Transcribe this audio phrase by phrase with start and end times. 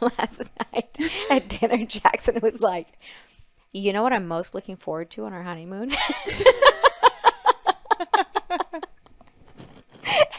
[0.18, 0.98] last night
[1.30, 2.88] at dinner, Jackson was like,
[3.72, 5.92] "You know what I'm most looking forward to on our honeymoon?"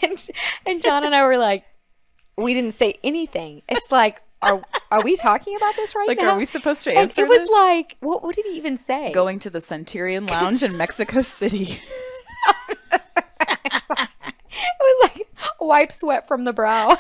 [0.02, 0.30] and,
[0.66, 1.66] and John and I were like,
[2.38, 3.62] we didn't say anything.
[3.68, 6.28] It's like, are are we talking about this right Like, now?
[6.28, 7.50] Like, are we supposed to and answer it was this?
[7.52, 8.24] like, what?
[8.24, 9.12] What did he even say?
[9.12, 11.80] Going to the Centurion Lounge in Mexico City.
[13.40, 15.28] It was like
[15.60, 16.96] wipe sweat from the brow.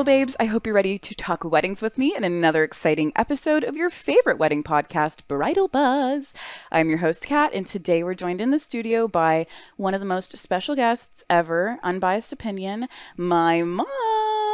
[0.00, 0.36] Bridal babes?
[0.40, 3.90] I hope you're ready to talk weddings with me in another exciting episode of your
[3.90, 6.32] favorite wedding podcast, Bridal Buzz.
[6.72, 10.06] I'm your host, Kat, and today we're joined in the studio by one of the
[10.06, 14.49] most special guests ever, unbiased opinion, my mom.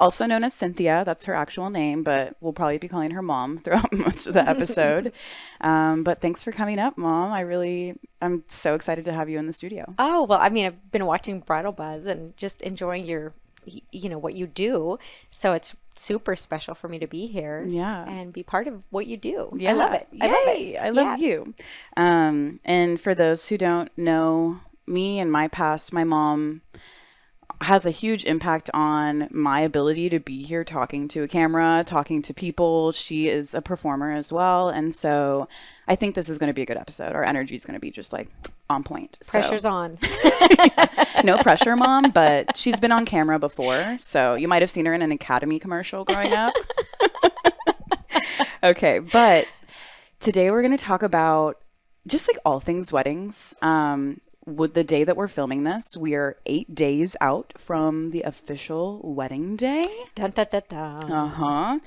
[0.00, 1.02] Also known as Cynthia.
[1.04, 4.48] That's her actual name, but we'll probably be calling her mom throughout most of the
[4.48, 5.12] episode.
[5.60, 7.30] um, but thanks for coming up, mom.
[7.32, 9.94] I really, I'm so excited to have you in the studio.
[9.98, 13.32] oh well, I mean, I've been watching Bridal Buzz and just enjoying your,
[13.92, 14.98] you know, what you do.
[15.30, 17.62] So it's super special for me to be here.
[17.68, 18.08] Yeah.
[18.08, 19.50] and be part of what you do.
[19.54, 19.70] yeah.
[19.70, 20.06] I love it.
[20.20, 20.30] I Yay.
[20.32, 20.76] love it.
[20.78, 21.20] I love Yes.
[21.20, 21.54] you.
[21.96, 26.62] Um, and for those who don't know me and my past, my mom
[27.62, 32.22] has a huge impact on my ability to be here talking to a camera, talking
[32.22, 32.90] to people.
[32.92, 34.70] She is a performer as well.
[34.70, 35.46] And so
[35.86, 37.12] I think this is going to be a good episode.
[37.12, 38.28] Our energy is going to be just like
[38.70, 39.18] on point.
[39.22, 39.98] So- Pressure's on.
[41.22, 43.98] no pressure, mom, but she's been on camera before.
[43.98, 46.54] So you might have seen her in an Academy commercial growing up.
[48.62, 49.46] okay, but
[50.18, 51.58] today we're going to talk about
[52.06, 53.54] just like all things weddings.
[53.60, 58.22] Um, with the day that we're filming this, we are eight days out from the
[58.22, 59.84] official wedding day.
[60.14, 61.12] dun, dun, dun, dun.
[61.12, 61.78] Uh huh.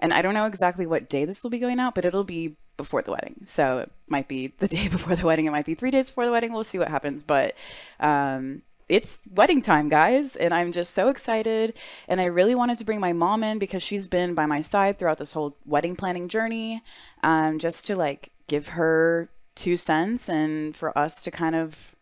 [0.00, 2.56] And I don't know exactly what day this will be going out, but it'll be
[2.76, 3.40] before the wedding.
[3.44, 5.46] So it might be the day before the wedding.
[5.46, 6.52] It might be three days before the wedding.
[6.52, 7.22] We'll see what happens.
[7.22, 7.54] But
[8.00, 10.34] um, it's wedding time, guys.
[10.34, 11.74] And I'm just so excited.
[12.06, 14.98] And I really wanted to bring my mom in because she's been by my side
[14.98, 16.82] throughout this whole wedding planning journey,
[17.22, 21.96] um, just to like give her two cents and for us to kind of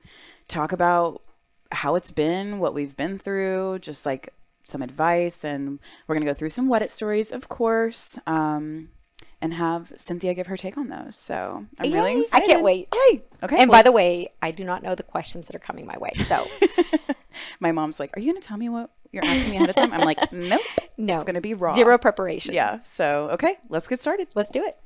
[0.48, 1.22] talk about
[1.72, 4.32] how it's been, what we've been through, just like
[4.64, 5.44] some advice.
[5.44, 8.90] And we're going to go through some Weddit stories, of course, um,
[9.40, 11.16] and have Cynthia give her take on those.
[11.16, 12.24] So I'm really Yay.
[12.32, 12.88] I can't wait.
[13.10, 13.22] Yay.
[13.42, 13.60] Okay.
[13.60, 15.98] And well, by the way, I do not know the questions that are coming my
[15.98, 16.10] way.
[16.14, 16.46] So
[17.60, 19.76] my mom's like, Are you going to tell me what you're asking me ahead of
[19.76, 19.92] time?
[19.92, 20.60] I'm like, Nope.
[20.96, 21.74] no, It's going to be raw.
[21.74, 22.54] Zero preparation.
[22.54, 22.80] Yeah.
[22.80, 24.28] So, okay, let's get started.
[24.34, 24.76] Let's do it.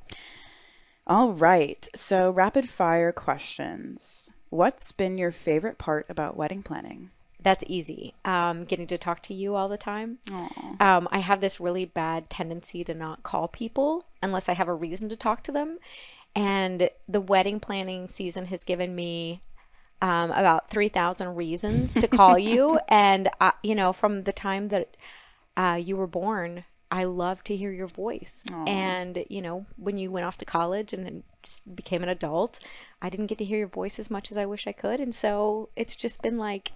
[1.07, 1.89] All right.
[1.95, 4.31] So, rapid fire questions.
[4.51, 7.11] What's been your favorite part about wedding planning?
[7.43, 8.15] That's easy.
[8.25, 10.19] Um, getting to talk to you all the time.
[10.81, 14.75] Um, I have this really bad tendency to not call people unless I have a
[14.75, 15.79] reason to talk to them.
[16.35, 19.41] And the wedding planning season has given me
[20.03, 22.79] um, about 3,000 reasons to call you.
[22.89, 24.97] And, I, you know, from the time that
[25.57, 28.45] uh, you were born, I love to hear your voice.
[28.67, 31.23] And, you know, when you went off to college and
[31.75, 32.59] became an adult,
[33.01, 35.01] I didn't get to hear your voice as much as I wish I could.
[35.01, 36.73] And so it's just been like,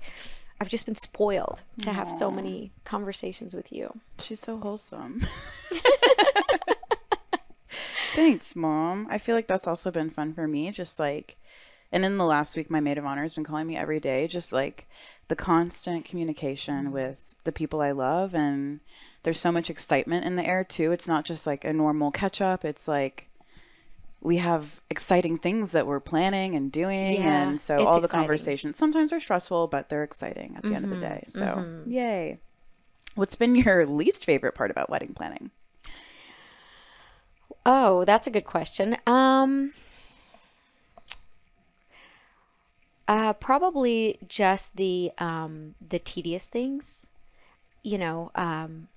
[0.61, 3.99] I've just been spoiled to have so many conversations with you.
[4.21, 5.27] She's so wholesome.
[8.15, 9.09] Thanks, mom.
[9.11, 10.71] I feel like that's also been fun for me.
[10.71, 11.37] Just like,
[11.91, 14.29] and in the last week, my maid of honor has been calling me every day,
[14.29, 14.89] just like
[15.29, 16.93] the constant communication mm-hmm.
[16.93, 18.35] with the people I love.
[18.35, 18.81] And
[19.25, 20.93] there's so much excitement in the air, too.
[20.93, 23.29] It's not just like a normal catch up, it's like,
[24.21, 28.21] we have exciting things that we're planning and doing Yeah, and so all the exciting.
[28.21, 32.39] conversations sometimes are stressful but they're exciting at the end of the day so yay
[33.17, 35.51] what's been your least favorite part about wedding planning
[37.67, 38.97] Oh, that's a good question.
[39.07, 39.73] Um,
[43.09, 47.07] uh, probably just the um, the tedious things.
[47.83, 48.89] You know, um,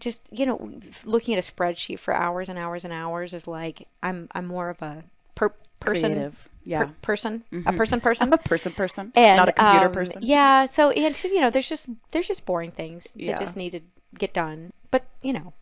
[0.00, 0.70] just you know,
[1.04, 4.68] looking at a spreadsheet for hours and hours and hours is like I'm I'm more
[4.70, 5.04] of a
[5.34, 6.44] per- person Creative.
[6.44, 6.88] per- Yeah.
[7.02, 8.32] person a person person.
[8.32, 11.68] a person person and not a computer um, person Yeah, so and you know, there's
[11.68, 13.32] just there's just boring things Yeah.
[13.32, 13.80] that just need to
[14.18, 14.72] get done.
[14.90, 15.52] But you know,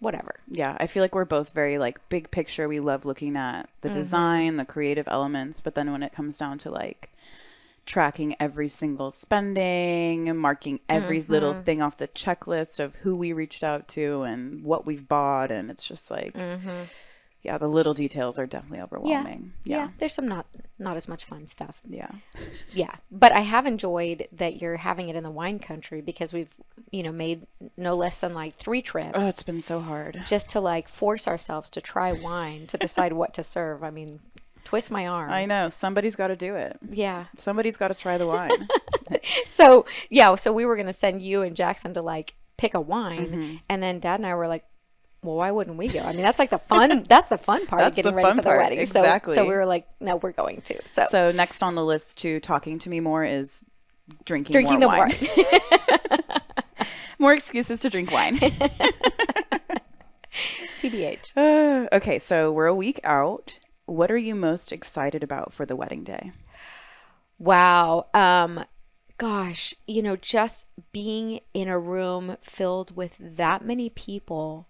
[0.00, 0.34] whatever.
[0.50, 3.88] yeah i feel like we're both very like big picture we love looking at the
[3.88, 3.96] Mm-hmm.
[3.98, 7.10] design the creative elements but then when it comes down to like
[7.86, 11.32] tracking every single spending marking every Mm-hmm.
[11.32, 15.50] little thing off the checklist of who we reached out to and what we've bought
[15.50, 16.84] and it's just like Mm-hmm.
[17.42, 19.52] yeah, the little details are definitely overwhelming.
[19.64, 19.76] yeah.
[19.76, 19.88] Yeah.
[19.98, 20.46] There's some not
[20.78, 21.80] not as much fun stuff.
[21.88, 22.10] Yeah.
[22.72, 26.52] Yeah, but I have enjoyed that you're having it in the wine country because we've
[26.90, 27.46] you know made
[27.76, 30.22] no less than like three trips Oh, it's been so hard.
[30.26, 33.84] just to like force ourselves to try wine to decide what to serve.
[33.84, 34.20] I mean,
[34.64, 35.30] twist my arm.
[35.30, 35.68] I know.
[35.68, 36.78] Somebody's got to do it.
[36.90, 37.26] yeah.
[37.36, 38.50] Somebody's got to try the wine.
[39.46, 43.26] So yeah, so we were gonna send you and Jackson to like pick a wine,
[43.26, 43.54] Mm-hmm.
[43.68, 44.64] and then Dad and I were like.
[45.22, 46.00] Well, why wouldn't we go?
[46.00, 47.02] I mean, that's like the fun.
[47.08, 48.84] That's the fun part of getting ready for the part, wedding.
[48.84, 49.34] So, exactly.
[49.34, 50.78] so we were like, no, we're going to.
[50.86, 53.64] So, so next on the list to talking to me more is
[54.26, 56.10] drinking, drinking more the wine.
[56.10, 56.40] wine.
[57.18, 58.38] more excuses to drink wine.
[60.78, 61.32] TBH.
[61.36, 63.58] Uh, okay, so we're a week out.
[63.86, 66.32] What are you most excited about for the wedding day?
[67.38, 68.06] Wow.
[68.14, 68.64] Um
[69.18, 74.68] gosh, you know, just being in a room filled with that many people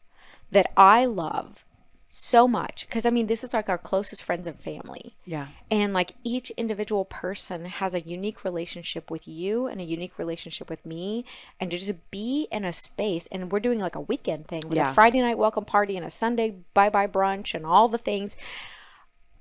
[0.50, 1.64] that I love
[2.10, 5.16] so much because I mean, this is like our closest friends and family.
[5.24, 5.48] Yeah.
[5.70, 10.70] And like each individual person has a unique relationship with you and a unique relationship
[10.70, 11.24] with me.
[11.58, 14.76] And to just be in a space, and we're doing like a weekend thing with
[14.76, 14.90] Yeah.
[14.90, 18.36] a Friday night welcome party and a Sunday bye bye brunch and all the things.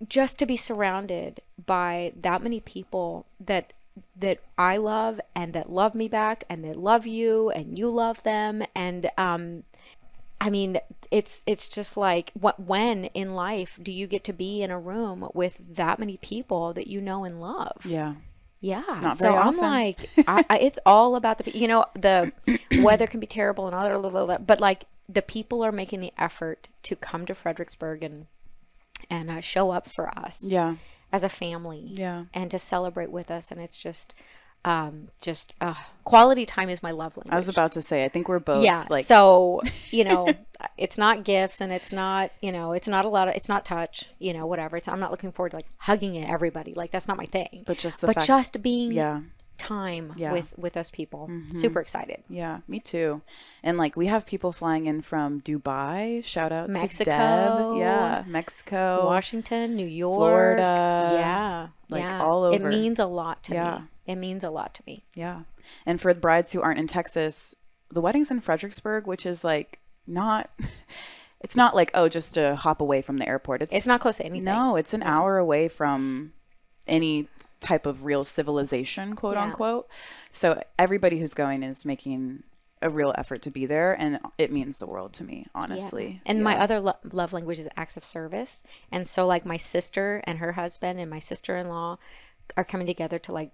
[0.08, 3.74] Just to be surrounded by that many people that
[4.16, 8.24] that I love and that love me back and that love you and you love
[8.24, 9.64] them and um
[10.44, 10.78] I mean,
[11.10, 14.80] it's it's just like what when in life do you get to be in a
[14.80, 17.86] room with that many people that you know and love?
[17.86, 18.16] Yeah.
[18.60, 19.12] Yeah.
[19.12, 19.62] So I'm often.
[19.62, 22.34] like, I, I, it's all about the you know the
[22.80, 26.68] weather can be terrible and all that, but like the people are making the effort
[26.84, 28.28] to come to Fredericksburg and
[29.10, 30.76] and uh, show up for us Yeah.
[31.12, 32.26] as a family Yeah.
[32.34, 34.16] and to celebrate with us, and it's just
[34.66, 35.74] um just uh,
[36.06, 38.64] quality time is my love language I was about to say, I think we're both
[38.64, 39.62] yeah like so
[39.92, 40.34] you know
[40.78, 43.66] it's not gifts and it's not you know it's not a lot of it's not
[43.66, 47.10] touch you know whatever it's i'm not looking forward to like hugging everybody, like that's
[47.10, 49.20] not my thing But just the but fact- just being yeah.
[49.68, 50.28] Time Yeah.
[50.28, 50.34] Mm-hmm.
[50.36, 53.22] with with us people super excited Yeah, me too.
[53.64, 56.24] And like we have people flying in from Dubai.
[56.24, 57.12] Shout out Mexico.
[57.12, 57.78] to Deb.
[57.80, 59.06] Yeah, Mexico.
[59.06, 62.22] washington new york Florida, yeah like, yeah.
[62.24, 62.56] all over.
[62.56, 63.78] it means a lot to Yeah.
[63.80, 65.42] me it means a lot to me Yeah.
[65.86, 67.56] And for the brides who aren't in Texas,
[67.90, 70.50] the wedding's in Fredericksburg, which is like not
[71.42, 73.62] it's not like oh just to hop away from the airport.
[73.62, 76.34] It's, it's not close to anything no, it's an hour away from
[76.88, 77.28] any
[77.64, 79.44] type of real civilization, quote Yeah.
[79.46, 79.88] unquote.
[80.32, 82.44] So everybody who's going is making
[82.82, 86.22] a real effort to be there and it means the world to me, honestly.
[86.26, 88.62] And my other lo- love language is acts of service.
[88.92, 91.98] And so, like, my sister and her husband and my sister in law
[92.58, 93.52] are coming together to like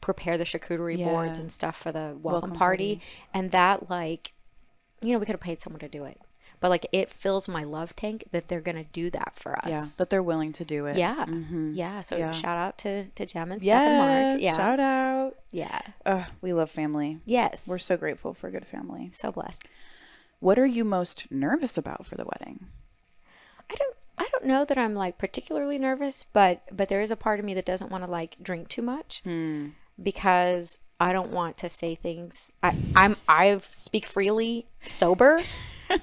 [0.00, 2.96] prepare the charcuterie boards and stuff for the welcome, Welcome party.
[2.96, 3.06] party.
[3.34, 4.32] And that, like,
[5.02, 6.18] you know, we could have paid someone to do it,
[6.60, 9.68] but like, it fills my love tank that they're gonna do that for us.
[9.68, 10.96] yeah, that they're willing to do it.
[10.96, 11.24] Yeah.
[11.26, 11.72] Mm-hmm.
[11.74, 12.02] Yeah.
[12.02, 12.32] So Yeah.
[12.32, 13.98] shout out to, to Jem and Steph and
[14.32, 14.42] Mark.
[14.42, 14.56] Yeah.
[14.56, 15.36] Shout out.
[15.50, 15.80] yeah.
[16.06, 17.20] Ugh, we love family.
[17.24, 17.66] Yes.
[17.66, 19.10] We're so grateful for a good family.
[19.12, 19.68] so blessed.
[20.38, 22.66] What are you most nervous about for the wedding?
[23.70, 27.16] I don't I don't know that I'm like particularly nervous, but but there is a
[27.16, 29.68] part of me that doesn't want to like drink too much hmm.
[30.02, 32.52] because I don't want to say things.
[32.62, 35.40] I I'm I speak freely sober.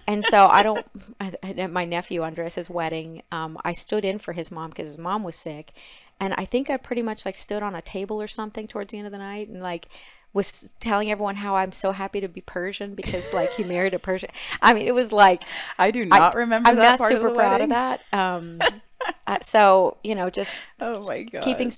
[0.08, 0.86] and so I don't.
[1.20, 4.98] I- At my nephew Andres's wedding, um, I stood in for his mom because his
[4.98, 5.74] mom was sick,
[6.20, 8.98] and I think I pretty much like stood on a table or something towards the
[8.98, 9.88] end of the night and like
[10.34, 14.00] was telling everyone how I'm so happy to be Persian because like he married a
[14.00, 14.30] Persian.
[14.62, 15.44] I mean, it was like
[15.80, 17.66] I do not remember I'm that not part super of proud wedding.
[17.66, 18.02] of that.
[18.14, 18.60] Um,
[19.28, 21.44] uh, so you know, just Oh my god.
[21.44, 21.72] keeping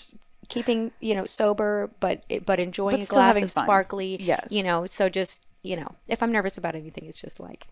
[0.50, 3.63] keeping you know sober, but but enjoying But a glass having of fun.
[3.65, 4.17] sparkly.
[4.19, 4.48] Yes.
[4.50, 7.67] You know, so just you know, if I'm nervous about anything, it's just like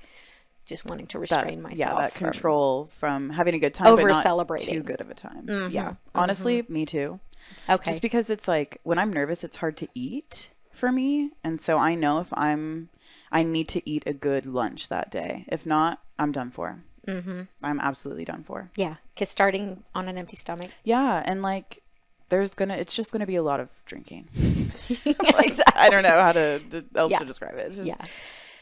[0.67, 1.77] just wanting to that, restrain myself.
[1.79, 4.73] yeah, that from- control from having a good time, Over celebrating.
[4.75, 5.47] too good of a time.
[5.71, 7.19] Yeah, honestly, me too.
[7.69, 7.91] Okay.
[7.91, 11.77] Just because it's like when I'm nervous, it's hard to eat for me, and so
[11.77, 12.89] I know if I'm,
[13.31, 15.45] I need to eat a good lunch that day.
[15.47, 16.83] If not, I'm done for.
[17.07, 17.43] Mm-hmm.
[17.63, 18.67] I'm absolutely done for.
[18.75, 20.71] yeah, because starting on an empty stomach.
[20.83, 21.81] Yeah, and like
[22.29, 24.27] there's gonna, it's just gonna be a lot of drinking.
[25.05, 27.19] Like, I don't know how to d- else Yeah.
[27.19, 27.67] to describe it.
[27.67, 27.95] It's just, Yeah.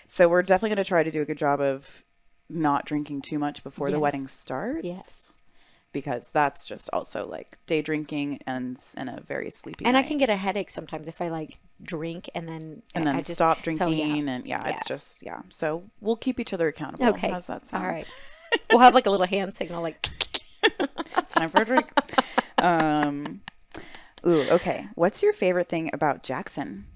[0.07, 2.03] So we're definitely going to try to do a good job of
[2.49, 4.85] not drinking too much before the wedding starts.
[4.85, 5.41] Yes.
[5.91, 10.17] Because that's just also like day drinking ends in a very sleepy And I can
[10.17, 13.35] get a headache sometimes if I like drink and then and I- then I just,
[13.35, 14.33] stop so, drinking yeah.
[14.33, 15.41] and yeah, it's just yeah.
[15.49, 17.07] So we'll keep each other accountable.
[17.07, 17.29] Okay.
[17.29, 17.85] How's that sound?
[17.85, 18.05] All right.
[18.71, 20.05] we'll have like a little hand signal, like
[21.17, 21.89] It's time for a drink.
[22.57, 23.41] um
[24.27, 24.87] Ooh, okay.
[24.95, 26.87] What's your favorite thing about Jackson?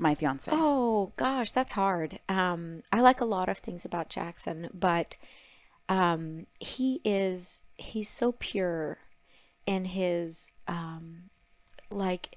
[0.00, 0.50] My fiance.
[0.52, 2.20] Oh gosh, that's hard.
[2.28, 5.16] Um, I like a lot of things about Jackson, but
[5.88, 8.98] um, he is he's so pure
[9.66, 11.30] in his um,
[11.90, 12.36] like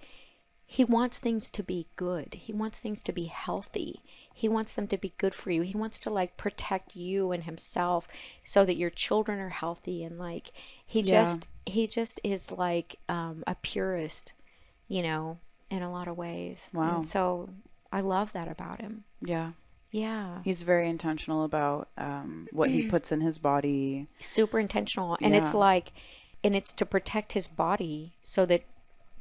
[0.66, 2.34] he wants things to be good.
[2.36, 4.02] He wants things to be healthy.
[4.34, 5.62] He wants them to be good for you.
[5.62, 8.08] He wants to like protect you and himself
[8.42, 10.52] so that your children are healthy and like
[10.86, 11.12] he Yeah.
[11.12, 14.34] just he just is like um, a purist,
[14.88, 15.40] you know,
[15.74, 16.70] in a lot of ways.
[16.74, 16.98] Wow.
[16.98, 17.50] And so
[17.92, 19.04] I love that about him.
[19.22, 19.52] Yeah.
[19.92, 20.40] Yeah.
[20.44, 24.08] He's very intentional about um, what he puts in his body.
[24.20, 25.18] Super intentional.
[25.22, 25.92] And it's like
[26.44, 28.64] and it's to protect his body so that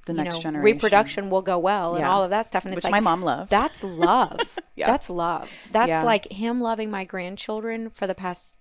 [0.06, 0.64] The next know, generation.
[0.64, 2.64] reproduction will go well and all of that stuff.
[2.64, 3.50] And Which it's like my mom loves.
[3.50, 4.58] That's love.
[4.74, 4.86] Yeah.
[4.88, 5.48] That's love.
[5.70, 6.02] That's Yeah.
[6.02, 8.56] like him loving my grandchildren for the past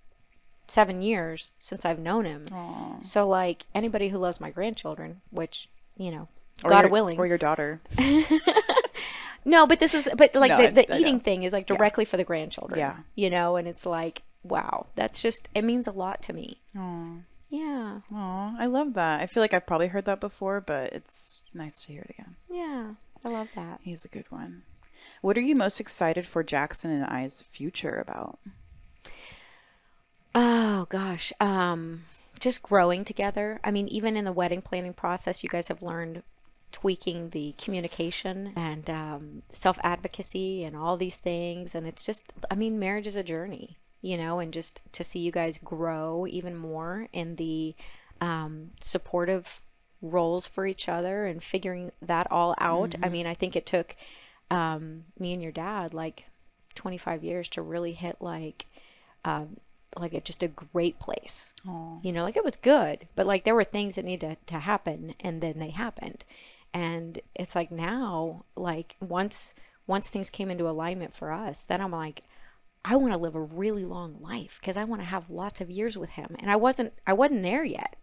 [0.68, 2.44] seven years since I've known him.
[2.52, 3.00] Aw.
[3.00, 6.28] So like anybody who loves my grandchildren, which you know,
[6.64, 7.18] Or God your- willing.
[7.18, 7.80] Or your daughter.
[9.44, 11.22] no, but this is but like No, the, the I eating know.
[11.22, 12.78] thing is like directly for the grandchildren.
[12.78, 12.98] Yeah.
[13.14, 16.58] You know, and it's like wow, that's just it means a lot to me.
[16.76, 17.16] Aw.
[17.50, 18.00] Yeah.
[18.12, 19.20] Aw, I love that.
[19.20, 22.36] I feel like I've probably heard that before, but it's nice to hear it again.
[22.50, 22.92] Yeah.
[23.24, 23.80] I love that.
[23.82, 24.62] He's a good one.
[25.20, 28.38] What are you most excited for Jackson and I's future about?
[30.34, 32.02] Oh gosh, um,
[32.40, 33.60] just growing together.
[33.62, 36.22] I mean, even in the wedding planning process, you guys have learned
[36.72, 41.74] tweaking the communication and um, self advocacy and all these things.
[41.74, 45.20] And it's just, I mean, marriage is a journey, you know, and just to see
[45.20, 47.74] you guys grow even more in the
[48.20, 49.60] um, supportive
[50.00, 52.94] roles for each other and figuring that all out.
[53.02, 53.94] I mean, I think it took
[54.50, 56.24] um, me and your dad like
[56.74, 58.66] 25 years to really hit like
[59.24, 59.56] um,
[59.96, 61.52] like a, just a great place.
[61.68, 61.98] Aw.
[62.02, 64.60] You know, like it was good, but like there were things that needed to, to
[64.60, 66.24] happen, and then they happened.
[66.74, 69.54] And it's like now, like once
[69.86, 72.22] once things came into alignment for us, then I'm like,
[72.84, 75.70] I want to live a really long life because I want to have lots of
[75.70, 76.36] years with him.
[76.40, 77.96] And I wasn't I wasn't there yet,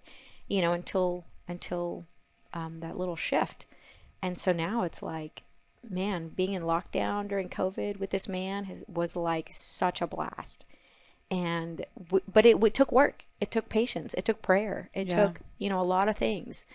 [0.47, 2.05] you know, until until
[2.53, 3.65] um, that little shift.
[4.21, 5.43] And so now it's like,
[5.87, 10.65] man, being in lockdown during COVID with this man has, was like such a blast.
[11.31, 13.25] And w- but it, w- took work.
[13.39, 14.13] It took patience.
[14.15, 14.89] It took prayer.
[14.93, 15.25] It Yeah.
[15.27, 16.65] took you know a lot of things.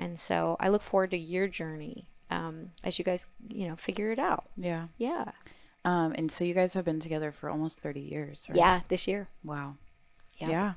[0.00, 4.10] And so I look forward to your journey um, as you guys you know figure
[4.10, 4.46] it out.
[4.56, 4.86] Yeah.
[4.98, 5.30] Yeah.
[5.84, 8.56] Um, and so you guys have been together for almost 30 years, right?
[8.56, 8.80] Yeah.
[8.88, 9.28] This year.
[9.44, 9.76] Wow.
[10.38, 10.48] Yeah.
[10.48, 10.72] Yeah.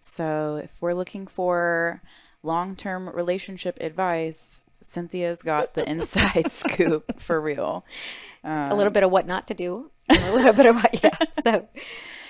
[0.00, 2.02] So if we're looking for
[2.42, 7.84] long term relationship advice, Cynthia's got the inside scoop for real.
[8.44, 9.90] a little bit of what not to do.
[10.08, 11.16] A little bit of what yeah.
[11.42, 11.68] So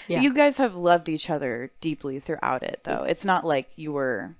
[0.08, 0.20] Yeah.
[0.20, 3.04] You guys have loved each other deeply throughout it, though.
[3.04, 4.34] It's not like you were,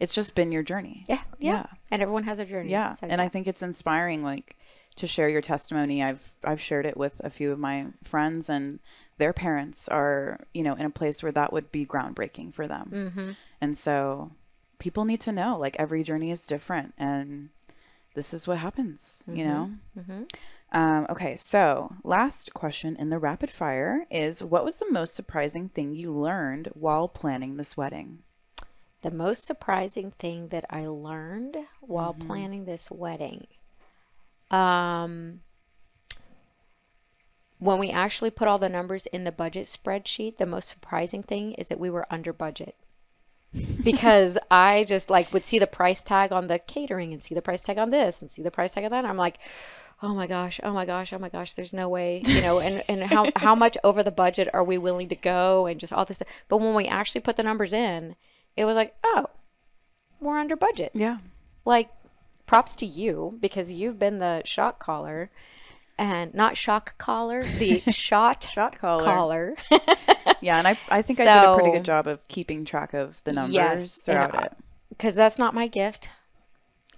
[0.00, 1.04] it's just been your journey.
[1.08, 1.52] yeah, yeah.
[1.52, 1.66] Yeah.
[1.90, 2.70] And everyone has a journey.
[2.70, 2.92] Yeah.
[2.92, 4.56] So, and I think it's inspiring, like,
[4.96, 6.02] to share your testimony.
[6.02, 8.80] I've I've shared it with a few of my friends, and
[9.18, 12.90] their parents are, you know, in a place where that would be groundbreaking for them.
[12.92, 13.30] Mm-hmm.
[13.60, 14.32] And so
[14.78, 17.48] people need to know like every journey is different and
[18.14, 19.70] this is what happens, you know?
[19.98, 20.22] Mm-hmm.
[20.72, 25.68] Um, okay, so last question in the rapid fire is what was the most surprising
[25.68, 28.18] thing you learned while planning this wedding?
[29.04, 32.26] The most surprising thing that I learned while Mm-hmm.
[32.26, 33.46] planning this wedding,
[34.50, 35.40] um,
[37.58, 41.52] when we actually put all the numbers in the budget spreadsheet, the most surprising thing
[41.52, 42.76] is that we were under budget.
[43.84, 47.42] because I just like would see the price tag on the catering and see the
[47.42, 48.98] price tag on this and see the price tag on that.
[49.00, 49.38] And I'm like,
[50.02, 52.82] oh my gosh, oh my gosh, oh my gosh, there's no way, you know, and,
[52.88, 56.06] and how, how much over the budget are we willing to go and just all
[56.06, 56.28] this stuff.
[56.48, 58.16] But when we actually put the numbers in,
[58.56, 59.26] it was like, oh,
[60.20, 60.92] we're under budget.
[60.94, 61.18] Yeah.
[61.64, 61.90] Like,
[62.46, 65.30] props to you because you've been the shot caller
[65.98, 69.04] and not shock collar, the shot Shot caller.
[69.04, 69.54] caller.
[70.40, 73.22] Yeah, and I, I think I did a pretty good job of keeping track of
[73.24, 74.52] the numbers Yes, throughout it.
[74.90, 76.10] because that's not my gift.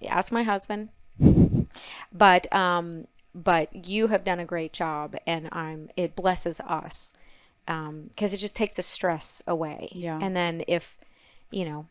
[0.05, 0.89] Ask my husband.
[2.11, 5.89] But um, but you have done a great job, and I'm.
[5.95, 7.13] It blesses us
[7.65, 9.89] because it just takes the stress away.
[9.91, 10.19] Yeah.
[10.21, 10.97] And then if
[11.51, 11.87] you know,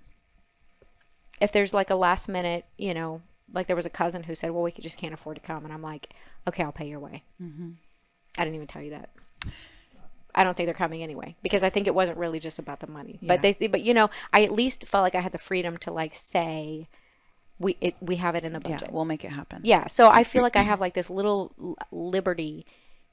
[1.40, 3.22] if there's like a last minute, you know,
[3.52, 5.72] like there was a cousin who said, "Well, we just can't afford to come," and
[5.72, 6.12] I'm like,
[6.48, 7.70] "Okay, I'll pay your way." Mm-hmm.
[8.38, 9.10] I didn't even tell you that.
[10.34, 12.86] I don't think they're coming anyway because I think it wasn't really just about the
[12.86, 13.18] money.
[13.22, 15.90] But they, but you know, I at least felt like I had the freedom to
[15.92, 16.88] like say,
[17.58, 18.92] we it we have it in the Yeah, budget.
[18.92, 19.62] we'll make it happen.
[19.64, 22.66] Yeah, so I feel like I have like this little liberty,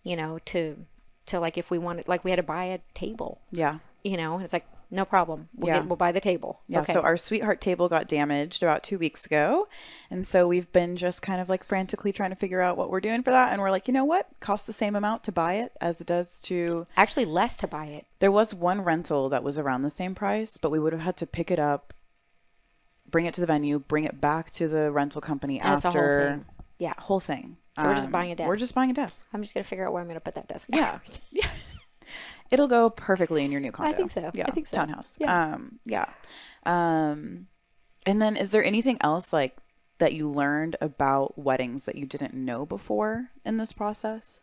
[0.03, 0.85] you know, to
[1.27, 3.79] to like if we wanted, like we had to buy a table, Yeah.
[4.03, 5.49] you know, and it's like No problem.
[5.55, 5.79] We'll, Yeah.
[5.79, 6.61] get, we'll buy the table.
[6.67, 6.93] Yeah, okay.
[6.93, 9.67] so our sweetheart table got damaged about two weeks ago.
[10.11, 13.01] And so we've been just kind of like frantically trying to figure out what we're
[13.01, 13.51] doing for that.
[13.51, 14.27] And we're like, you know what?
[14.39, 16.85] Costs the same amount to buy it as it does to.
[16.95, 18.05] Actually, less to buy it.
[18.19, 21.17] There was one rental that was around the same price, but we would have had
[21.17, 21.93] to pick it up,
[23.09, 26.01] bring it to the venue, bring it back to the rental company That's a whole
[26.01, 26.29] after.
[26.29, 26.45] thing.
[26.77, 26.93] Yeah.
[26.99, 27.57] Whole thing.
[27.79, 28.47] So we're just Um, buying a desk.
[28.47, 29.27] We're just buying a desk.
[29.33, 30.69] I'm just gonna figure out where I'm gonna put that desk.
[30.71, 30.99] Yeah.
[31.31, 31.47] yeah.
[32.53, 33.91] It'll go perfectly in your new condo.
[33.91, 34.29] I think so.
[34.33, 34.77] Yeah, I think so.
[34.77, 35.17] Townhouse.
[35.19, 35.53] Yeah.
[35.53, 36.05] Um, yeah.
[36.65, 37.47] Um,
[38.05, 39.57] and then is there anything else like
[39.97, 44.39] that you learned about weddings that you didn't know before in this process?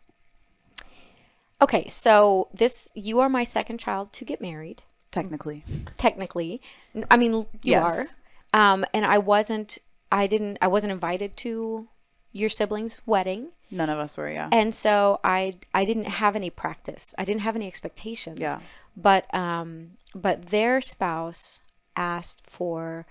[1.61, 4.81] Okay, so this you are my second child to get married.
[5.11, 5.63] Technically.
[5.95, 6.61] Technically,
[7.09, 8.15] I mean you Yes.
[8.53, 8.73] are.
[8.73, 9.77] Um, and I wasn't.
[10.11, 10.57] I didn't.
[10.61, 11.87] I wasn't invited to
[12.33, 14.49] your siblings' wedding, None of us were, yeah.
[14.51, 17.15] and so I I didn't have any practice.
[17.17, 18.39] I didn't have any expectations.
[18.39, 18.59] Yeah.
[18.97, 21.61] But um, but their spouse
[21.95, 23.05] asked for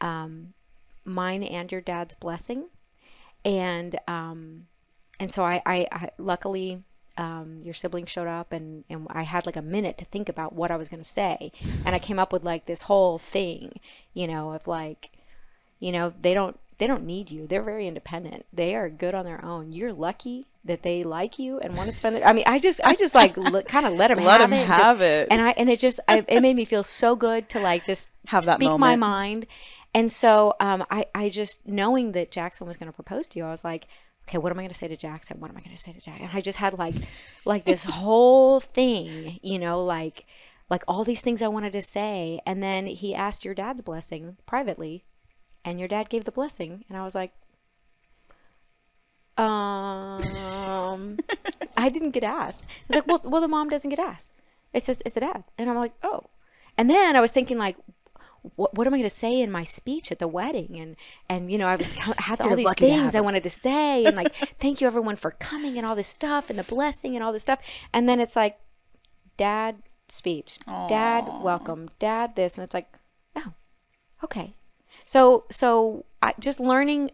[0.00, 0.54] um,
[1.04, 2.68] mine and your dad's blessing,
[3.44, 4.68] and um,
[5.20, 6.82] and so I, I, I luckily
[7.16, 10.54] um, your sibling showed up and, and I had like a minute to think about
[10.54, 11.52] what I was going to say.
[11.86, 13.80] And I came up with like this whole thing,
[14.12, 15.10] you know, of like,
[15.78, 17.46] you know, they don't, they don't need you.
[17.46, 18.46] They're very independent.
[18.52, 19.72] They are good on their own.
[19.72, 22.22] You're lucky that they like you and want to spend it.
[22.24, 24.58] I mean, I just, I just like l- kind of let them Let have 'em
[24.58, 24.66] it.
[24.66, 25.28] just- have it.
[25.30, 28.10] And I, and it just, I, it made me feel so good to like just
[28.26, 29.46] Have that speak my mind.
[29.94, 33.44] And so, um, I, I just knowing that Jackson was going to propose to you,
[33.44, 33.86] I was like,
[34.26, 35.38] okay, what am I going to say to Jackson?
[35.38, 36.26] What am I going to say to Jackson?
[36.26, 36.94] And I just had like,
[37.44, 40.24] like this whole thing, you know, like,
[40.70, 42.40] like all these things I wanted to say.
[42.46, 45.04] And then he asked your dad's blessing privately,
[45.64, 47.32] and your dad gave the blessing, and I was like,
[49.36, 51.18] um,
[51.76, 52.64] I didn't get asked.
[52.88, 54.32] It's like, well, well, the mom doesn't get asked.
[54.72, 56.24] It's just, it's the dad, and I'm like, oh.
[56.76, 57.76] And then I was thinking like,
[58.56, 60.76] what, what am I going to say in my speech at the wedding?
[60.78, 60.96] And
[61.28, 63.50] and you know, I was had all these lucky to have things I wanted to
[63.50, 67.14] say, and like, thank you everyone for coming and all this stuff and the blessing
[67.14, 67.60] and all this stuff.
[67.92, 68.58] And then it's like,
[69.36, 69.76] dad
[70.08, 72.92] speech, dad welcome, dad this, and it's like,
[73.36, 73.52] oh,
[74.22, 74.54] okay.
[75.04, 77.10] So so I just learning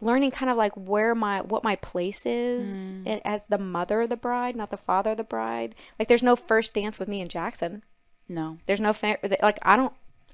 [0.00, 3.20] learning kind of like where my what my place is Mm.
[3.24, 5.74] as the mother of the bride, not the father of the bride.
[5.98, 7.84] Like there's no first dance with me and Jackson.
[8.28, 8.58] No.
[8.66, 9.92] There's no fa- like I don't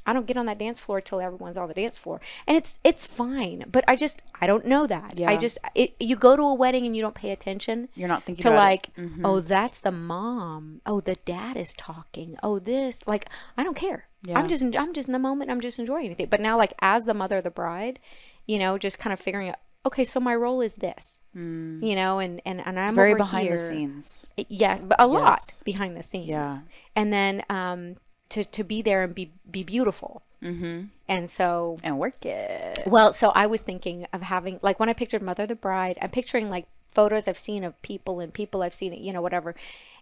[0.09, 2.79] I don't get on that dance floor till everyone's on the dance floor, and it's
[2.83, 3.59] it's fine.
[3.71, 5.11] But I just I don't know that.
[5.33, 8.23] I just it, you go to a wedding and you don't pay attention You're not
[8.25, 8.85] thinking to about like.
[8.97, 9.21] Mhm.
[9.25, 13.25] oh that's the mom oh the dad is talking oh this like
[13.59, 14.07] I don't care.
[14.23, 14.38] Yeah.
[14.38, 15.51] I'm just I'm just in the moment.
[15.51, 16.29] I'm just enjoying anything.
[16.35, 17.99] But now like as the mother of the bride,
[18.47, 19.57] you know, just kind of figuring out.
[19.87, 22.97] Okay, so my role is this, you know, and and and I'm Mm.
[22.97, 23.57] Very behind here.
[23.57, 24.27] the scenes.
[24.49, 26.29] Yes, but a lot behind the scenes.
[26.29, 26.59] Yeah.
[26.97, 27.94] And then um,
[28.30, 30.22] to to be there and be be beautiful.
[30.42, 30.84] Mm-hmm.
[31.08, 32.84] And so, And work it.
[32.86, 36.10] well, so I was thinking of having like when I pictured Mother the Bride, I'm
[36.10, 39.54] picturing like photos I've seen of people and people I've seen, you know, whatever.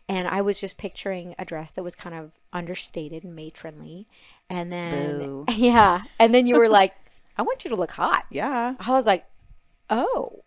[0.09, 4.07] And I was just picturing a dress that was kind of understated and matronly.
[4.49, 5.45] And then, Boo.
[5.53, 6.03] yeah.
[6.21, 6.95] And then you were like,
[7.39, 8.25] I want you to look hot.
[8.31, 8.75] Yeah.
[8.79, 9.27] I was like,
[9.91, 10.43] oh,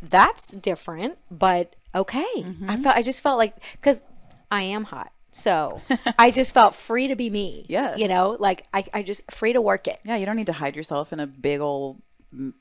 [0.00, 2.24] that's different, but okay.
[2.36, 2.68] Mm-hmm.
[2.68, 4.02] I felt I just felt like because
[4.50, 5.82] I am hot, so
[6.18, 7.66] I just felt free to be me.
[7.68, 7.98] Yes.
[7.98, 9.98] You know, like I, I just free to work it.
[10.04, 12.00] Yeah, you don't need to hide yourself in a big old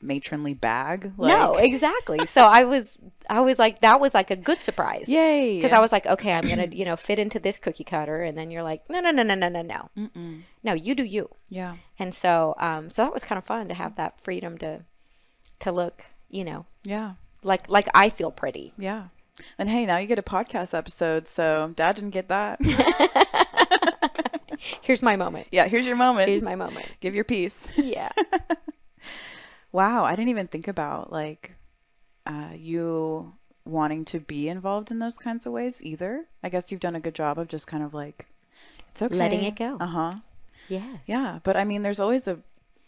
[0.02, 1.14] matronly bag.
[1.18, 1.38] Like.
[1.38, 2.26] No, exactly.
[2.26, 2.98] so I was,
[3.30, 5.08] I was like, that was like a good surprise.
[5.10, 5.56] Yay!
[5.56, 8.38] Because I was like, okay, I'm gonna, you know, fit into this cookie cutter, and
[8.38, 9.90] then you're like, no, no, no, no, no, no, no,
[10.64, 11.30] no, you do you.
[11.50, 11.76] Yeah.
[12.00, 14.82] And so, um, so that was kind of fun to have that freedom to,
[15.60, 16.66] to look, you know.
[16.84, 17.14] Yeah.
[17.44, 18.74] Like, like I feel pretty.
[18.78, 19.06] Yeah.
[19.58, 22.60] And hey, now you get a podcast episode, so dad didn't get that.
[24.82, 25.48] Here's my moment.
[25.52, 26.30] yeah, here's your moment.
[26.30, 26.88] Here's my moment.
[27.00, 27.68] Give your piece.
[27.76, 28.12] Yeah.
[29.74, 31.54] Wow, I didn't even think about like
[32.26, 36.26] uh, you wanting to be involved in those kinds of ways either.
[36.44, 38.28] I guess you've done a good job of just kind of like
[38.90, 39.78] it's okay, Letting it go.
[39.80, 40.14] Uh huh.
[40.68, 41.04] yes.
[41.06, 42.40] Yeah, but I mean, there's always a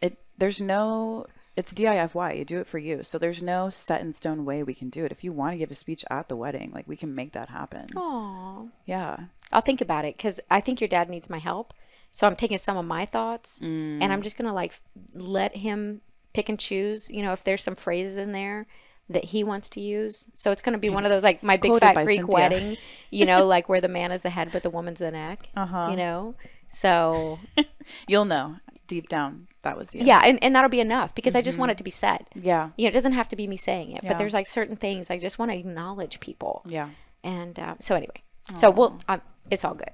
[0.02, 0.18] it.
[0.38, 1.26] There's no.
[1.56, 2.38] It's DIFY.
[2.38, 3.04] You do it for you.
[3.04, 5.12] So there's no set in stone way we can do it.
[5.12, 7.50] If you want to give a speech at the wedding, like we can make that
[7.50, 7.86] happen.
[7.96, 8.66] Aw.
[8.86, 9.18] Yeah.
[9.52, 11.74] I'll think about it because I think your dad needs my help.
[12.10, 14.80] So I'm taking some of my thoughts and I'm just gonna like
[15.14, 16.02] let him
[16.34, 17.10] pick and choose.
[17.12, 18.68] You know, if there's some phrases in there
[19.10, 20.28] that he wants to use.
[20.34, 22.34] So it's gonna be one of those like my big Quoted fat Greek Cynthia.
[22.34, 22.78] wedding.
[23.12, 25.50] You know, like where the man is the head but the woman's the neck.
[25.56, 25.88] Uh-huh.
[25.92, 26.36] You know.
[26.70, 27.40] So
[28.08, 30.04] You'll know deep down that was you.
[30.06, 32.26] yeah, and, and that'll be enough because I just want it to be said.
[32.36, 32.70] Yeah.
[32.78, 34.10] You know, it doesn't have to be me saying it, Yeah.
[34.12, 36.62] but there's like certain things I just want to acknowledge people.
[36.68, 36.90] Yeah.
[37.24, 38.22] And uh, so anyway,
[38.56, 39.92] so we'll um, It's all good.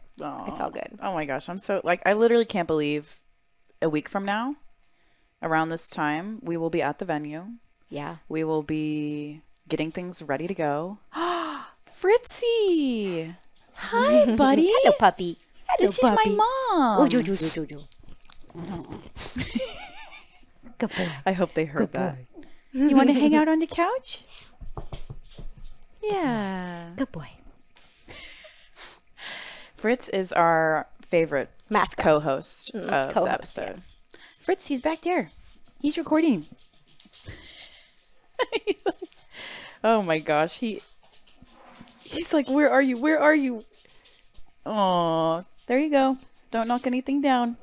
[0.47, 0.97] It's all good.
[1.01, 3.21] Oh my gosh, I'm so like I literally can't believe
[3.81, 4.55] a week from now,
[5.41, 7.45] around this time, we will be at the venue.
[7.89, 8.17] Yeah.
[8.27, 10.97] We will be getting things ready to go.
[11.85, 13.35] Fritzy,
[13.75, 14.69] hi, buddy.
[14.73, 15.37] Hello, puppy.
[15.67, 16.29] Hello, This is my puppy.
[16.35, 16.99] mom.
[17.01, 17.81] Oh, do, do, do, do, do.
[20.77, 21.09] Good boy.
[21.25, 22.17] I hope they heard that.
[22.71, 24.23] You want to hang out on the couch?
[26.03, 26.91] Yeah.
[26.95, 27.29] Good boy.
[29.75, 32.03] Fritz is our favorite Mascot.
[32.03, 33.75] co-host mm, of co-host, episode.
[33.77, 33.95] yes.
[34.39, 35.31] Fritz, he's back there.
[35.81, 36.45] He's recording.
[38.65, 38.95] He's like-
[39.83, 40.81] oh my gosh, he
[42.03, 42.97] he's like, "Where are you?
[42.97, 43.63] Where are you?"
[44.65, 46.17] Oh, there you go.
[46.51, 47.57] Don't knock anything down.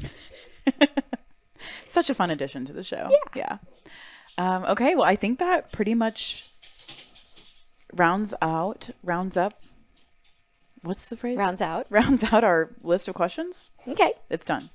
[1.86, 3.10] Such a fun addition to the show.
[3.34, 3.58] Yeah.
[4.38, 6.48] Um, okay, well, I think that pretty much
[7.92, 9.54] rounds out, rounds up.
[10.82, 11.36] What's the phrase?
[11.36, 11.86] Rounds out.
[11.90, 13.68] Rounds out our list of questions.
[13.86, 14.14] Okay.
[14.30, 14.70] It's done.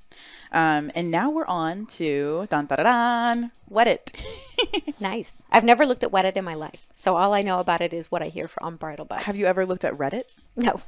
[0.52, 4.12] Um, and now we're on to dun dun dun, dun Weddit.
[5.00, 5.44] Nice.
[5.52, 6.88] I've never looked at Weddit in my life.
[6.94, 9.24] So all I know about it is what I hear from Bridal Buzz.
[9.24, 10.34] Have you ever looked at Reddit?
[10.56, 10.80] no.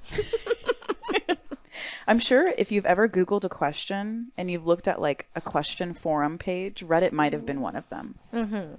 [2.07, 5.93] I'm sure if you've ever Googled a question and you've looked at like a question
[5.93, 8.15] forum page, Reddit might have been one of them.
[8.33, 8.75] Mm-hmm.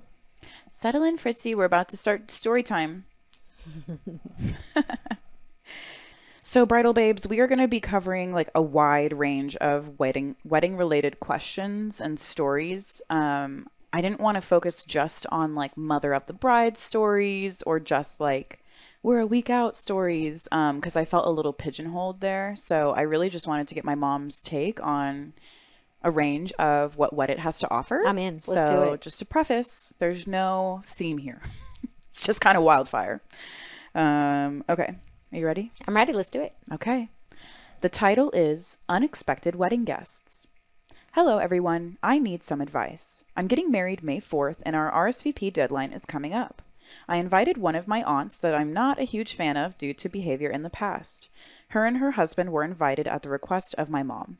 [0.70, 1.54] Settle in, Fritzy.
[1.54, 3.04] We're about to start story time.
[6.42, 10.36] so, bridal babes, we are going to be covering like a wide range of wedding
[10.44, 13.02] wedding related questions and stories.
[13.10, 17.80] Um, I didn't want to focus just on like mother of the bride stories or
[17.80, 18.60] just like
[19.02, 22.54] we're a week out stories because I felt a little pigeonholed there.
[22.56, 25.34] So I really just wanted to get my mom's take on
[26.02, 28.00] a range of what Weddit has to offer.
[28.06, 28.34] I'm in.
[28.34, 29.00] Let's do so it.
[29.00, 31.42] just to preface, there's no theme here.
[32.08, 33.20] it's just kind of wildfire.
[33.94, 34.96] Um, okay,
[35.32, 35.72] are you ready?
[35.86, 36.12] I'm ready.
[36.12, 36.54] Let's do it.
[36.72, 37.08] Okay.
[37.80, 40.46] The title is Unexpected Wedding Guests.
[41.12, 41.96] Hello, everyone.
[42.02, 43.24] I need some advice.
[43.36, 46.62] I'm getting married May 4th, and our RSVP deadline is coming up.
[47.08, 50.08] I invited one of my aunts that I'm not a huge fan of due to
[50.08, 51.28] behavior in the past.
[51.68, 54.38] Her and her husband were invited at the request of my mom.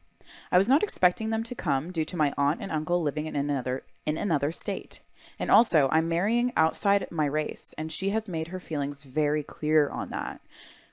[0.52, 3.36] I was not expecting them to come due to my aunt and uncle living in
[3.36, 5.00] another in another state.
[5.38, 9.88] And also, I'm marrying outside my race, and she has made her feelings very clear
[9.88, 10.40] on that.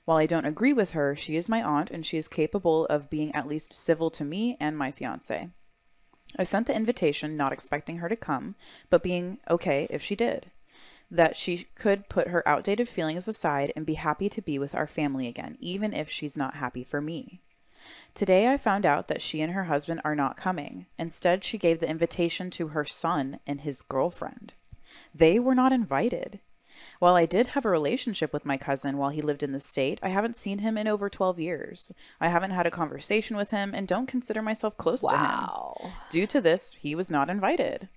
[0.06, 3.10] While I don't agree with her, she is my aunt and she is capable of
[3.10, 5.50] being at least civil to me and my fiance.
[6.38, 8.54] I sent the invitation not expecting her to come,
[8.88, 10.50] but being okay if she did.
[11.10, 14.86] That she could put her outdated feelings aside and be happy to be with our
[14.86, 17.40] family again, even if she's not happy for me.
[18.14, 20.86] Today I found out that she and her husband are not coming.
[20.98, 24.56] Instead, she gave the invitation to her son and his girlfriend.
[25.14, 26.40] They were not invited.
[26.98, 29.98] While I did have a relationship with my cousin while he lived in the state,
[30.02, 31.92] I haven't seen him in over 12 years.
[32.20, 35.92] I haven't had a conversation with him and don't consider myself close to him.
[36.10, 37.88] Due to this, he was not invited.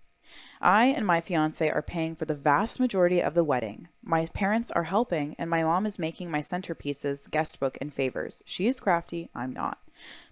[0.61, 3.87] I and my fiance are paying for the vast majority of the wedding.
[4.03, 8.43] My parents are helping, and my mom is making my centerpieces, guest book, and favors.
[8.45, 9.79] She is crafty, I'm not.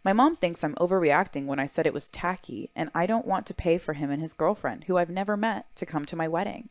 [0.04, 3.46] My mom thinks I'm overreacting when I said it was tacky, and I don't want
[3.48, 6.28] to pay for him and his girlfriend, who I've never met, to come to my
[6.28, 6.70] wedding.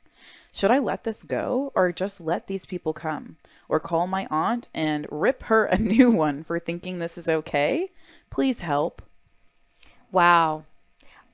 [0.53, 3.37] Should I let this go, or just let these people come?
[3.69, 7.91] Or call my aunt and rip her a new one for thinking this is okay?
[8.31, 9.03] Please help.
[10.11, 10.65] Wow.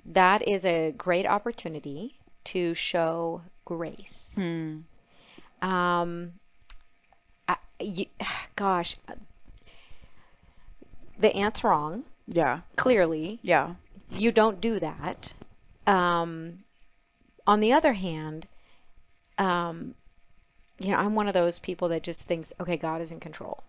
[0.05, 4.37] That is a great opportunity to show grace.
[5.63, 6.33] Um,
[7.49, 8.07] I, you,
[8.57, 8.97] gosh,
[11.19, 12.05] the aunt's wrong.
[12.27, 12.61] Yeah.
[12.77, 13.75] Clearly, Yeah.
[14.11, 15.35] you don't do that.
[15.87, 16.61] Um,
[17.47, 18.47] on the other hand,
[19.39, 19.95] um,
[20.79, 23.63] you know, I'm one of those people that just thinks, okay, God is in control.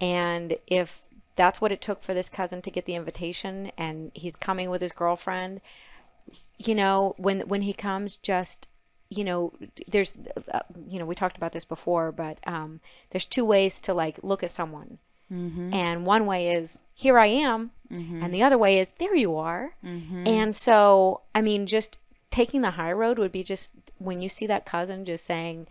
[0.00, 1.02] And if
[1.36, 4.80] that's what it took for this cousin to get the invitation and he's coming with
[4.82, 5.60] his girlfriend,
[6.58, 8.66] you know, when when he comes, just
[9.12, 9.52] you know,
[9.88, 10.16] there's,
[10.52, 14.20] uh, you know, we talked about this before, but um, there's two ways to like
[14.22, 14.98] look at someone,
[15.74, 17.70] and one way is here I am,
[18.22, 19.70] and the other way is there you are,
[20.28, 21.98] and so I mean, just
[22.30, 25.66] taking the high road would be just when you see that cousin just saying,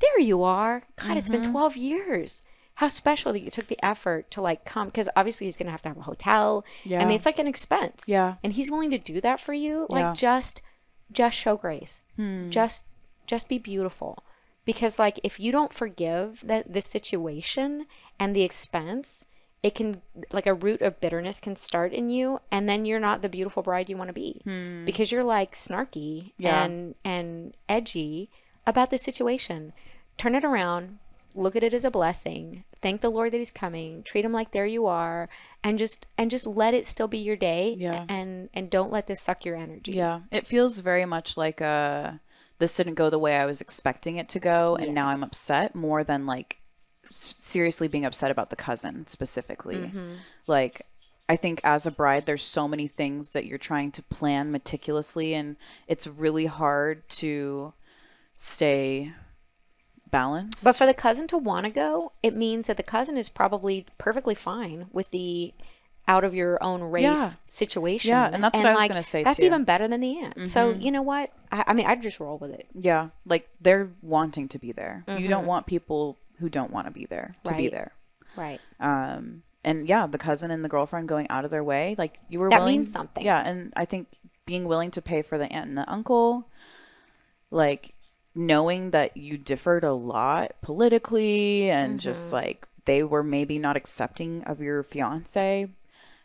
[0.00, 0.82] there you are.
[0.96, 2.42] God, it's been 12 years.
[2.78, 5.82] How special that you took the effort to like come because obviously he's gonna have
[5.82, 6.64] to have a hotel.
[6.84, 7.02] Yeah.
[7.02, 8.04] I mean, it's like an expense.
[8.06, 8.34] Yeah.
[8.44, 9.86] And he's willing to do that for you.
[9.90, 10.12] Like Yeah.
[10.14, 10.62] just
[11.10, 12.02] just show grace.
[12.16, 12.50] Hmm.
[12.50, 12.84] Just
[13.26, 14.22] just be beautiful.
[14.64, 17.86] Because like if you don't forgive that the situation
[18.20, 19.24] and the expense,
[19.62, 23.22] it can like a root of bitterness can start in you and then you're not
[23.22, 24.40] the beautiful bride you want to be.
[24.44, 24.84] Hmm.
[24.84, 26.62] Because you're like snarky Yeah.
[26.64, 28.30] and and edgy
[28.66, 29.72] about the situation.
[30.16, 30.98] Turn it around,
[31.34, 34.02] look at it as a blessing, thank the Lord that he's coming.
[34.02, 35.28] Treat him like there you are
[35.64, 38.04] and just and just let it still be your day Yeah.
[38.08, 39.92] and and don't let this suck your energy.
[39.92, 42.12] Yeah, it feels very much like uh
[42.58, 45.74] this didn't go the way I was expecting it to go, and now I'm upset
[45.76, 46.58] more than like
[47.10, 49.76] seriously being upset about the cousin specifically.
[49.76, 50.14] Mm-hmm.
[50.48, 50.82] Like,
[51.28, 55.34] I think as a bride, there's so many things that you're trying to plan meticulously,
[55.34, 57.72] and it's really hard to
[58.34, 59.12] stay
[60.10, 60.64] balanced.
[60.64, 63.86] But for the cousin to want to go, it means that the cousin is probably
[63.98, 65.54] perfectly fine with the
[66.06, 67.30] out of your own race Yeah.
[67.46, 68.08] situation.
[68.10, 69.42] Yeah, and that's what I was gonna say, That's too.
[69.44, 69.54] Mm-hmm.
[69.54, 70.48] even better than the aunt.
[70.48, 71.30] So you know what?
[71.52, 72.66] I, I mean, I'd just roll with it.
[72.74, 75.04] yeah, like they're wanting to be there.
[75.06, 77.74] You don't want people who don't want to be there to be Mm-hmm.
[77.74, 77.92] There.
[78.36, 78.60] Right.
[78.80, 82.38] um and yeah the cousin and the girlfriend going out of their way like you
[82.38, 83.24] were That willing means something.
[83.24, 84.06] yeah and i think
[84.46, 86.46] being willing to pay for the aunt and the uncle
[87.50, 87.94] like
[88.38, 91.98] knowing that you differed a lot politically and Mm-hmm.
[91.98, 95.68] just like they were maybe not accepting of your fiance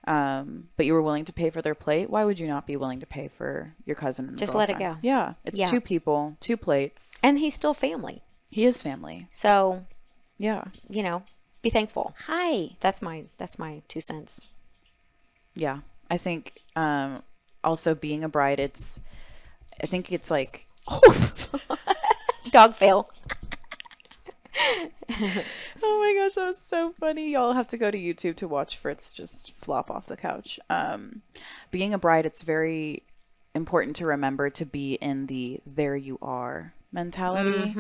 [0.06, 2.76] um but you were willing to pay for their plate why would you not be
[2.76, 4.98] willing to pay for your cousin and the Just let it go.
[5.02, 5.68] yeah it's Yeah.
[5.68, 8.22] two people two plates And he's still family.
[8.52, 9.86] he is family So,
[10.38, 11.24] yeah you know,
[11.64, 12.14] be thankful.
[12.28, 12.76] Hi.
[12.82, 14.42] That's my that's my two cents.
[15.56, 15.80] Yeah.
[16.12, 17.24] I think um
[17.64, 19.00] also being a bride it's
[19.82, 20.68] I think it's like
[22.52, 23.10] Dog fail.
[25.86, 27.32] Oh my gosh, that was so funny.
[27.32, 30.60] Y'all have to go to YouTube to watch Fritz just flop off the couch.
[30.70, 31.22] Um
[31.72, 33.04] being a bride it's very
[33.54, 37.76] important to remember to be in the there you are mentality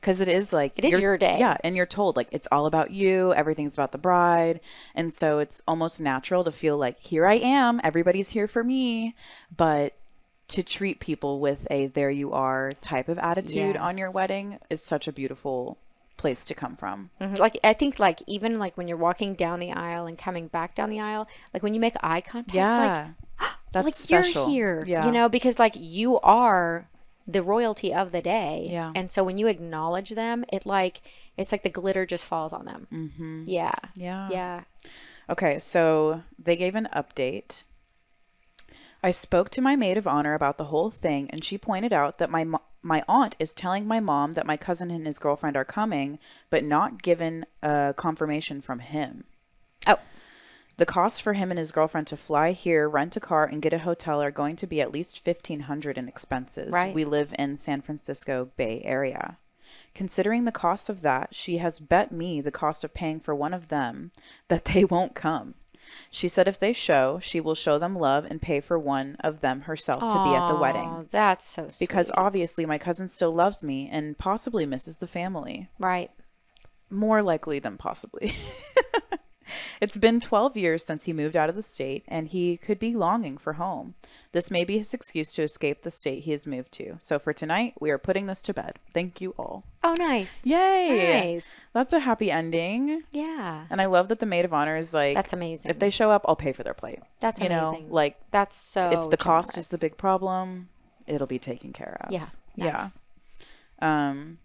[0.00, 0.86] because it is like Mm-hmm.
[0.86, 1.36] It is your day.
[1.38, 4.60] yeah and you're told like it's all about you everything's about the bride
[4.94, 9.14] and so it's almost natural to feel like here i am everybody's here for me
[9.56, 9.95] but
[10.48, 14.82] to treat people with a there you are type of attitude on your wedding is
[14.82, 15.76] such a beautiful
[16.16, 17.38] place to come from Mhm.
[17.38, 20.74] Like I think like even like when you're walking down the aisle and coming back
[20.74, 23.08] down the aisle, like when you make eye contact, like yeah
[23.72, 24.84] that's like special you're here.
[24.86, 26.88] yeah You know, because like you are
[27.28, 28.66] the royalty of the day.
[28.70, 28.92] Yeah.
[28.94, 31.02] And so when you acknowledge them, it like
[31.36, 32.86] it's like the glitter just falls on them.
[32.92, 33.44] Mm-hmm.
[33.48, 33.74] Yeah.
[33.96, 34.60] yeah Yeah.
[35.28, 37.64] Okay, so they gave an update.
[39.06, 42.18] I spoke to my maid of honor about the whole thing, and she pointed out
[42.18, 45.56] that my mo- my aunt is telling my mom that my cousin and his girlfriend
[45.56, 46.18] are coming,
[46.50, 49.22] but not given a confirmation from him.
[49.86, 50.00] Oh.
[50.76, 53.72] The cost for him and his girlfriend to fly here, rent a car, and get
[53.72, 56.72] a hotel are going to be at least fifteen hundred in expenses.
[56.72, 56.92] Right.
[56.92, 59.38] We live in San Francisco Bay Area.
[59.94, 63.54] Considering the cost of that, she has bet me the cost of paying for one
[63.54, 64.10] of them
[64.48, 65.54] that they won't come.
[66.10, 69.40] She said if they show, she will show them love and pay for one of
[69.40, 70.88] them herself to be at the wedding.
[70.88, 71.88] Oh, that's so sweet.
[71.88, 75.68] Because obviously my cousin still loves me and possibly misses the family.
[75.78, 76.10] right.
[76.88, 78.32] More likely than possibly.
[79.80, 82.94] it's been 12 years since he moved out of the state and he could be
[82.94, 83.94] longing for home.
[84.32, 86.98] This may be his excuse to escape the state he has moved to.
[87.00, 88.78] So for tonight, we are putting this to bed.
[88.92, 89.64] Thank you all.
[89.82, 90.44] Oh, nice.
[90.44, 91.34] Yay!
[91.34, 91.60] Nice.
[91.72, 93.02] That's a happy ending.
[93.12, 93.66] Yeah.
[93.70, 95.70] And I love that the maid of honor is like, That's amazing.
[95.70, 97.00] if they show up, I'll pay for their plate.
[97.20, 97.90] That's you know, amazing.
[97.90, 98.90] like That's so.
[98.90, 100.68] if the cost is the big problem,
[101.06, 102.12] it'll be taken care of.
[102.12, 102.26] Yeah.
[102.56, 102.88] Yeah.
[103.80, 104.38] Um,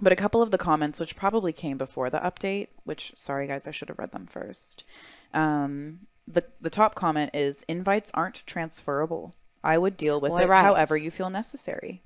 [0.00, 3.66] but a couple of the comments, which probably came before the update, which sorry guys,
[3.66, 4.84] I should have read them first.
[5.32, 9.34] Um, the the top comment is invites aren't transferable.
[9.62, 10.62] I would deal with Well, it right.
[10.62, 12.02] however you feel necessary.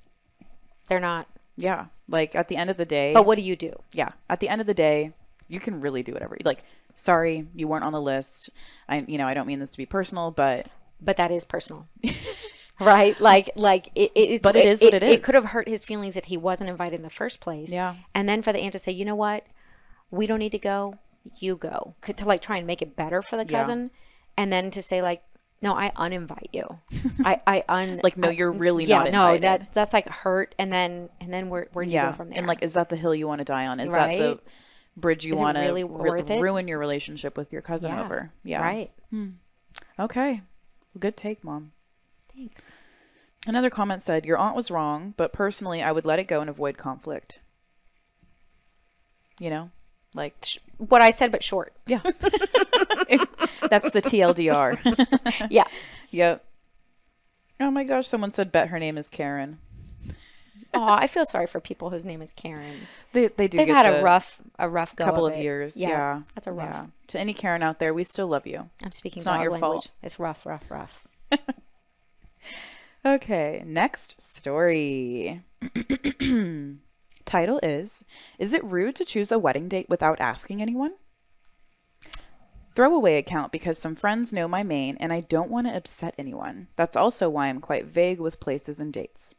[0.88, 1.26] They're not.
[1.56, 3.12] Yeah, like at the end of the day.
[3.12, 3.72] But what do you do?
[3.92, 5.12] yeah, at the end of the day,
[5.48, 6.36] you can really do whatever.
[6.44, 6.62] Like,
[6.94, 8.50] sorry, you weren't on the list.
[8.88, 10.66] I, you know, I don't mean this to be personal, but
[11.00, 11.88] But that is personal.
[12.80, 13.18] right?
[13.20, 15.24] Like, like it, it, it's, But it is what it It is.
[15.24, 17.72] could have hurt his feelings that he wasn't invited in the first place.
[17.72, 17.96] Yeah.
[18.14, 19.44] And then for the aunt to say, you know what,
[20.10, 20.94] we don't need to go.
[21.38, 23.58] You go to like try and make it better for the Yeah.
[23.58, 23.90] cousin,
[24.36, 25.22] and then to say like,
[25.60, 26.78] no, I uninvite you.
[27.24, 30.72] I, I un like, no, you're really yeah, not no, that that's like hurt, and
[30.72, 32.38] then and then where where do you go from there?
[32.38, 33.80] and like, is that the hill you want to die on?
[33.80, 34.38] Is that the
[34.96, 35.82] bridge you want to really
[36.22, 36.40] it?
[36.40, 38.32] ruin your relationship with your cousin yeah, over?
[38.44, 38.90] Yeah, right.
[39.10, 39.28] Hmm.
[39.98, 40.42] Okay,
[40.98, 41.72] good take, mom.
[42.38, 42.62] Thanks.
[43.46, 46.48] Another comment said, Your aunt was wrong, but personally, I would let it go and
[46.48, 47.40] avoid conflict.
[49.40, 49.70] You know?
[50.14, 50.36] Like,
[50.78, 51.72] What I said, but short.
[51.86, 52.00] yeah.
[53.70, 55.48] That's the TLDR.
[55.50, 55.64] Yeah.
[56.10, 56.44] yep.
[57.60, 59.58] Oh my gosh, someone said, Bet her name is Karen.
[60.74, 62.76] Oh, I feel sorry for people whose name is Karen.
[63.12, 65.76] They, they do They've had a rough a rough go couple of, of years.
[65.80, 66.22] Yeah.
[66.34, 66.68] That's a rough.
[66.68, 66.86] Yeah.
[67.08, 68.68] To any Karen out there, we still love you.
[68.84, 69.60] I'm speaking It's not your language.
[69.60, 69.90] fault.
[70.02, 71.06] It's rough, rough, rough.
[73.04, 75.42] Okay, next story.
[77.24, 78.04] Title is
[78.38, 80.94] Is it rude to choose a wedding date without asking anyone?
[82.78, 86.68] throwaway account because some friends know my main and I don't want to upset anyone.
[86.76, 89.34] That's also why I'm quite vague with places and dates.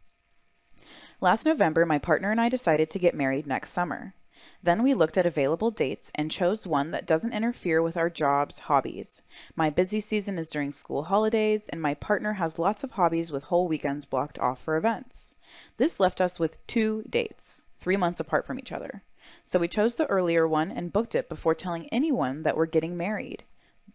[1.21, 4.13] Last November, my partner and I decided to get married next summer.
[4.61, 8.59] Then we looked at available dates and chose one that doesn't interfere with our jobs,
[8.59, 9.21] hobbies.
[9.55, 13.45] My busy season is during school holidays, and my partner has lots of hobbies with
[13.45, 15.35] whole weekends blocked off for events.
[15.77, 19.03] This left us with two dates, three months apart from each other.
[19.43, 22.97] So we chose the earlier one and booked it before telling anyone that we're getting
[22.97, 23.43] married.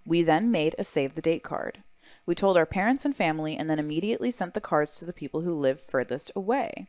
[0.07, 1.83] We then made a save the date card.
[2.27, 5.43] We told our parents and family and then immediately sent the cards to the people
[5.43, 6.89] who live furthest away.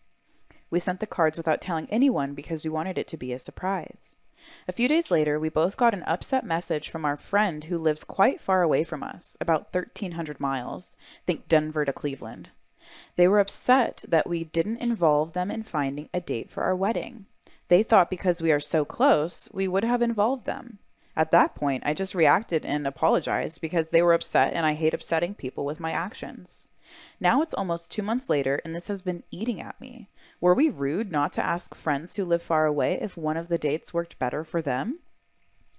[0.70, 4.16] We sent the cards without telling anyone because we wanted it to be a surprise.
[4.68, 8.04] A few days later, we both got an upset message from our friend who lives
[8.04, 12.52] quite far away from us, about 1,300 miles, think Denver to Cleveland.
[13.16, 17.26] They were upset that we didn't involve them in finding a date for our wedding.
[17.68, 20.80] They thought because we are so close, we would have involved them.
[21.16, 24.94] At that point, I just reacted and apologized because they were upset and I hate
[24.94, 26.68] upsetting people with my actions.
[27.20, 30.10] Now it's almost two months later and this has been eating at me.
[30.42, 33.58] Were we rude not to ask friends who live far away if one of the
[33.58, 35.00] dates worked better for them?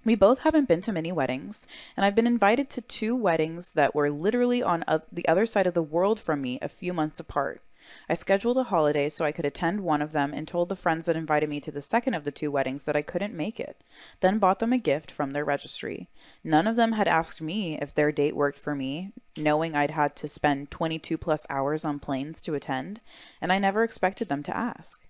[0.03, 3.93] We both haven't been to many weddings, and I've been invited to two weddings that
[3.93, 7.61] were literally on the other side of the world from me a few months apart.
[8.09, 11.05] I scheduled a holiday so I could attend one of them and told the friends
[11.05, 13.83] that invited me to the second of the two weddings that I couldn't make it,
[14.19, 16.09] then bought them a gift from their registry.
[16.43, 20.15] None of them had asked me if their date worked for me, knowing I'd had
[20.17, 23.01] to spend 22 plus hours on planes to attend,
[23.41, 25.06] and I never expected them to ask.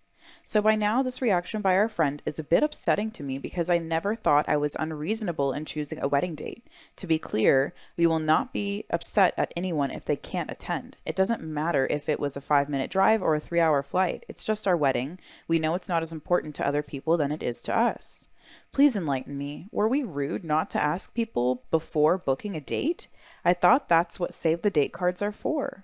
[0.47, 3.69] So by now, this reaction by our friend is a bit upsetting to me because
[3.69, 6.65] I never thought I was unreasonable in choosing a wedding date.
[6.95, 10.95] To be clear, we will not be upset at anyone if they can't attend.
[11.05, 14.25] It doesn't matter if it was a five minute drive or a three hour flight.
[14.29, 15.19] It's just our wedding.
[15.49, 18.27] We know it's not as important to other people than it is to us.
[18.71, 19.67] Please enlighten me.
[19.73, 23.09] Were we rude not to ask people before booking a date?
[23.43, 25.83] I thought that's what save the date cards are for.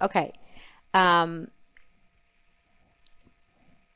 [0.00, 0.34] Okay.
[0.94, 1.48] Um,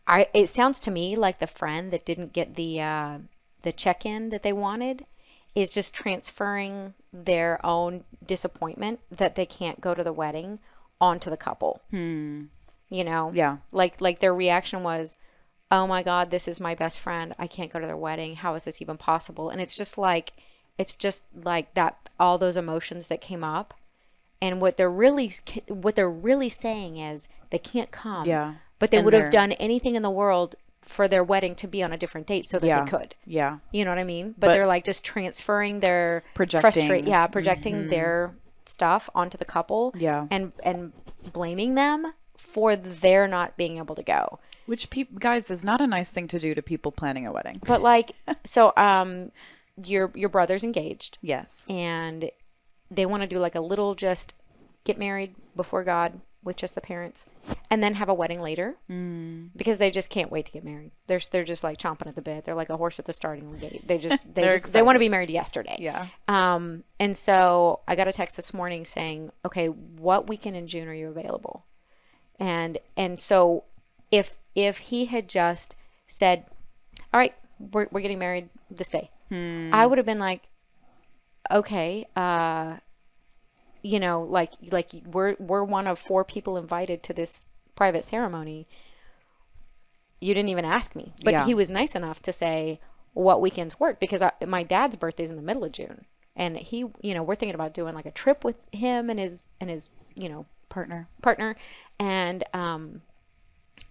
[0.07, 3.19] I it sounds to me like the friend that didn't get the uh,
[3.63, 5.05] the check in that they wanted
[5.55, 10.59] is just transferring their own disappointment that they can't go to the wedding
[11.01, 11.83] onto the couple.
[11.91, 12.45] Hmm.
[12.89, 13.59] You know, Yeah.
[13.71, 15.19] like like their reaction was,
[15.71, 17.35] "Oh my God, this is my best friend.
[17.39, 18.37] I can't go to their wedding.
[18.37, 20.33] How is this even possible?" And it's just like,
[20.79, 22.09] it's just like that.
[22.21, 23.75] All those emotions that came up,
[24.41, 25.33] and what they're really
[25.69, 28.27] what they're really saying is they can't come.
[28.27, 28.55] Yeah.
[28.83, 31.85] But they And would have done anything in the world for their wedding to be
[31.85, 32.83] on a different date so that Yeah.
[32.83, 33.15] they could.
[33.25, 33.59] Yeah.
[33.71, 34.33] You know what I mean?
[34.37, 36.89] But, But- they're like just transferring their Projecting.
[36.89, 38.35] frustra- yeah, projecting their
[38.67, 39.93] stuff onto the couple.
[39.97, 40.27] Yeah.
[40.33, 40.93] And and
[41.33, 44.41] blaming them for their not being able to go.
[44.67, 47.61] Which peop guys is not a nice thing to do to people planning a wedding.
[47.65, 48.11] But like
[48.45, 49.31] so um
[49.87, 51.67] your your brother's engaged Yes.
[51.69, 52.31] and
[52.91, 54.35] they want to do like a little just
[54.83, 57.27] get married before God with just the parents
[57.71, 59.51] and then have a wedding later Mm.
[59.57, 60.91] because they just can't wait to get married.
[61.07, 62.45] They're they're just like chomping at the bit.
[62.45, 63.87] They're like a horse at the starting gate.
[63.87, 65.77] They just they just, they want to be married yesterday.
[65.79, 66.07] Yeah.
[66.29, 70.89] Um and so I got a text this morning saying, "Okay, what weekend in June
[70.89, 71.65] are you available?"
[72.41, 73.65] And and so
[74.11, 75.77] if if he had just
[76.07, 76.45] said,
[77.15, 80.43] "All right, we're we're getting married this day." I would have been like,
[81.51, 82.77] "Okay, uh
[83.83, 88.67] you know, like like we're we're one of four people invited to this private ceremony.
[90.21, 91.47] You didn't even ask me, but Yeah.
[91.47, 92.81] he was nice enough to say
[93.13, 96.87] what weekends work because I, my dad's birthday's in the middle of June, and he,
[97.03, 99.91] you know, we're thinking about doing like a trip with him and his and his,
[100.15, 101.07] you know, Partner.
[101.21, 101.57] partner,
[101.99, 103.03] and um,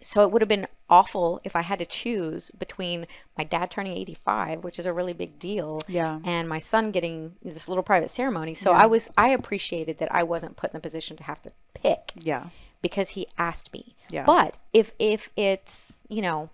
[0.01, 3.05] so it would have been awful if I had to choose between
[3.37, 6.19] my dad turning 85, which is a really big deal, Yeah.
[6.23, 8.55] and my son getting this little private ceremony.
[8.55, 11.51] So I was I appreciated that I wasn't put in the position to have to
[11.75, 12.47] pick Yeah.
[12.81, 13.95] because he asked me.
[14.09, 14.25] Yeah.
[14.25, 16.49] But if if it's you know,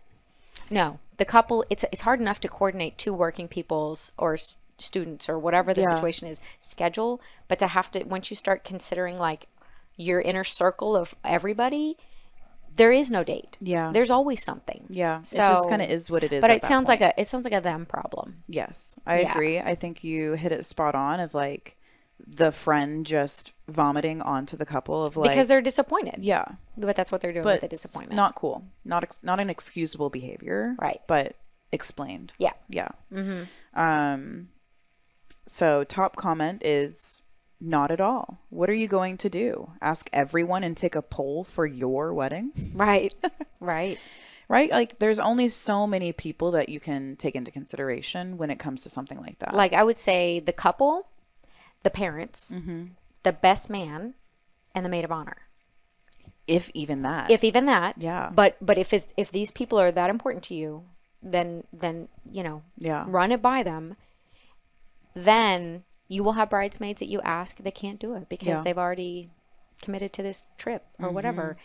[0.70, 4.38] no, the couple it's it's hard enough to coordinate two working people's or
[4.78, 5.96] students or whatever the Yeah.
[5.96, 9.48] situation is schedule, but to have to once you start considering like
[9.96, 11.98] your inner circle of everybody,
[12.78, 13.58] there is no date.
[13.60, 13.92] Yeah.
[13.92, 14.86] There's always something.
[14.90, 15.22] Yeah.
[15.22, 16.42] it So- just kind of is what it is.
[16.42, 17.02] But it sounds point.
[17.02, 18.44] like a it sounds like a them problem.
[18.48, 19.32] Yes, I Yeah.
[19.32, 19.60] agree.
[19.60, 21.76] I think you hit it spot on of like
[22.26, 26.16] the friend just vomiting onto the couple of like because they're disappointed.
[26.24, 26.46] yeah,
[26.76, 28.16] But that's what they're doing but with the disappointment.
[28.16, 28.64] not cool.
[28.84, 30.76] Not ex- not an excusable behavior.
[30.80, 31.02] Right.
[31.08, 31.36] But
[31.72, 32.34] explained.
[32.40, 32.54] yeah.
[32.70, 32.90] Yeah.
[33.76, 34.50] Um.
[35.46, 37.22] So top comment is
[37.60, 38.40] not at all.
[38.50, 39.72] What are you going to do?
[39.82, 42.52] Ask everyone and take a poll for your wedding?
[42.76, 43.14] Right.
[43.60, 43.98] right.
[44.48, 44.70] right?
[44.70, 48.84] Like there's only so many people that you can take into consideration when it comes
[48.84, 49.54] to something like that.
[49.56, 51.08] Like I would say the couple,
[51.84, 52.86] the parents, Mm-hmm.
[53.24, 54.14] the best man,
[54.76, 55.38] and the maid of honor.
[56.48, 57.32] if even that.
[57.32, 57.96] If even that.
[57.98, 58.30] Yeah.
[58.34, 60.84] But but if it's if these people are that important to you,
[61.24, 63.04] then then you know yeah.
[63.08, 63.96] run it by them.
[65.16, 68.62] Then you will have bridesmaids that you ask that can't do it because Yeah.
[68.62, 69.30] they've already
[69.82, 71.16] committed to this trip or mm-hmm.
[71.16, 71.58] whatever.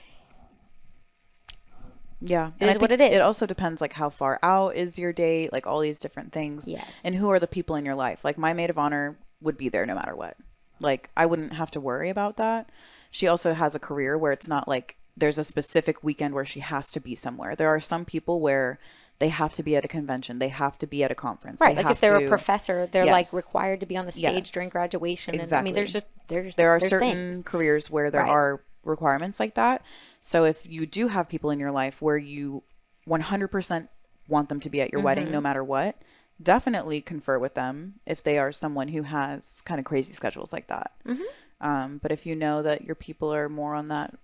[2.20, 2.53] Yeah.
[2.61, 3.14] It is I what it is.
[3.14, 6.70] It also depends like how far out is your date, like all these different things.
[6.70, 7.03] Yes.
[7.05, 8.24] And who are the people in your life?
[8.24, 10.36] Like my maid of honor would be there no matter what.
[10.80, 12.70] Like I wouldn't have to worry about that.
[13.11, 16.61] She also has a career where it's not like there's a specific weekend where she
[16.61, 17.55] has to be somewhere.
[17.55, 18.78] There are some people where
[19.23, 21.61] they have to be at a convention, they have to be at a conference.
[21.61, 24.12] Right, they like if they're to- a professor, they're like required to be on the
[24.12, 24.51] stage Yes.
[24.51, 25.39] during graduation.
[25.39, 27.43] And I mean, there's just there's there are there's certain things.
[27.45, 28.31] careers where there Right.
[28.31, 29.83] are requirements like that.
[30.20, 32.64] So if you do have people in your life where you
[33.09, 33.89] 100%
[34.29, 35.33] want them to be at your wedding Mm-hmm.
[35.35, 36.03] no matter what,
[36.43, 40.66] definitely confer with them if they are someone who has kind of crazy schedules like
[40.66, 40.91] that.
[41.07, 41.23] Mm-hmm.
[41.68, 44.14] Um, but if you know that your people are more on that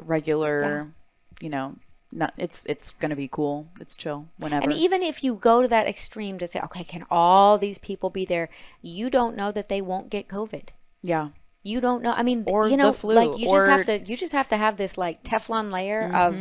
[0.00, 0.92] regular,
[1.40, 1.76] you know,
[2.10, 3.68] not it's it's gonna be cool.
[3.80, 4.64] It's chill whenever.
[4.64, 8.10] And even if you go to that extreme to say, okay, can all these people
[8.10, 8.48] be there?
[8.82, 10.68] You don't know that they won't get COVID.
[11.02, 11.28] yeah,
[11.62, 12.14] You don't know.
[12.16, 13.98] I mean, Or you know, the flu, like you just have to.
[13.98, 16.34] You just have to have this like Teflon layer of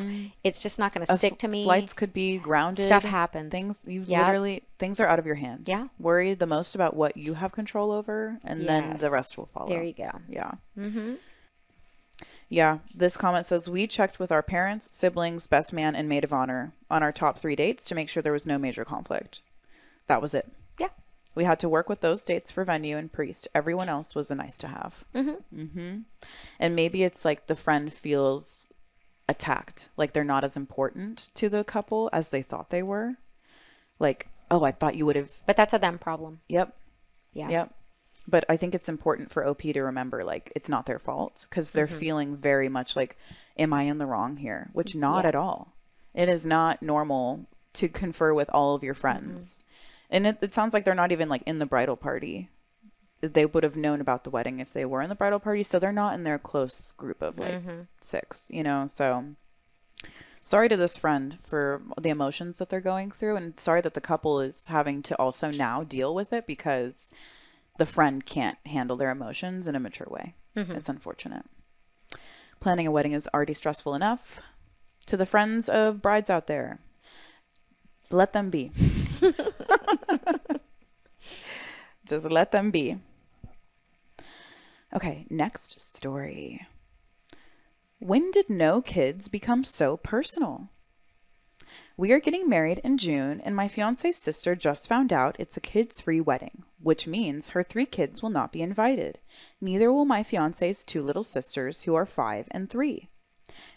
[0.43, 1.63] it's just not going to stick to me.
[1.65, 2.85] Flights could be grounded.
[2.85, 3.51] Stuff happens.
[3.51, 4.25] Things you Yeah.
[4.25, 5.63] literally things are out of your hand.
[5.67, 5.87] Yeah.
[5.99, 9.67] Worry the most about what you have control over, and then the rest will follow.
[9.67, 10.11] There you go.
[10.29, 10.51] Yeah.
[10.79, 11.15] Mm-hmm.
[12.49, 12.79] Yeah.
[12.93, 16.73] This comment says we checked with our parents, siblings, best man, and maid of honor
[16.89, 19.41] on our top three dates to make sure there was no major conflict.
[20.07, 20.49] That was it.
[20.79, 20.89] Yeah.
[21.35, 23.47] We had to work with those dates for venue and priest.
[23.53, 25.05] Everyone else was a nice to have.
[25.13, 25.59] Mm-hmm.
[25.61, 25.97] Mm-hmm.
[26.59, 28.69] And maybe it's like the friend feels
[29.29, 33.15] attacked, like they're not as important to the couple as they thought they were.
[33.99, 35.31] Like, oh, I thought you would have.
[35.45, 36.39] But that's a them problem.
[36.47, 36.73] Yep.
[37.33, 37.49] Yeah.
[37.49, 37.73] Yep.
[38.27, 41.71] But I think it's important for OP to remember, like, it's not their fault because
[41.71, 41.99] they're Mm-hmm.
[41.99, 43.17] feeling very much like,
[43.57, 44.69] am I in the wrong here?
[44.73, 44.99] Which mm-hmm.
[45.01, 45.29] not Yeah.
[45.29, 45.73] at all.
[46.13, 49.01] It is not normal to confer with all of your mm-hmm.
[49.01, 49.63] friends.
[50.09, 52.49] And it, it sounds like they're not even like in the bridal party.
[53.21, 55.63] They would have known about the wedding if they were in the bridal party.
[55.63, 57.81] So they're not in their close group of like mm-hmm.
[57.99, 58.87] six, you know?
[58.87, 59.35] So
[60.43, 63.35] sorry to this friend for the emotions that they're going through.
[63.35, 67.11] And sorry that the couple is having to also now deal with it because
[67.77, 70.35] the friend can't handle their emotions in a mature way.
[70.55, 70.73] Mm-hmm.
[70.73, 71.45] It's unfortunate.
[72.59, 74.41] Planning a wedding is already stressful enough.
[75.05, 76.79] To the friends of brides out there,
[78.09, 78.71] let them be.
[82.07, 82.97] Just let them be.
[84.93, 86.65] Okay, next story.
[87.99, 90.69] When did no kids become so personal?
[91.99, 95.59] We are getting married in June, and my fiance's sister just found out it's a
[95.59, 99.17] kids free wedding, which means her three kids will not be invited.
[99.59, 103.09] Neither will my fiance's two little sisters, who are five and three.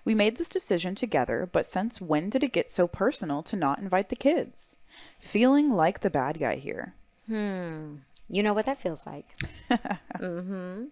[0.05, 3.79] We made this decision together, but since when did it get so personal to not
[3.79, 4.77] invite the kids?
[5.19, 6.95] Feeling like the bad guy here.
[7.27, 7.97] Hmm.
[8.29, 9.27] You know what that feels like.
[10.21, 10.85] Mm-hmm.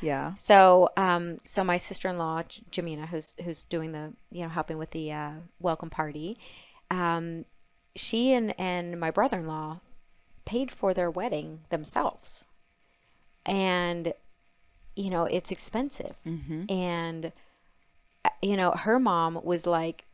[0.00, 0.34] Yeah.
[0.36, 4.90] So, um, so my sister-in-law J- Jamina, who's who's doing the, you know, helping with
[4.90, 6.38] the uh, welcome party,
[6.90, 7.44] um,
[7.96, 9.80] she and and my brother-in-law
[10.44, 12.44] paid for their wedding themselves,
[13.46, 14.12] and
[14.96, 16.14] you know it's expensive,
[16.68, 17.32] and
[18.24, 20.04] uh, you know her mom was like.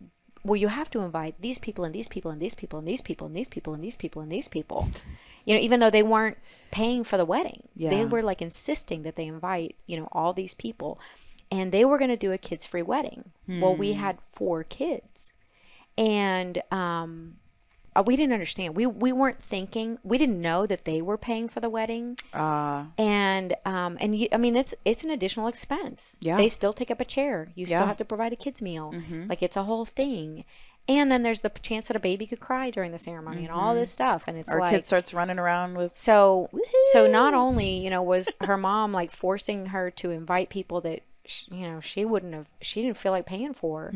[0.47, 3.01] Well, you have to invite these people and these people and these people and these
[3.01, 4.87] people and these people and these people and these people.
[5.47, 6.37] You know, even though they weren't
[6.71, 10.53] paying for the wedding, they were like insisting that they invite, you know, all these
[10.55, 10.99] people.
[11.51, 13.33] And they were going to do a kids free wedding.
[13.47, 15.33] Well, we had four kids.
[15.99, 17.37] And um
[17.97, 18.77] uh, we didn't understand.
[18.77, 19.99] We we weren't thinking.
[20.03, 22.17] We didn't know that they were paying for the wedding.
[22.33, 26.17] Uh, And um and you, I mean it's it's an additional expense.
[26.21, 26.37] Yeah.
[26.37, 27.51] They still take up a chair.
[27.55, 28.93] You still have to provide a kids meal.
[28.93, 29.29] Mhm.
[29.29, 30.45] Like it's a whole thing.
[30.87, 33.75] And then there's the chance that a baby could cry during the ceremony and all
[33.75, 34.25] this stuff.
[34.27, 36.51] And it's our like kid starts running around with so
[36.93, 41.01] so not only you know was her mom like forcing her to invite people that
[41.27, 43.91] sh- you know she wouldn't have she didn't feel like paying for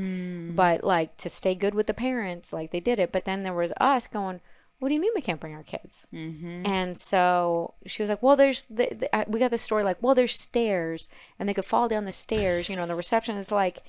[0.56, 3.12] but like to stay good with the parents like they did it.
[3.12, 4.40] But then there was us going
[4.80, 6.06] what do you mean we can't bring our kids?
[6.14, 6.62] Mm-hmm.
[6.64, 9.98] and so she was like well there's the, the, uh, we got this story like
[10.00, 11.08] well there's stairs
[11.38, 13.80] and they could fall down the stairs you know and the reception is like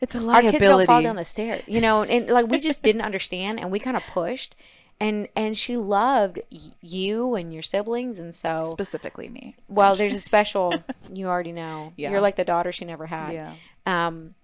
[0.00, 2.82] it's a our kids don't fall down the stairs you know and like we just
[2.82, 4.56] didn't understand and we kind of pushed
[5.02, 9.56] and and she loved y- you and your siblings and so Specifically me.
[9.68, 10.72] well there's a special
[11.12, 12.10] you already know Yeah.
[12.10, 13.54] you're like the daughter she never had Yeah.
[13.86, 14.34] um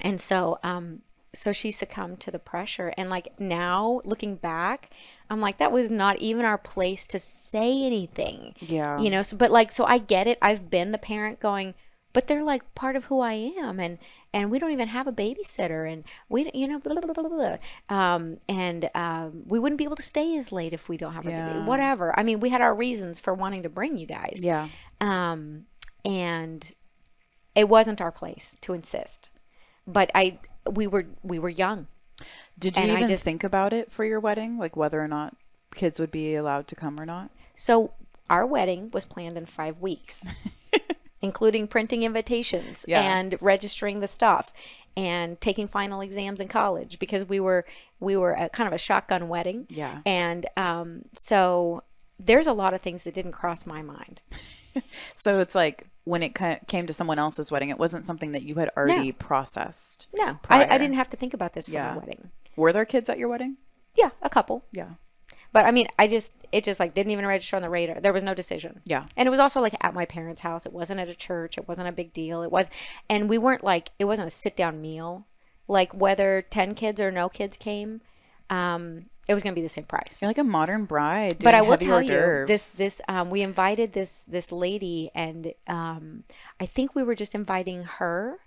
[0.00, 1.02] and so um
[1.34, 2.92] so she succumbed to the pressure.
[2.96, 4.90] And like now looking back,
[5.28, 8.54] I'm like, that was not even our place to say anything.
[8.60, 8.98] Yeah.
[8.98, 10.38] You know, so, but like, so I get it.
[10.40, 11.74] I've been the parent going,
[12.12, 13.98] but they're like part of who I am, and
[14.32, 17.28] and we don't even have a babysitter, and we you know blah, blah, blah, blah,
[17.28, 17.56] blah.
[17.96, 21.26] Um, and um, we wouldn't be able to stay as late if we don't have
[21.26, 21.48] a Yeah.
[21.48, 21.66] babysitter.
[21.66, 22.18] Whatever.
[22.18, 24.40] I mean, we had our reasons for wanting to bring you guys.
[24.42, 24.68] Yeah.
[25.00, 25.66] Um,
[26.04, 26.72] and
[27.54, 29.30] it wasn't our place to insist,
[29.86, 30.38] but I
[30.70, 31.86] we were we were young.
[32.58, 35.36] Did you And even just- think about it for your wedding, like whether or not
[35.74, 37.30] kids would be allowed to come or not?
[37.54, 37.92] So
[38.30, 40.26] our wedding was planned in five weeks,
[41.20, 43.00] including printing invitations Yeah.
[43.02, 44.52] and registering the stuff
[44.96, 47.64] and taking final exams in college because we were
[48.00, 49.66] we were a kind of a shotgun wedding.
[49.68, 50.00] Yeah.
[50.06, 51.82] And um, so
[52.18, 54.22] there's a lot of things that didn't cross my mind.
[55.16, 56.38] So it's like when it
[56.68, 60.06] came to someone else's wedding, it wasn't something that you had already processed.
[60.14, 60.66] No, I.
[60.66, 61.90] I didn't have to think about this for Yeah.
[61.94, 62.30] my wedding.
[62.54, 63.56] Were there kids at your wedding?
[63.96, 64.62] Yeah, a couple.
[64.70, 64.90] Yeah.
[65.52, 68.00] But I mean, I just it just like didn't even register on the radar.
[68.00, 68.80] There was no decision.
[68.84, 69.06] Yeah.
[69.16, 70.66] And it was also like at my parents' house.
[70.66, 71.56] It wasn't at a church.
[71.56, 72.42] It wasn't a big deal.
[72.42, 72.68] It was
[73.08, 75.26] and we weren't like it wasn't a sit down meal.
[75.66, 78.00] Like whether 10 kids or no kids came,
[78.50, 80.22] um it was going to be the same price.
[80.22, 81.36] You're like a modern bride.
[81.40, 86.24] But I will tell you this this um we invited this this lady and um
[86.60, 88.40] I think we were just inviting her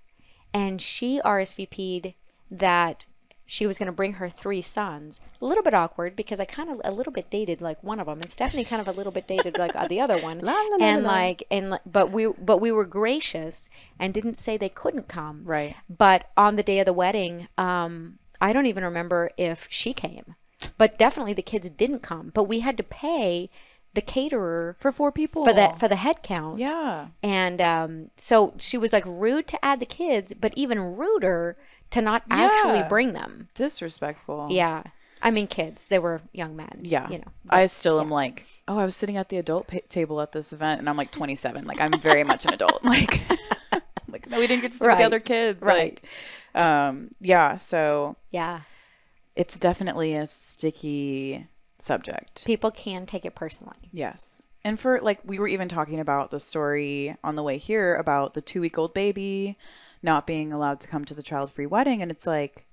[0.54, 2.14] and she RSVP'd
[2.50, 3.06] that
[3.52, 5.20] she was going to bring her three sons.
[5.42, 8.06] A little bit awkward because I kind of a little bit dated like one of
[8.06, 10.40] them, and Stephanie kind of a little bit dated like the other one.
[10.42, 14.56] La, la, la, and like and but we but we were gracious and didn't say
[14.56, 15.42] they couldn't come.
[15.44, 15.76] Right.
[15.90, 20.36] But on the day of the wedding, um, I don't even remember if she came,
[20.78, 22.32] but definitely the kids didn't come.
[22.34, 23.50] But we had to pay
[23.94, 25.44] the caterer for four people.
[25.44, 26.60] for the for the head count.
[26.60, 27.08] yeah.
[27.22, 31.58] And um, so she was like rude to add the kids, but even ruder
[31.92, 33.50] to not actually bring them.
[33.54, 34.48] Disrespectful.
[34.50, 34.84] Yeah.
[35.24, 35.86] I mean, kids.
[35.86, 36.80] They were young men.
[36.84, 37.08] Yeah.
[37.10, 37.32] You know.
[37.50, 40.52] I still am like, oh, I was sitting at the adult pa- table at this
[40.54, 41.66] event, and I'm like 27.
[41.66, 42.84] Like, I'm very much an adult.
[42.84, 43.20] Like,
[44.10, 44.98] like no, we didn't get to see Right.
[44.98, 45.62] the other kids.
[45.62, 46.00] Right.
[46.56, 47.56] Like, um, yeah.
[47.58, 48.62] So Yeah.
[49.36, 51.48] it's definitely a sticky
[51.82, 52.46] subject.
[52.46, 53.90] People can take it personally.
[53.92, 54.44] Yes.
[54.64, 58.34] And for like, we were even talking about the story on the way here about
[58.34, 59.58] the two week old baby
[60.04, 62.02] not being allowed to come to the child free wedding.
[62.02, 62.66] And it's like,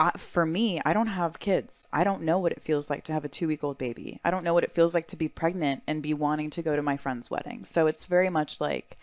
[0.00, 1.86] I, for me, I don't have kids.
[1.92, 4.20] I don't know what it feels like to have a two week old baby.
[4.24, 6.74] I don't know what it feels like to be pregnant and be wanting to go
[6.74, 7.64] to my friend's wedding.
[7.64, 8.96] So it's very much like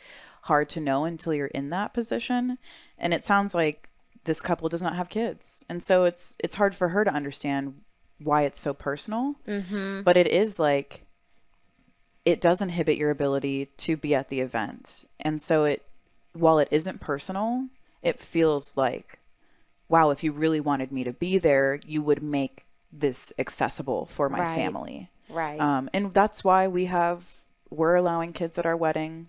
[0.44, 2.58] hard to know until you're in that position.
[2.98, 3.90] And it sounds like
[4.26, 5.64] this couple does not have kids.
[5.70, 7.82] And so it's it's hard for her to understand
[8.24, 9.36] why it's so personal.
[9.48, 10.02] Mm-hmm.
[10.04, 11.06] But it is like
[12.24, 15.06] it does inhibit your ability to be at the event.
[15.20, 15.84] And so it
[16.34, 17.68] while it isn't personal,
[18.02, 19.20] it feels like
[19.90, 24.30] wow, if you really wanted me to be there, you would make this accessible for
[24.30, 24.56] my Right.
[24.56, 25.10] family.
[25.28, 25.60] Right.
[25.60, 27.26] Um, and that's why we have
[27.70, 29.28] we're allowing kids at our wedding.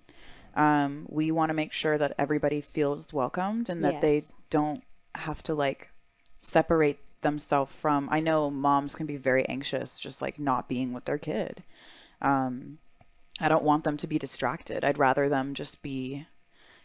[0.55, 4.83] Um, we want to make sure that everybody feels welcomed and that they don't
[5.15, 5.91] have to like
[6.41, 8.09] separate themselves from.
[8.11, 11.63] I know moms can be very anxious, just like not being with their kid.
[12.21, 12.79] Um,
[13.41, 14.85] I don't want them to be distracted.
[14.85, 16.27] I'd rather them just be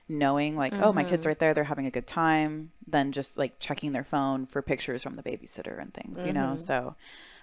[0.10, 3.60] knowing like, oh, my kid's right there, they're having a good time, than just like
[3.60, 6.56] checking their phone for pictures from the babysitter and things, you know?
[6.56, 6.96] So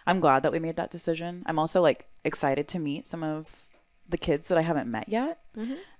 [0.06, 1.42] I'm glad that we made that decision.
[1.44, 3.66] I'm also like excited to meet some of
[4.08, 5.40] the kids that I haven't met yet.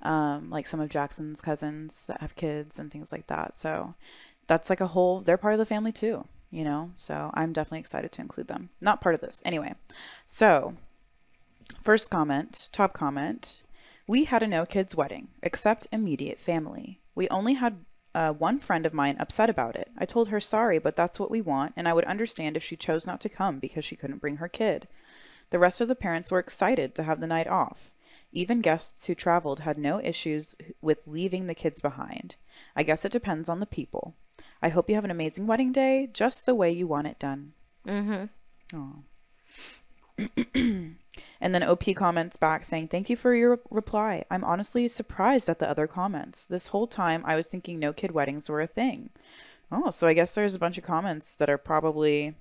[0.03, 3.57] Um, like some of Jackson's cousins that have kids and things like that.
[3.57, 3.95] So
[4.47, 6.92] that's like a whole, they're part of the family too, you know?
[6.96, 8.70] So I'm definitely excited to include them.
[8.80, 9.42] Not part of this.
[9.44, 9.74] Anyway,
[10.24, 10.74] so
[11.82, 13.62] First comment, top comment.
[14.07, 17.00] We had a no kids wedding, except immediate family.
[17.14, 17.84] We only had
[18.14, 19.90] uh, one friend of mine upset about it.
[19.98, 22.76] I told her sorry, but that's what we want, and I would understand if she
[22.76, 24.88] chose not to come because she couldn't bring her kid.
[25.50, 27.92] The rest of the parents were excited to have the night off.
[28.32, 32.36] Even guests who traveled had no issues with leaving the kids behind.
[32.74, 34.14] I guess it depends on the people.
[34.64, 37.52] I hope you have an amazing wedding day, just the way you want it done.
[37.86, 38.24] Mm-hmm.
[38.74, 40.26] Oh.
[40.54, 44.24] and then OP comments back saying, Thank you for your reply.
[44.30, 46.46] I'm honestly surprised at the other comments.
[46.46, 49.10] This whole time I was thinking no kid weddings were a thing.
[49.70, 52.34] Oh, so I guess there's a bunch of comments that are probably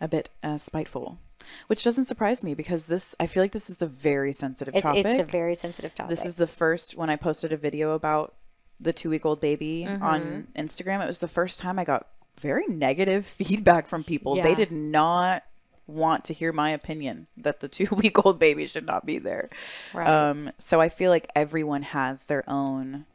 [0.00, 1.20] a bit uh, spiteful,
[1.68, 4.82] which doesn't surprise me because this, I feel like this is a very sensitive It's,
[4.82, 5.06] topic.
[5.06, 6.10] it's a very sensitive topic.
[6.10, 8.34] This is the first when I posted a video about
[8.80, 10.02] the two week old baby Mm-hmm.
[10.02, 11.02] on Instagram.
[11.02, 12.06] It was the first time I got
[12.40, 14.34] very negative feedback from people.
[14.36, 15.42] They did not
[15.86, 19.50] want to hear my opinion that the two week old baby should not be there.
[19.92, 20.08] Right.
[20.08, 23.06] Um, so I feel like everyone has their own.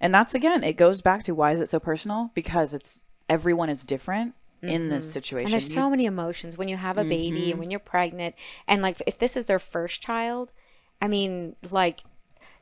[0.00, 2.30] And that's again, it goes back to why is it so personal?
[2.34, 5.46] Because it's everyone is different in this situation.
[5.46, 5.54] Mm-hmm.
[5.54, 7.50] And there's You- so many emotions when you have a baby Mm-hmm.
[7.52, 8.34] and when you're pregnant.
[8.68, 10.52] And like if this is their first child,
[11.02, 12.00] I mean, like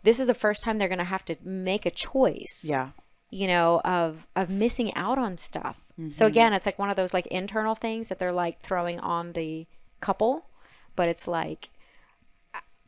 [0.07, 2.64] this is the first time they're going to have to make a choice.
[2.66, 2.90] yeah.
[3.28, 5.76] You know, of of missing out on stuff.
[5.98, 6.11] Mm-hmm.
[6.11, 9.32] So again, it's like one of those like internal things that they're like throwing on
[9.32, 9.66] the
[10.00, 10.46] couple,
[10.94, 11.68] but it's like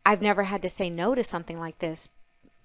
[0.06, 2.08] I've never had to say no to something like this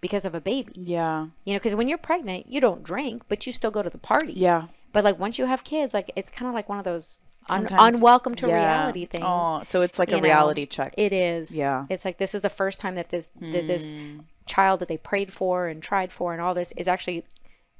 [0.01, 0.73] because of a baby.
[0.75, 1.27] Yeah.
[1.45, 3.97] You know, because when you're pregnant, you don't drink, but you still go to the
[3.97, 4.33] party.
[4.33, 4.67] Yeah.
[4.93, 7.67] But like once you have kids, like it's kind of like one of those un-
[7.71, 8.55] unwelcome to yeah.
[8.55, 9.25] reality things.
[9.27, 10.21] Oh, so it's like a know.
[10.23, 10.93] reality check.
[10.97, 11.57] It is.
[11.57, 11.87] Yeah.
[11.89, 14.19] It's like this is the first time that this that this Hmm.
[14.45, 17.25] Child that they prayed for and tried for and all this is actually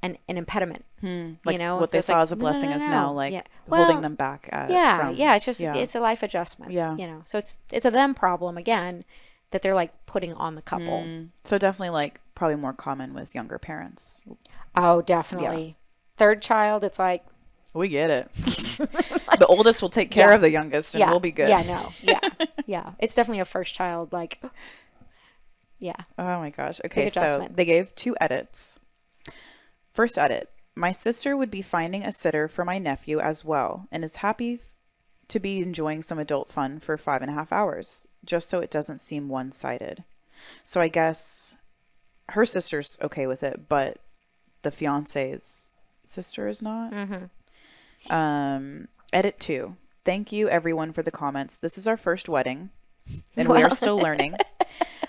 [0.02, 0.84] an, an impediment.
[1.02, 2.88] like you know, what So they saw like, as a no, no, blessing no, is
[2.88, 3.42] now like Yeah.
[3.68, 4.48] holding them back.
[4.52, 5.34] At, Yeah, from- yeah.
[5.36, 5.74] It's just yeah.
[5.74, 6.72] it's a life adjustment.
[6.72, 6.96] Yeah.
[6.96, 9.04] You know, so it's it's a them problem again
[9.50, 11.02] that they're like putting on the couple.
[11.02, 11.28] Mm.
[11.44, 14.22] So definitely like probably more common with younger parents.
[14.74, 15.76] Oh, definitely.
[16.16, 17.24] Third child, it's like
[17.72, 18.32] We get it.
[19.38, 20.34] the oldest will take care Yeah.
[20.34, 21.48] of the youngest and yeah, we'll be good.
[21.48, 22.20] Yeah, no, yeah,
[22.66, 22.92] yeah.
[22.98, 24.12] It's definitely a first child.
[24.12, 24.42] Like,
[25.84, 26.04] yeah.
[26.18, 26.80] Oh my gosh.
[26.86, 28.78] Okay, so they gave two edits.
[29.92, 30.48] First edit.
[30.74, 34.60] My sister would be finding a sitter for my nephew as well and is happy
[35.28, 38.70] to be enjoying some adult fun for five and a half hours, just so it
[38.70, 40.04] doesn't seem one sided.
[40.64, 41.54] So I guess
[42.30, 43.98] her sister's okay with it, but
[44.62, 45.70] the fiance's
[46.02, 46.94] sister is not.
[48.08, 49.76] Um, edit two.
[50.06, 51.58] Thank you everyone for the comments.
[51.58, 52.70] This is our first wedding,
[53.36, 54.34] and we are still learning.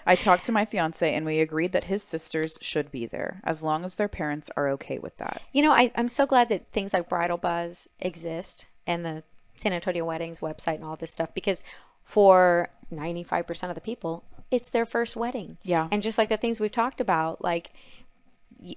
[0.05, 3.63] I talked to my fiance, and we agreed that his sisters should be there as
[3.63, 5.41] long as their parents are okay with that.
[5.51, 9.23] You know, I, I'm so glad that things like Bridal Buzz exist and the
[9.55, 11.63] San Antonio Weddings website and all this stuff because
[12.03, 15.57] for 95% of the people, it's their first wedding.
[15.63, 15.87] Yeah.
[15.91, 17.71] And just like the things we've talked about, like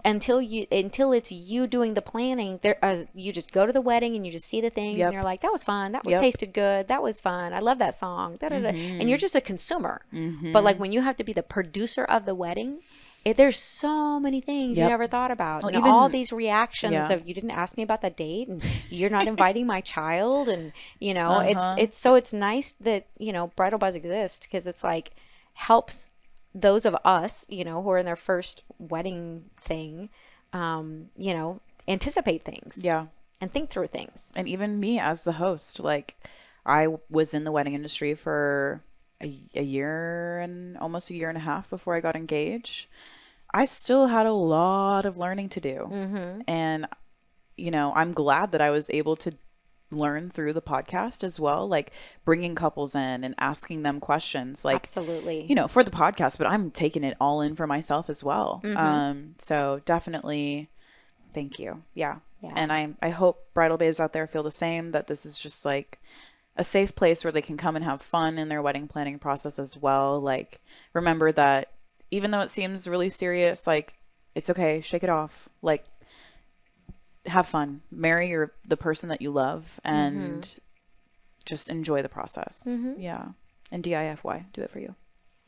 [0.05, 3.81] until you until it's you doing the planning there uh, you just go to the
[3.81, 5.07] wedding and you just see the things Yep.
[5.07, 6.15] and you're like that was fun that Yep.
[6.15, 6.21] Mm-hmm.
[6.25, 8.47] tasted good that was fun i love that song da.
[8.49, 10.03] and you're just a consumer
[10.53, 12.79] but like when you have to be the producer of the wedding
[13.25, 14.85] it, there's so many things Yep.
[14.85, 17.13] you never thought about Well, and all these reactions Yeah.
[17.13, 20.73] of you didn't ask me about the date and you're not inviting my child and
[21.01, 21.49] you know Uh-huh.
[21.77, 25.11] it's it's so it's nice that you know bridal buzz exists because it's like
[25.55, 26.11] helps
[26.61, 30.09] those of us you know who are in their first wedding thing
[30.53, 33.07] um you know anticipate things Yeah.
[33.41, 36.17] and think through things And even me as the host, like
[36.67, 38.83] I was in the wedding industry for
[39.23, 42.87] a, a year and almost a year and a half before I got engaged.
[43.55, 45.89] I still had a lot of learning to do.
[45.91, 46.41] Mm-hmm.
[46.47, 46.87] And,
[47.57, 49.33] you know, I'm glad that I was able to
[49.91, 51.93] learn through the podcast as well, like
[52.25, 54.65] bringing couples in and asking them questions.
[54.65, 58.11] Like, absolutely you know, for the podcast, but I'm taking it all in for myself
[58.11, 58.61] as well.
[58.65, 58.77] Mm-hmm.
[58.77, 60.69] Um, so definitely
[61.33, 61.83] thank you.
[61.95, 62.17] Yeah.
[62.43, 62.53] Yeah.
[62.55, 65.65] And I I hope bridal babes out there feel the same that this is just
[65.65, 65.99] like
[66.57, 69.59] a safe place where they can come and have fun in their wedding planning process
[69.59, 70.21] as well.
[70.21, 70.61] Like
[70.93, 71.73] remember that
[72.11, 73.95] even though it seems really serious, like
[74.35, 75.49] it's okay, shake it off.
[75.63, 75.85] Like
[77.29, 77.83] have fun.
[77.91, 80.61] Marry your the person that you love and Mm-hmm.
[81.45, 82.67] just enjoy the process.
[82.97, 83.29] Yeah.
[83.71, 84.95] And DIFY, do it for you.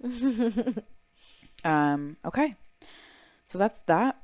[1.64, 2.55] um, okay.
[3.47, 4.16] So that's that.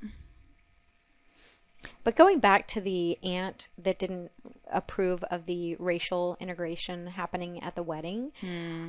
[2.04, 4.30] But going back to the aunt that didn't
[4.72, 8.32] approve of the racial integration happening at the wedding,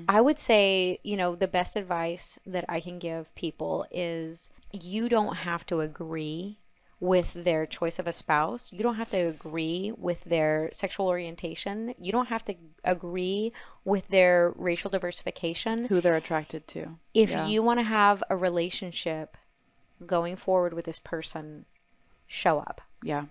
[0.08, 5.10] I would say, you know, the best advice that I can give people is you
[5.10, 6.60] don't have to agree
[7.00, 8.74] with their choice of a spouse.
[8.74, 11.94] You don't have to agree with their sexual orientation.
[12.00, 13.52] You don't have to agree
[13.86, 16.98] with their racial diversification Who they're attracted to.
[17.14, 17.46] if Yeah.
[17.46, 19.38] you want to have a relationship
[20.06, 21.66] going forward with this person,
[22.26, 22.82] show up.
[23.04, 23.26] Yeah.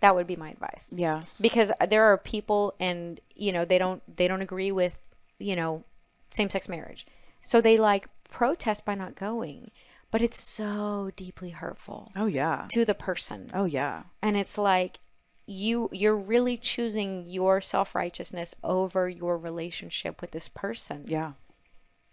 [0.00, 0.92] That would be my advice.
[0.96, 1.22] Yeah.
[1.40, 4.98] Because there are people and you know, they don't they don't agree with,
[5.38, 5.84] you know,
[6.30, 7.06] same-sex marriage.
[7.42, 9.70] So they like protest by not going.
[10.12, 12.66] But it's so deeply hurtful oh yeah.
[12.70, 13.50] to the person.
[13.52, 14.04] Oh yeah.
[14.22, 15.00] And it's like
[15.46, 21.04] you you're really choosing your self-righteousness over your relationship with this person.
[21.08, 21.32] Yeah.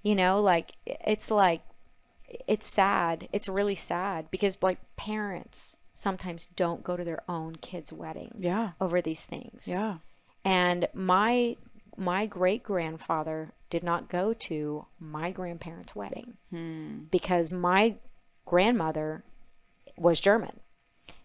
[0.01, 1.61] You know, like it's like
[2.47, 3.27] it's sad.
[3.31, 8.71] It's really sad because like parents sometimes don't go to their own kids' wedding Yeah.
[8.79, 9.67] over these things.
[9.67, 9.97] Yeah.
[10.45, 11.57] And my
[11.99, 17.03] my great grandfather did not go to my grandparents' wedding hmm.
[17.11, 17.95] because my
[18.45, 19.23] grandmother
[19.97, 20.61] was German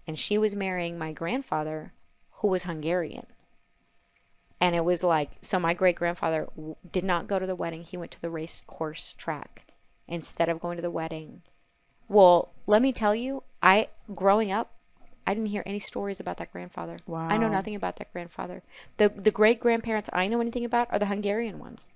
[0.06, 1.92] and she was marrying my grandfather
[2.38, 3.26] who was Hungarian.
[4.60, 7.82] And it was like, so my great grandfather w- did not go to the wedding.
[7.82, 9.66] He went to the race horse track
[10.08, 11.42] instead of going to the wedding.
[12.08, 14.74] Well, let me tell you, I, growing up,
[15.26, 16.96] I didn't hear any stories about that grandfather.
[17.06, 17.28] Wow.
[17.28, 18.62] I know nothing about that grandfather.
[18.98, 21.88] The the great grandparents I know anything about are the Hungarian ones.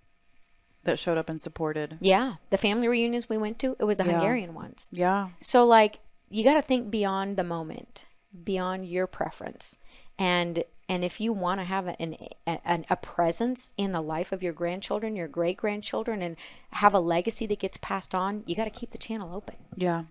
[0.85, 1.99] That showed up and supported.
[2.01, 4.13] Yeah, the family reunions we went to, it was the Yeah.
[4.13, 4.89] Hungarian ones.
[4.93, 5.31] Yeah.
[5.41, 6.01] So like
[6.31, 8.07] you got to think beyond the moment,
[8.45, 9.77] beyond your preference.
[10.19, 12.17] And and if you want to have an,
[12.47, 16.37] an a presence in the life of your grandchildren, your great grandchildren and
[16.71, 19.57] have a legacy that gets passed on, you got to keep the channel open.
[19.77, 20.05] Yeah.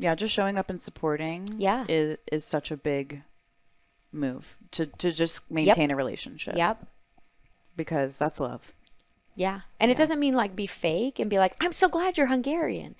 [0.00, 1.84] Yeah, just showing up and supporting Yeah.
[1.88, 3.22] is is such a big
[4.12, 6.56] move to to just maintain a relationship.
[6.56, 6.86] Yep.
[7.76, 8.72] Because that's love.
[9.36, 9.60] Yeah.
[9.78, 12.94] And it doesn't mean like be fake and be like, I'm so glad you're Hungarian.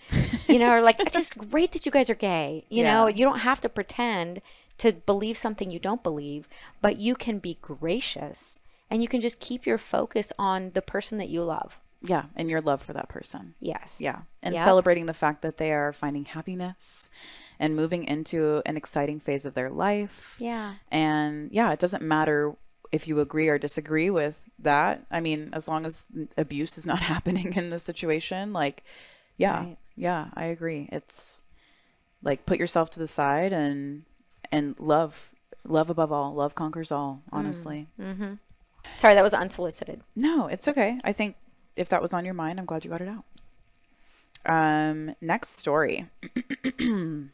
[0.49, 2.65] You know, or like, it's just great that you guys are gay.
[2.71, 4.41] You know, you don't have to pretend
[4.79, 6.49] to believe something you don't believe,
[6.81, 11.19] but you can be gracious and you can just keep your focus on the person
[11.19, 11.81] that you love.
[12.03, 13.55] Yeah, and your love for that person.
[13.61, 13.99] Yes.
[14.01, 14.21] Yeah.
[14.43, 14.65] And Yep.
[14.65, 17.11] celebrating the fact that they are finding happiness
[17.59, 20.37] and moving into an exciting phase of their life.
[20.41, 20.75] Yeah.
[20.91, 22.55] And yeah, it doesn't matter
[22.91, 25.05] if you agree or disagree with that.
[25.11, 26.07] I mean, as long as
[26.39, 28.83] abuse is not happening in the situation, like,
[29.37, 29.77] yeah, Right.
[29.95, 30.89] yeah, I agree.
[30.91, 31.43] It's
[32.23, 34.05] like put yourself to the side and
[34.53, 35.33] and love,
[35.65, 36.35] love above all.
[36.35, 37.23] Love conquers all.
[37.27, 37.39] Mm.
[37.39, 38.35] Honestly, mm-hmm.
[38.97, 40.03] Sorry, that was unsolicited.
[40.17, 40.99] no, it's okay.
[41.05, 41.37] I think
[41.77, 43.25] if that was on your mind, I'm glad you got it out.
[44.47, 46.07] Um, next story.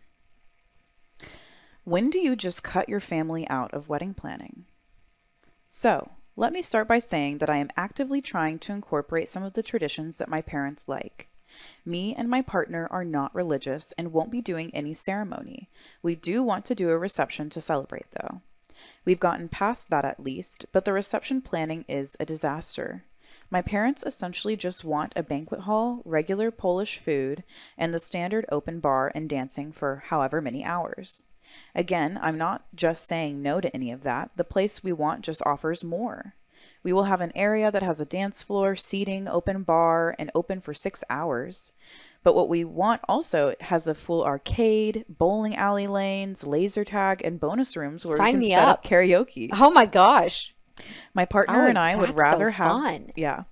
[1.84, 4.64] when do you just cut your family out of wedding planning?
[5.68, 9.54] So, let me start by saying that I am actively trying to incorporate some of
[9.54, 11.28] the traditions that my parents like.
[11.84, 15.70] Me and my partner are not religious and won't be doing any ceremony.
[16.02, 18.42] We do want to do a reception to celebrate, though.
[19.04, 23.04] We've gotten past that at least, but the reception planning is a disaster.
[23.50, 27.44] My parents essentially just want a banquet hall, regular Polish food,
[27.78, 31.22] and the standard open bar and dancing for however many hours.
[31.74, 34.30] Again, I'm not just saying no to any of that.
[34.36, 36.34] The place we want just offers more.
[36.82, 40.60] We will have an area that has a dance floor, seating, open bar, and open
[40.60, 41.72] for six hours.
[42.24, 47.38] But what we want also has a full arcade, bowling alley lanes, laser tag, and
[47.38, 48.84] bonus rooms where Sign we can set up up.
[48.84, 49.50] karaoke.
[49.52, 50.55] Oh my gosh.
[51.14, 53.12] My partner Oh, and I would that's so rather have fun.
[53.16, 53.44] yeah.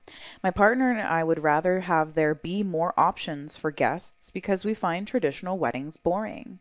[0.43, 4.75] My partner and I would rather have there be more options for guests because we
[4.75, 6.59] find traditional weddings boring.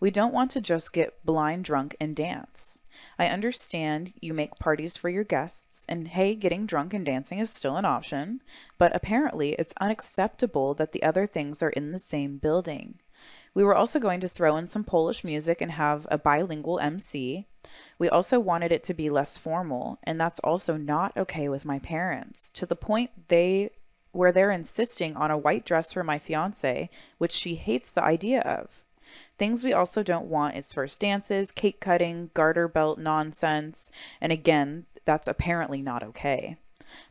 [0.00, 2.78] We don't want to just get blind drunk and dance.
[3.18, 7.50] I understand you make parties for your guests and hey, getting drunk and dancing is
[7.50, 8.42] still an option,
[8.78, 12.98] but apparently it's unacceptable that the other things are in the same building.
[13.54, 17.46] We were also going to throw in some Polish music and have a bilingual MC.
[17.98, 21.78] We also wanted it to be less formal, and that's also not okay with my
[21.78, 23.70] parents, to the point they
[24.12, 28.40] where they're insisting on a white dress for my fiance, which she hates the idea
[28.40, 28.82] of.
[29.38, 33.90] Things we also don't want is first dances, cake cutting, garter belt nonsense,
[34.20, 36.56] and again, that's apparently not okay.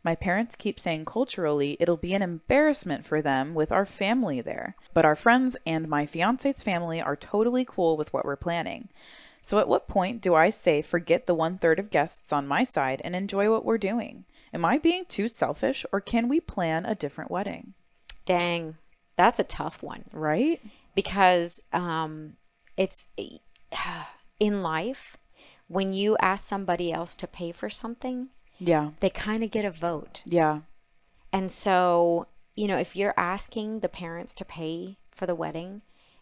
[0.03, 4.75] My parents keep saying culturally it'll be an embarrassment for them with our family there,
[4.93, 8.89] but our friends and my fiance's family are totally cool with what we're planning.
[9.41, 12.63] So, at what point do I say forget the one third of guests on my
[12.63, 14.25] side and enjoy what we're doing?
[14.53, 17.73] Am I being too selfish or can we plan a different wedding?
[18.25, 18.77] Dang.
[19.15, 20.03] That's a tough one.
[20.11, 20.61] Right?
[20.99, 22.34] because um,
[22.75, 23.07] it's
[24.39, 25.17] in life
[25.67, 28.30] when you ask somebody else to pay for something
[28.60, 28.91] Yeah.
[28.99, 30.62] they kind of get a vote Yeah.
[31.32, 35.82] and so you know if you're asking the parents to pay for the wedding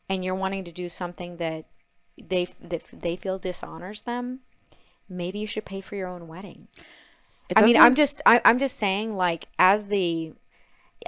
[0.10, 1.66] and you're wanting to do something that
[2.22, 4.40] they that they feel dishonors them
[5.10, 6.68] maybe you should pay for your own wedding
[7.56, 10.34] I mean, I'm just I, I'm just saying like as the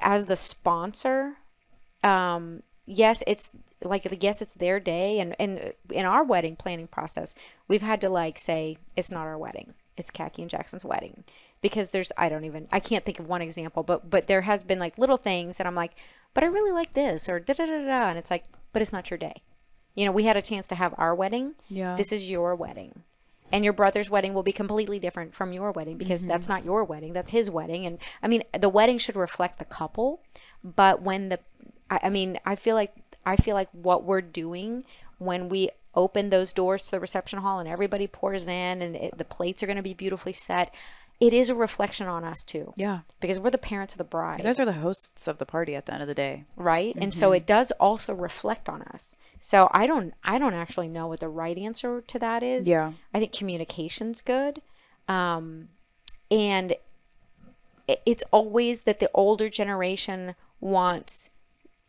[0.01, 1.33] as the sponsor,
[2.01, 3.49] um, yes, it's
[3.83, 7.35] like yes, it's their day, and and in our wedding planning process,
[7.67, 11.23] we've had to like say it's not our wedding, it's Khaki and Jackson's wedding,
[11.61, 14.63] because there's I don't even I can't think of one example, but but there has
[14.63, 15.95] been like little things, and I'm like,
[16.33, 18.93] but I really like this or da da da da, and it's like, but it's
[18.93, 19.41] not your day.
[19.95, 21.55] You know, we had a chance to have our wedding.
[21.69, 21.95] Yeah.
[21.95, 23.03] This is your wedding
[23.51, 26.29] and your brother's wedding will be completely different from your wedding because mm-hmm.
[26.29, 29.65] that's not your wedding that's his wedding and i mean the wedding should reflect the
[29.65, 30.21] couple
[30.63, 31.39] but when the
[31.89, 32.95] I, I mean i feel like
[33.25, 34.85] i feel like what we're doing
[35.17, 39.17] when we open those doors to the reception hall and everybody pours in and it,
[39.17, 40.73] the plates are going to be beautifully set.
[41.19, 42.73] It is a reflection on us too.
[42.77, 42.99] Yeah.
[43.19, 44.37] because we're the parents of the bride.
[44.37, 46.45] You guys are the hosts of the party at the end of the day.
[46.55, 46.95] right?
[46.95, 49.15] And so it does also reflect on us.
[49.39, 52.67] So i don't i don't actually know what the right answer to that is.
[52.67, 52.93] Yeah.
[53.13, 54.61] i think communication's good.
[55.07, 55.69] Um
[56.31, 56.75] and
[58.05, 61.29] it's always that the older generation wants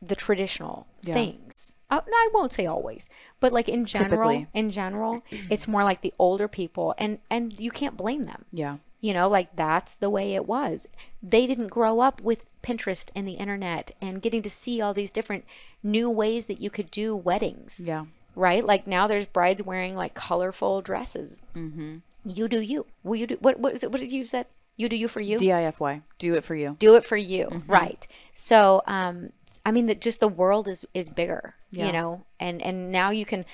[0.01, 1.13] the traditional Yeah.
[1.15, 3.09] things uh, no, I won't say always,
[3.41, 4.47] but like in general, Typically.
[4.55, 8.45] in general, it's more like the older people, and and you can't blame them.
[8.53, 8.77] Yeah.
[9.01, 10.87] You know, like that's the way it was.
[11.23, 15.11] They didn't grow up with Pinterest and the internet and getting to see all these
[15.11, 15.45] different
[15.83, 17.81] new ways that you could do weddings.
[17.85, 18.05] Yeah.
[18.37, 18.63] Right?
[18.63, 21.41] Like now there's brides wearing like colorful dresses.
[21.57, 21.99] Mm-hmm.
[22.27, 22.87] You do you.
[23.03, 23.59] Will you do what?
[23.59, 23.91] What is it?
[23.91, 24.47] What did you said?
[24.77, 25.37] You do you for you.
[25.37, 26.03] DIFY.
[26.19, 26.77] Do it for you.
[26.79, 27.47] do it for you.
[27.47, 27.71] Mm-hmm.
[27.71, 28.07] Right.
[28.33, 29.31] So, um,
[29.65, 31.55] I mean, that just the world is is bigger.
[31.71, 31.87] Yeah.
[31.87, 33.45] You know, and and now you can.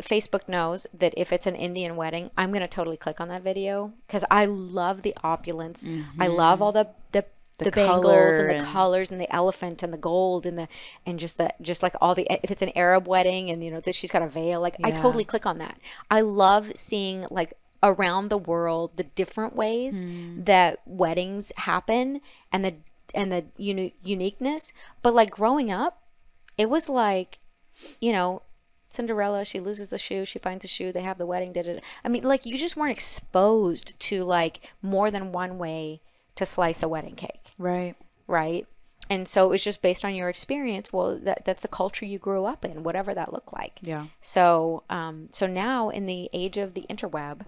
[0.00, 3.42] Facebook knows that if it's an Indian wedding, I'm going to totally click on that
[3.42, 5.86] video because I love the opulence.
[6.18, 7.26] I love all the the
[7.58, 10.68] the, bangles and the and- colors and the elephant and the gold and the
[11.04, 13.80] and just the just like all the if it's an Arab wedding and you know
[13.80, 15.78] that she's got a veil like I totally click on that.
[16.10, 20.44] I love seeing like around the world the different ways Hmm.
[20.44, 22.74] that weddings happen and the
[23.14, 24.72] and the uni- uniqueness.
[25.02, 26.02] But like growing up,
[26.58, 27.38] it was like
[28.00, 28.42] you know
[28.88, 31.84] Cinderella, she loses the shoe, she finds a shoe, they have the wedding, did it.
[32.04, 36.00] I mean, like you just weren't exposed to like more than one way
[36.34, 37.94] to slice a wedding cake, Right.
[38.26, 38.66] right?
[39.08, 40.92] And so it was just based on your experience.
[40.92, 43.78] Well, that that's the culture you grew up in, whatever that looked like.
[43.82, 44.06] Yeah.
[44.20, 47.42] So, um, so now in the age of the interweb,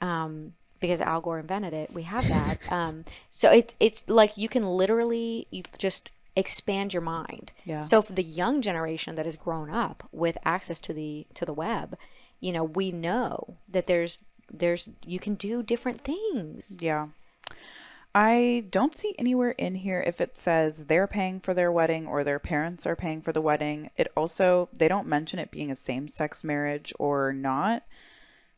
[0.00, 0.54] um,
[0.84, 2.58] because Al Gore invented it, we have that.
[2.70, 7.52] Um, so it's it's like you can literally you just expand your mind.
[7.64, 7.82] Yeah.
[7.82, 11.52] So for the young generation that has grown up with access to the to the
[11.52, 11.96] web,
[12.40, 14.20] you know, we know that there's
[14.52, 16.76] there's you can do different things.
[16.80, 17.08] Yeah.
[18.14, 22.24] I don't see anywhere in here if it says they're paying for their wedding or
[22.24, 23.90] their parents are paying for the wedding.
[23.96, 27.84] It also they don't mention it being a same-sex marriage or not.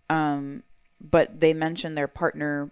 [0.09, 0.63] Um
[1.01, 2.71] but they mention their partner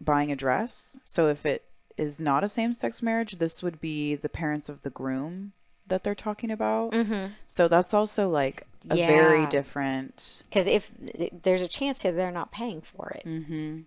[0.00, 0.96] buying a dress.
[1.04, 1.64] So if it
[1.96, 5.52] is not a same-sex marriage, this would be the parents of the groom
[5.86, 6.92] that they're talking about.
[6.92, 7.32] Mm-hmm.
[7.46, 10.90] So that's also like a very different Because if
[11.42, 13.84] there's a chance that they're not paying for it,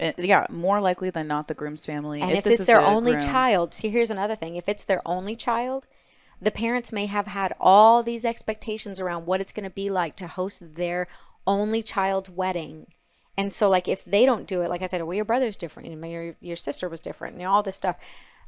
[0.00, 2.20] Uh, yeah, more likely than not, the groom's family.
[2.20, 4.84] and if, this it's is their only groom- child, see, here's another thing: if it's
[4.84, 5.86] their only child,
[6.42, 10.16] the parents may have had all these expectations around what it's going to be like
[10.16, 11.06] to host their
[11.46, 12.88] only child's wedding.
[13.36, 15.88] And so, like, if they don't do it, like I said, well, your brother's different,
[15.88, 17.96] and your your sister was different, and all this stuff,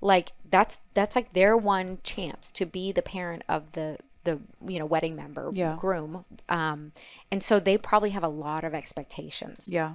[0.01, 4.79] like that's that's like their one chance to be the parent of the the you
[4.79, 5.77] know wedding member, Yeah.
[5.79, 6.93] groom, um,
[7.31, 9.95] and so they probably have a lot of expectations, Yeah,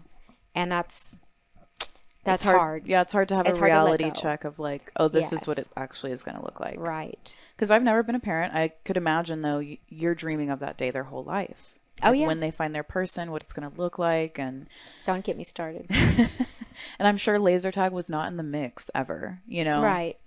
[0.56, 1.16] and that's
[2.24, 2.86] that's it's hard.
[2.86, 5.48] Yeah, it's hard to have It's a hard reality check of like, oh, this is
[5.48, 6.80] what it actually is going to look like.
[6.80, 7.36] right?
[7.56, 8.54] Because I've never been a parent.
[8.54, 11.80] I could imagine though, you're dreaming of that day their whole life.
[12.04, 12.28] Oh, Like, yeah.
[12.28, 14.68] when they find their person, what it's going to look like, and
[15.06, 15.86] Don't get me started.
[15.90, 19.42] and I'm sure laser tag was not in the mix ever.
[19.48, 20.18] You know, right.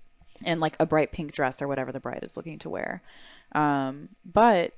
[0.45, 3.03] and like a bright pink dress or whatever the bride is looking to wear.
[3.53, 4.75] Um, but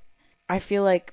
[0.48, 1.12] I feel like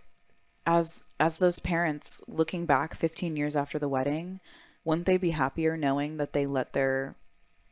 [0.65, 4.39] as as those parents looking back 15 years after the wedding,
[4.85, 7.15] wouldn't they be happier knowing that they let their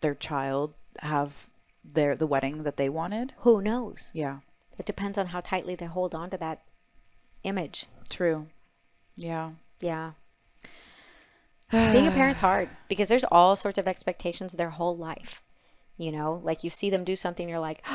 [0.01, 1.49] their child have
[1.83, 3.33] their the wedding that they wanted?
[3.39, 4.11] Who knows?
[4.13, 4.39] Yeah,
[4.77, 6.63] It depends on how tightly they hold on to that
[7.43, 7.85] image.
[8.09, 8.47] true.
[9.17, 9.51] Yeah.
[9.79, 10.11] Yeah.
[11.71, 15.41] Being a parent's hard because there's all sorts of expectations their whole life.
[15.97, 17.85] You know, like you see them do something, you're like,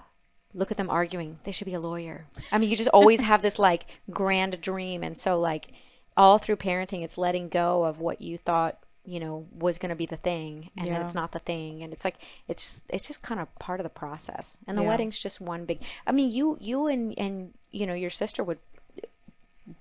[0.54, 1.38] look at them arguing.
[1.44, 2.26] They should be a lawyer.
[2.52, 5.02] I mean, you just always have this like grand dream.
[5.02, 5.68] And so, like,
[6.16, 9.96] all through parenting, it's letting go of what you thought, you know, was going to
[9.96, 10.70] be the thing.
[10.78, 11.82] And then it's not the thing.
[11.82, 14.58] And it's like, it's just, it's just kind of part of the process.
[14.68, 14.88] And the Yeah.
[14.88, 18.58] wedding's just one big, I mean, you, you and, and, you know, your sister would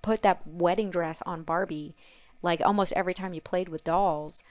[0.02, 1.96] put that wedding dress on Barbie
[2.44, 4.44] like almost every time you played with dolls.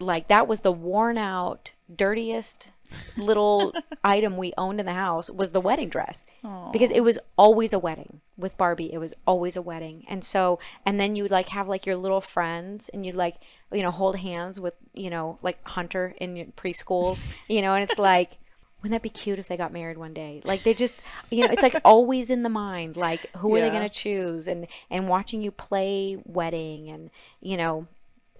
[0.00, 2.72] Like that was the worn out, dirtiest
[3.16, 3.72] little
[4.04, 6.24] item we owned in the house was the wedding dress.
[6.72, 8.92] Because it was always a wedding with Barbie.
[8.92, 10.04] It was always a wedding.
[10.08, 13.36] And so and then you would like have like your little friends and you'd like
[13.70, 17.18] you know hold hands with, you know, like Hunter in preschool,
[17.48, 18.38] you know, and it's like
[18.82, 20.42] wouldn't that be cute if they got married one day?
[20.44, 20.96] Like they just,
[21.30, 22.96] you know, it's like always in the mind.
[22.96, 24.48] Like who are they going to choose?
[24.48, 27.10] And and watching you play wedding, and
[27.40, 27.86] you know,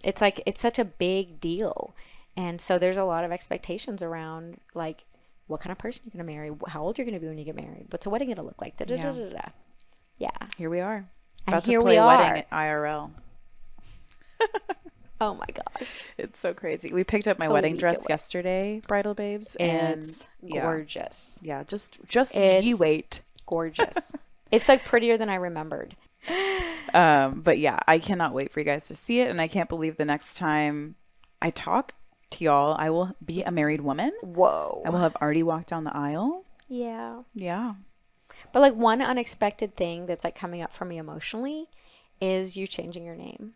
[0.04, 1.94] it's like it's such a big deal.
[2.36, 5.04] And so there's a lot of expectations around like
[5.48, 7.36] what kind of person you're going to marry, how old you're going to be when
[7.36, 8.76] you get married, what's a wedding going to look like?
[8.78, 9.12] Da, da, Yeah.
[9.28, 9.40] da.
[10.16, 10.30] Yeah.
[10.56, 11.04] Here we are.
[11.46, 12.06] And About here to we play are.
[12.06, 13.10] wedding IRL.
[15.22, 15.86] Oh my god,
[16.18, 16.92] It's so crazy.
[16.92, 18.06] We picked up my A wedding dress away.
[18.08, 23.22] yesterday, bridal babes, and it's yeah, gorgeous, yeah, just just you It's- wait.
[23.46, 24.16] gorgeous.
[24.50, 25.94] it's like prettier than I remembered.
[26.94, 29.68] Um, but yeah, I cannot wait for you guys to see it, and I can't
[29.68, 30.96] believe the next time
[31.40, 31.94] I talk
[32.30, 34.12] to y'all, I will be a married woman.
[34.22, 34.82] Whoa.
[34.84, 36.44] I will have already walked down the aisle.
[36.68, 37.22] Yeah.
[37.34, 37.74] Yeah,
[38.52, 41.68] But like one unexpected thing that's like coming up for me emotionally
[42.20, 43.54] is you changing your name.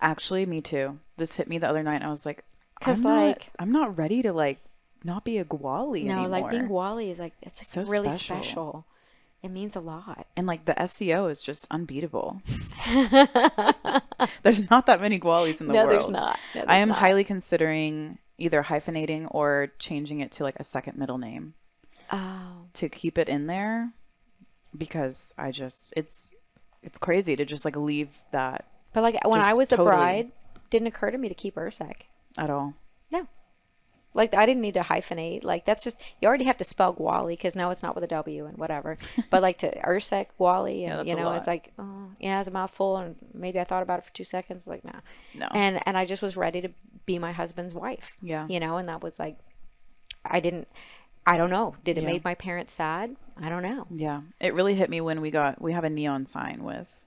[0.00, 0.98] Actually, me too.
[1.16, 1.96] This hit me the other night.
[1.96, 2.44] And I was like,
[2.80, 4.58] 'Cause, I'm not- like- I'm not ready to like
[5.04, 6.28] not be a Gwali No, anymore.
[6.28, 8.42] like being Wally is like it's like So really special.
[8.42, 8.86] special.
[9.42, 10.26] It means a lot.
[10.36, 12.40] and like the SEO is just unbeatable.
[14.42, 15.90] there's not that many Gwalis in the no, world.
[15.90, 16.38] there's not.
[16.54, 16.98] No, I am not.
[16.98, 21.54] highly considering either hyphenating or changing it to like a second middle name
[22.10, 23.92] Oh, to keep it in there
[24.76, 26.28] because I just it's
[26.82, 30.32] it's crazy to just like leave that but like when I was the totally- bride,
[30.70, 31.96] didn't occur to me to keep Ursek.
[32.38, 32.72] at all.
[33.10, 33.28] No.
[34.14, 35.44] Like I didn't need to hyphenate.
[35.44, 38.08] Like that's just you already have to spell Gwali because no, it's not with a
[38.08, 38.96] W and whatever.
[39.30, 42.52] but like to Ursek Gwali, and that's you know, it's like oh yeah, it's a
[42.52, 44.66] mouthful, and maybe I thought about it for two seconds.
[44.66, 45.00] Like nah.
[45.34, 45.48] No.
[45.52, 46.70] And and I just was ready to
[47.06, 48.16] be my husband's wife.
[48.22, 48.46] Yeah.
[48.48, 49.36] You know, and that was like,
[50.24, 50.68] I didn't.
[51.26, 51.74] I don't know.
[51.84, 52.10] Did it Yeah.
[52.10, 53.16] made my parents sad?
[53.40, 53.86] I don't know.
[53.90, 54.20] Yeah.
[54.40, 57.03] It really hit me when we got we have a neon sign with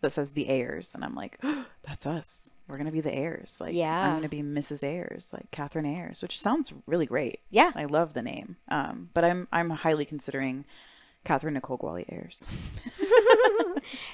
[0.00, 1.38] that says the Ayers and I'm like,
[1.82, 2.50] that's us.
[2.68, 3.58] We're gonna be the Ayers.
[3.60, 4.08] Like Yeah.
[4.08, 4.82] I'm gonna be Mrs.
[4.84, 7.40] Ayers, like Catherine Ayers, which sounds really great.
[7.50, 7.72] Yeah.
[7.74, 8.56] I love the name.
[8.68, 10.64] Um, but I'm I'm highly considering
[11.24, 12.48] Catherine Nicole Gwali Ayers.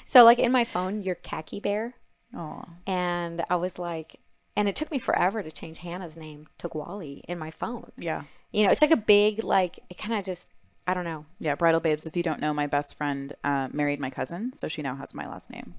[0.06, 1.94] So like in my phone, you're khaki bear,
[2.36, 2.62] Oh.
[2.86, 4.20] and I was like,
[4.56, 7.90] and it took me forever to change Hannah's name to Gwali in my phone.
[7.96, 8.24] Yeah.
[8.52, 10.48] You know, it's like a big like it kind of just
[10.86, 11.24] I don't know.
[11.38, 14.68] Yeah, Bridal Babes, if you don't know, my best friend uh, married my cousin, so
[14.68, 15.74] she now has my last name.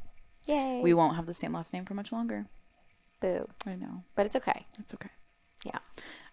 [0.45, 0.79] Yay.
[0.81, 2.45] We won't have the same last name for much longer.
[3.21, 3.47] boo.
[3.65, 4.03] I know.
[4.15, 4.65] But it's okay.
[4.79, 5.09] It's okay.
[5.63, 5.79] Yeah.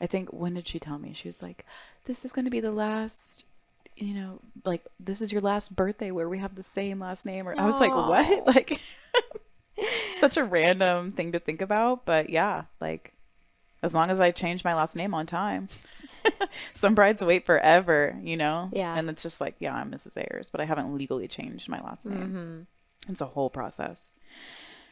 [0.01, 1.13] I think when did she tell me?
[1.15, 1.65] She was like,
[2.05, 3.45] "This is going to be the last,
[3.97, 7.49] you know, like this is your last birthday where we have the same last name."
[7.49, 7.95] Or I was like.
[7.95, 8.81] "What?" Like,
[10.19, 13.13] such a random thing to think about, but yeah, like
[13.83, 15.69] as long as I change my last name on time.
[16.73, 18.71] Some brides wait forever, you know.
[18.73, 18.97] Yeah.
[18.97, 20.17] and it's just like, yeah, I'm Mrs.
[20.17, 22.67] Ayers, but I haven't legally changed my last name.
[23.07, 23.13] Mm-hmm.
[23.13, 24.19] It's a whole process.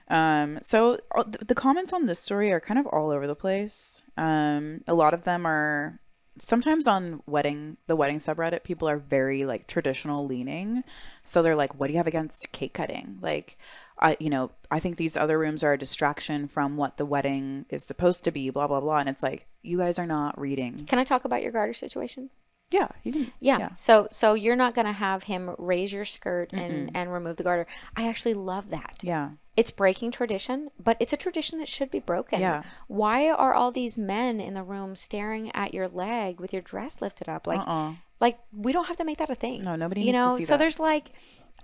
[0.09, 3.37] Um, so uh, th- the comments on this story are kind of all over the
[3.37, 4.03] place.
[4.17, 6.01] Um, a lot of them are
[6.41, 10.83] sometimes on wedding the wedding subreddit people are very like traditional leaning
[11.23, 13.59] so they're like what do you have against cake cutting like
[13.99, 17.67] i you know i think these other rooms are a distraction from what the wedding
[17.69, 20.75] is supposed to be blah blah blah and it's like you guys are not reading
[20.87, 22.31] Can I talk about your garter situation?
[22.71, 23.71] yeah you can Yeah.
[23.77, 27.67] So so you're not gonna have him raise your skirt and and remove the garter.
[27.97, 28.97] I actually love that.
[29.03, 32.41] yeah It's breaking tradition, but it's a tradition that should be broken.
[32.41, 32.63] Yeah.
[32.87, 37.01] Why are all these men in the room staring at your leg with your dress
[37.03, 37.47] lifted up?
[37.47, 39.63] Like, uh-uh like we don't have to make that a thing.
[39.63, 40.59] No, nobody You needs to know, so that.
[40.59, 41.13] there's like,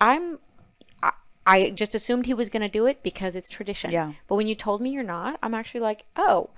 [0.01, 0.39] I'm.
[1.03, 1.12] I,
[1.47, 3.93] I just assumed he was going to do it because it's tradition.
[3.93, 4.12] Yeah.
[4.26, 6.51] But when you told me you're not, I'm actually like, oh,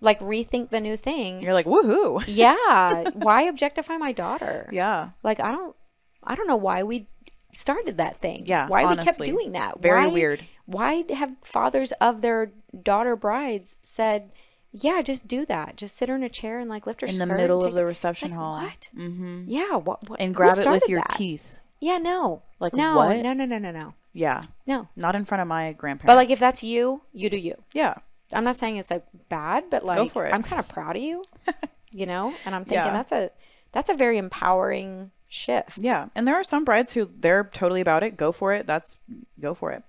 [0.00, 1.42] like rethink the new thing.
[1.42, 3.10] you're like woohoo yeah.
[3.14, 4.68] Why objectify my daughter?
[4.70, 5.74] yeah Like I don't,
[6.22, 7.08] I don't know why we
[7.52, 8.44] started that thing.
[8.46, 9.80] Yeah, Why we kept doing that?
[9.80, 10.44] Very Why- weird.
[10.66, 12.52] Why have fathers of their
[12.82, 14.30] daughter brides said,
[14.72, 15.76] "Yeah, just do that.
[15.76, 17.84] Just sit her in a chair and like lift her in the middle of the
[17.84, 18.88] reception like, hall What?
[18.96, 19.44] mm-hmm.
[19.46, 19.76] Yeah.
[19.76, 20.08] What?
[20.08, 21.10] what and grab it with your that?
[21.10, 21.98] teeth Yeah.
[21.98, 22.42] No.
[22.60, 22.96] Like, no.
[22.96, 23.16] what?
[23.18, 23.32] No.
[23.34, 23.44] No.
[23.44, 23.58] No.
[23.58, 23.70] No.
[23.70, 23.94] No.
[24.14, 24.88] yeah No.
[24.96, 27.56] not in front of my grandparents But like, if that's you, you do you.
[27.72, 27.94] yeah
[28.32, 30.32] I'm not saying it's like bad, but like for it.
[30.34, 31.22] I'm kind of proud of you.
[31.92, 32.92] you know, and I'm thinking Yeah.
[32.92, 33.30] that's a
[33.72, 35.78] that's a very empowering shift.
[35.78, 38.16] Yeah, and there are some brides who they're totally about it.
[38.16, 38.66] Go for it.
[38.66, 38.96] That's
[39.40, 39.82] go for it.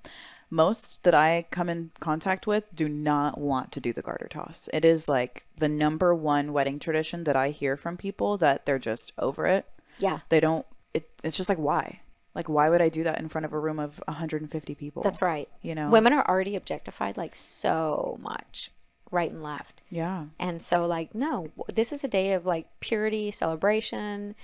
[0.56, 4.70] Most that I come in contact with do not want to do the garter toss.
[4.74, 8.80] It is like the number one wedding tradition that I hear from people that they're
[8.80, 9.66] just over it.
[10.00, 10.20] Yeah.
[10.30, 10.66] They don't.
[10.94, 12.00] It, it's just like why?
[12.34, 15.04] Like why would I do that in front of a room of 150 people?
[15.04, 15.50] That's right.
[15.62, 15.90] You know.
[15.90, 18.72] Women are already objectified like so much,
[19.12, 19.82] right and left.
[19.90, 20.26] Yeah.
[20.40, 24.36] And so, like, no, this is a day of like purity, celebration.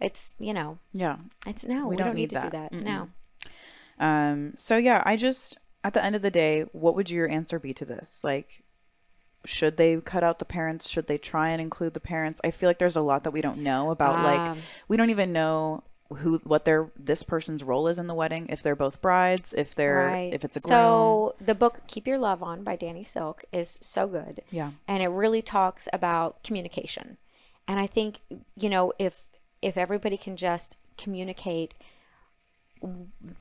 [0.00, 1.16] It's, you know, Yeah.
[1.46, 2.72] it's no, we, don't, need, to do that.
[2.72, 3.10] No.
[4.00, 7.58] Um, so yeah, I just at the end of the day, what would your answer
[7.60, 8.24] be to this?
[8.24, 8.64] Like
[9.46, 10.88] should they cut out the parents?
[10.88, 12.40] Should they try and include the parents?
[12.44, 15.10] I feel like there's a lot that we don't know about like Um, we don't
[15.10, 15.82] even know
[16.18, 19.74] who what their this person's role is in the wedding, if they're both brides, if
[19.74, 20.34] they're Right.
[20.34, 20.68] if it's a groom.
[20.68, 24.42] so the book Keep Your Love On by Danny Silk is so good.
[24.50, 24.72] Yeah.
[24.88, 27.16] And it really talks about communication.
[27.68, 28.20] And I think,
[28.56, 29.22] you know, if
[29.62, 31.74] if everybody can just communicate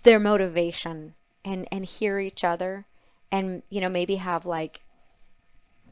[0.03, 1.15] their motivation
[1.45, 2.85] and and hear each other
[3.31, 4.81] and you know maybe have like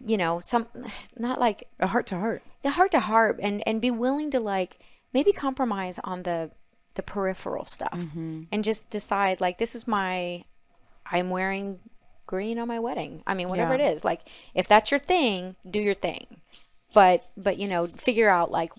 [0.06, 0.68] you know some
[1.18, 2.44] not like a heart to heart.
[2.64, 4.80] a heart to heart and and be willing to like
[5.14, 6.52] maybe compromise on the
[6.96, 8.44] the peripheral stuff mm-hmm.
[8.52, 10.44] and just decide like this is my
[11.12, 11.80] i'm wearing
[12.26, 13.88] green on my wedding i mean whatever Yeah.
[13.88, 14.22] it is like
[14.56, 16.42] if that's your thing do your thing
[16.94, 18.72] but but you know figure out like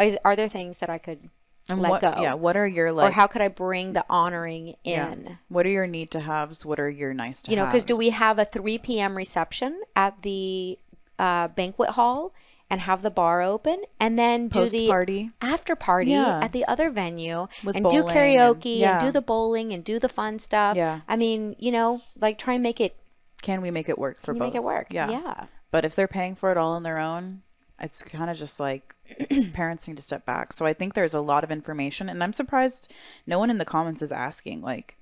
[0.00, 1.28] is, are there things that i could
[1.68, 2.14] And let what, go?
[2.20, 2.34] Yeah.
[2.34, 3.10] What are your like?
[3.10, 5.24] or how could I bring the honoring in?
[5.26, 5.34] yeah.
[5.48, 6.66] What are your need to haves?
[6.66, 7.52] What are your nice to have?
[7.52, 9.16] You know, because do we have a 3 p.m.
[9.16, 10.78] reception at the
[11.18, 12.34] uh, banquet hall
[12.68, 15.30] and have the bar open and then do Post the party?
[15.40, 16.40] after party Yeah.
[16.42, 19.84] at the other venue With and do bowling and- karaoke and, do the bowling and
[19.84, 20.74] do the fun stuff.
[20.76, 21.02] Yeah.
[21.06, 22.96] I mean, you know, like try and make it,
[23.42, 24.48] Can we make it work for you both?
[24.48, 24.86] make it work.
[24.90, 25.10] Yeah.
[25.10, 25.44] Yeah.
[25.70, 27.42] But if they're paying for it all on their own,
[27.82, 28.94] it's kind of just like
[29.52, 30.52] parents need to step back.
[30.52, 32.90] So I think there's a lot of information, and I'm surprised
[33.26, 34.96] no one in the comments is asking like,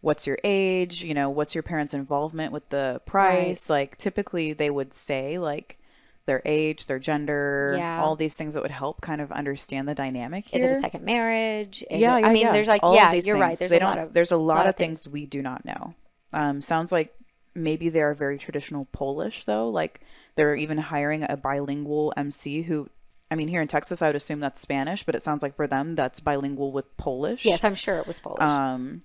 [0.00, 1.02] "What's your age?
[1.04, 5.78] You know, what's your parents' involvement with the price?" Like typically they would say like
[6.26, 8.02] their age, their gender, Yeah.
[8.02, 10.52] all these things that would help kind of understand the dynamic.
[10.54, 11.82] Is it a second marriage?
[11.88, 12.52] Is yeah, it- yeah, I mean, yeah.
[12.52, 13.56] there's like, All yeah, you're right.
[13.56, 15.06] There's they a lot of, there's a lot, of things.
[15.08, 15.94] we do not know.
[16.32, 17.14] Um, sounds like
[17.54, 19.68] maybe they are very traditional Polish though.
[19.68, 20.00] Like
[20.36, 22.88] they're even hiring a bilingual MC who,
[23.30, 25.66] I mean, here in Texas, I would assume that's Spanish, but it sounds like for
[25.66, 27.44] them that's bilingual with Polish.
[27.44, 28.42] Yes, I'm sure it was Polish.
[28.42, 29.02] Um,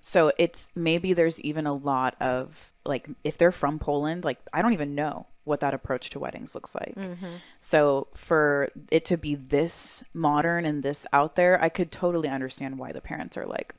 [0.00, 4.62] so it's maybe there's even a lot of like if they're from Poland, like I
[4.62, 6.94] don't even know what that approach to weddings looks like.
[6.96, 7.36] Mm-hmm.
[7.60, 12.78] So for it to be this modern and this out there, I could totally understand
[12.78, 13.74] why the parents are like,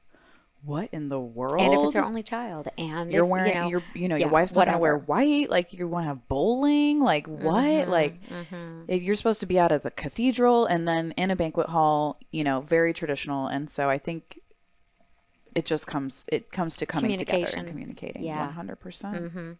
[0.67, 3.61] "What in the world?" and if it's their only child, and you're if, wearing, you
[3.61, 5.49] know, you're, you know, yeah, your wife's not gonna wear white.
[5.49, 6.99] Like you want to have bowling.
[6.99, 7.63] Like what?
[7.63, 8.19] Mm-hmm, like
[8.87, 12.19] if you're supposed to be out at the cathedral and then in a banquet hall.
[12.31, 13.47] You know, very traditional.
[13.47, 14.39] And so I think
[15.55, 16.27] it just comes.
[16.31, 18.23] It comes to coming together and communicating.
[18.23, 18.45] Yeah.
[18.45, 19.57] one hundred percent.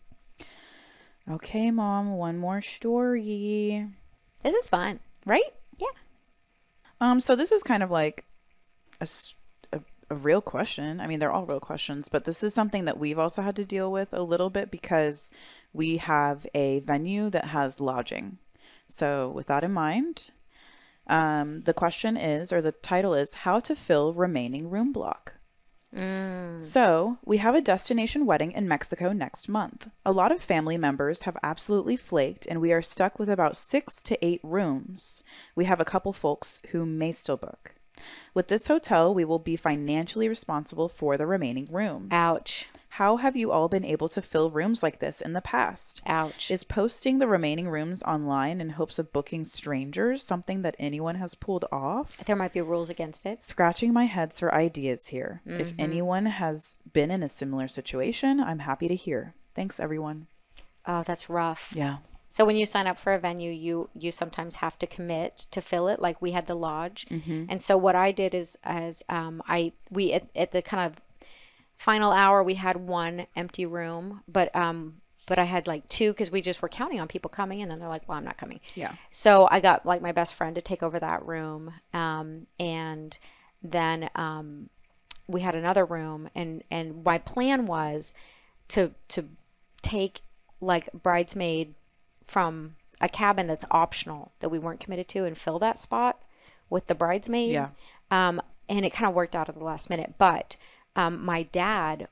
[1.30, 2.14] Okay, mom.
[2.16, 3.88] One more story.
[4.44, 5.00] This is fun.
[5.26, 5.44] Right?
[5.78, 5.88] Yeah.
[7.02, 7.20] Um.
[7.20, 8.26] So this is kind of like
[9.00, 9.36] a, s-
[10.10, 11.00] a, real question.
[11.00, 13.66] I mean, they're all real questions, but this is something that we've also had to
[13.66, 15.32] deal with a little bit because
[15.74, 18.38] we have a venue that has lodging.
[18.88, 20.32] So with that in mind,
[21.08, 25.36] um, the question is, or the title is, how to fill remaining room block.
[26.60, 29.90] So, we have a destination wedding in Mexico next month.
[30.06, 34.02] A lot of family members have absolutely flaked, and we are stuck with about six
[34.04, 35.24] to eight rooms.
[35.56, 37.77] We have a couple folks who may still book.
[38.34, 42.10] With this hotel, we will be financially responsible for the remaining rooms.
[42.12, 42.68] Ouch.
[42.92, 46.02] How have you all been able to fill rooms like this in the past?
[46.08, 46.50] Ouch.
[46.50, 51.36] Is posting the remaining rooms online in hopes of booking strangers something that anyone has
[51.36, 52.18] pulled off?
[52.26, 53.44] there might be rules against it.
[53.44, 55.42] scratching my heads for ideas here.
[55.46, 55.82] If Mm-hmm.
[55.82, 59.36] anyone has been in a similar situation, I'm happy to hear.
[59.54, 60.26] Thanks, everyone.
[60.88, 61.74] Oh, that's rough.
[61.76, 61.98] Yeah.
[62.30, 65.62] So when you sign up for a venue, you you sometimes have to commit to
[65.62, 66.00] fill it.
[66.02, 67.46] Like we had the lodge, Mm-hmm.
[67.50, 71.02] and so what I did is as um, I we at, at the kind of
[71.76, 76.32] final hour we had one empty room, but um but I had like two because
[76.32, 78.60] we just were counting on people coming, and then they're like, well, I'm not coming.
[78.76, 78.94] Yeah.
[79.12, 83.18] So I got like my best friend to take over that room, um, and
[83.62, 84.70] then um,
[85.28, 88.14] we had another room, and and my plan was
[88.70, 89.26] to to
[89.82, 90.22] take
[90.62, 91.76] like bridesmaid
[92.28, 96.22] from a cabin that's optional that we weren't committed to and fill that spot
[96.70, 97.52] with the bridesmaid.
[97.52, 97.70] Yeah.
[98.12, 100.58] Um, and it kind of worked out at the last minute, but
[100.96, 102.08] um, my dad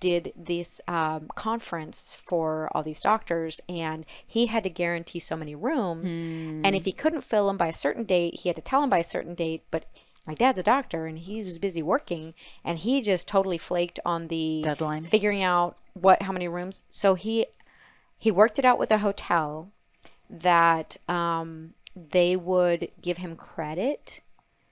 [0.00, 5.54] did this um, conference for all these doctors and he had to guarantee so many
[5.54, 8.80] rooms and if he couldn't fill them by a certain date he had to tell
[8.80, 9.86] them by a certain date but
[10.28, 12.34] my dad's a doctor and he was busy working
[12.64, 15.04] and he just totally flaked on the Deadline.
[15.04, 17.46] figuring out what how many rooms so he
[18.24, 19.70] he worked it out with a hotel
[20.30, 24.22] that um, they would give him credit.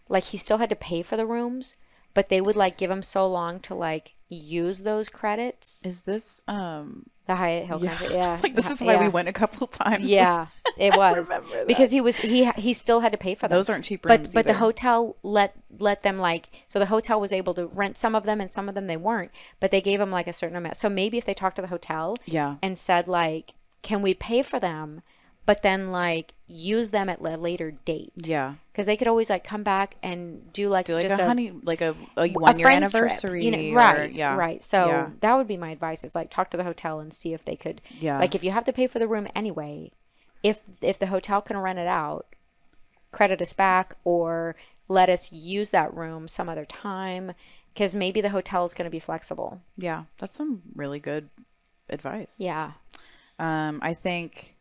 [0.08, 1.76] Like he still had to pay for the rooms
[2.14, 5.84] but they would like give him so long to like use those credits.
[5.84, 8.08] Is this um the Hyatt Hill Country.
[8.14, 10.08] Yeah like this is why we went a couple times.
[10.08, 10.46] yeah
[10.76, 11.30] it was.
[11.66, 13.56] because he was he he still had to pay for them.
[13.56, 14.58] Those aren't cheap but rooms but the either.
[14.58, 18.40] hotel let let them like so the hotel was able to rent some of them
[18.40, 19.30] and some of them they weren't
[19.60, 20.76] but they gave them like a certain amount.
[20.76, 22.56] So maybe if they talked to the hotel Yeah.
[22.62, 25.02] and said like can we pay for them
[25.46, 28.54] but then like use them at a later date Yeah.
[28.72, 31.26] because they could always like come back and do like, Do like just a, a,
[31.26, 33.40] honey like a, a a one year anniversary.
[33.40, 34.12] trip, you know, or- right?
[34.12, 34.34] yeah.
[34.36, 34.62] right.
[34.62, 35.10] So Yeah.
[35.20, 37.56] that would be my advice: is like talk to the hotel and see if they
[37.56, 37.80] could.
[38.00, 38.18] Yeah.
[38.18, 39.90] Like if you have to pay for the room anyway,
[40.42, 42.26] if if the hotel can rent it out,
[43.10, 44.54] credit us back or
[44.88, 47.32] let us use that room some other time
[47.72, 49.62] because maybe the hotel is going to be flexible.
[49.78, 50.04] Yeah.
[50.18, 51.30] That's some really good
[51.88, 52.36] advice.
[52.38, 52.72] Yeah.
[53.38, 54.51] Um, I think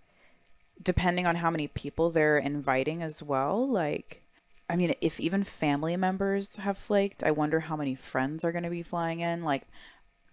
[0.82, 4.24] depending on how many people they're inviting as well, like,
[4.70, 8.64] I mean, if even family members have flaked, I wonder how many friends are going
[8.64, 9.44] to be flying in.
[9.44, 9.64] Like,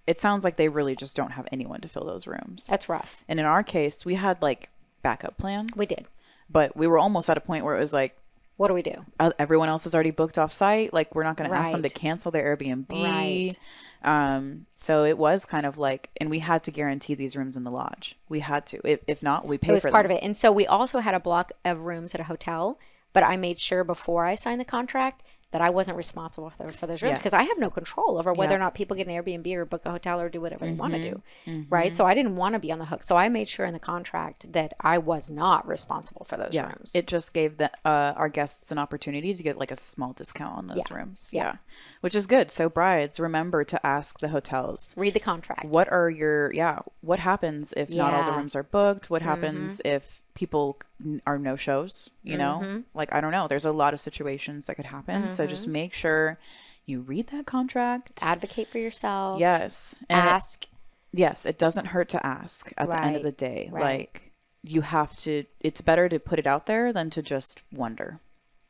[0.07, 2.67] it sounds like they really just don't have anyone to fill those rooms.
[2.67, 3.25] That's rough.
[3.29, 4.71] and in our case, we had like
[5.03, 5.71] backup plans.
[5.77, 6.07] We did.
[6.49, 8.17] But we were almost at a point where it was like,
[8.57, 9.05] What do we do?
[9.21, 10.95] Uh, everyone else is already booked off site.
[10.95, 12.91] Like we're not going to ask them to cancel their Airbnb.
[12.91, 13.59] Right.
[14.03, 17.65] Um, so it was kind of like, and we had to guarantee these rooms in
[17.65, 18.17] the lodge.
[18.29, 18.81] We had to.
[18.85, 20.13] If, if not, we paid It was part them.
[20.13, 20.25] of it.
[20.25, 22.79] And so we also had a block of rooms at a hotel,
[23.13, 26.87] but I made sure before I signed the contract that I wasn't responsible for, for
[26.87, 28.57] those rooms because I have no control over whether Yeah.
[28.57, 30.93] or not people get an Airbnb or book a hotel or do whatever they want
[30.95, 31.23] to do.
[31.47, 31.63] Mm-hmm.
[31.75, 31.95] Right.
[31.95, 33.03] So I didn't want to be on the hook.
[33.03, 36.67] So I made sure in the contract that I was not responsible for those Yeah,
[36.67, 36.93] rooms.
[36.95, 40.59] it just gave the, uh, our guests an opportunity to get like a small discount
[40.59, 40.97] on those Yeah.
[40.97, 41.31] rooms.
[41.33, 41.45] Yeah.
[41.45, 41.55] Yeah.
[42.03, 42.51] which is good.
[42.51, 44.93] So brides, remember to ask the hotels.
[44.97, 45.71] Read the contract.
[45.71, 46.81] What are your yeah?
[47.01, 48.39] What happens if not all the Mm-hmm.
[48.39, 49.09] rooms are booked?
[49.09, 50.79] What happens if people
[51.27, 52.09] are no shows?
[52.23, 52.81] You know, Mm-hmm.
[52.95, 53.49] like I don't know.
[53.49, 55.29] There's a lot of situations that could happen.
[55.29, 56.39] So just make sure
[56.87, 58.21] you read that contract.
[58.23, 59.41] Advocate for yourself.
[59.41, 60.67] Yes, and it- Ask.
[61.13, 63.69] yes, it doesn't hurt to ask at the end of the day.
[63.73, 63.83] right.
[63.83, 64.33] Like
[64.63, 68.21] you have to it's better to put it out there than to just wonder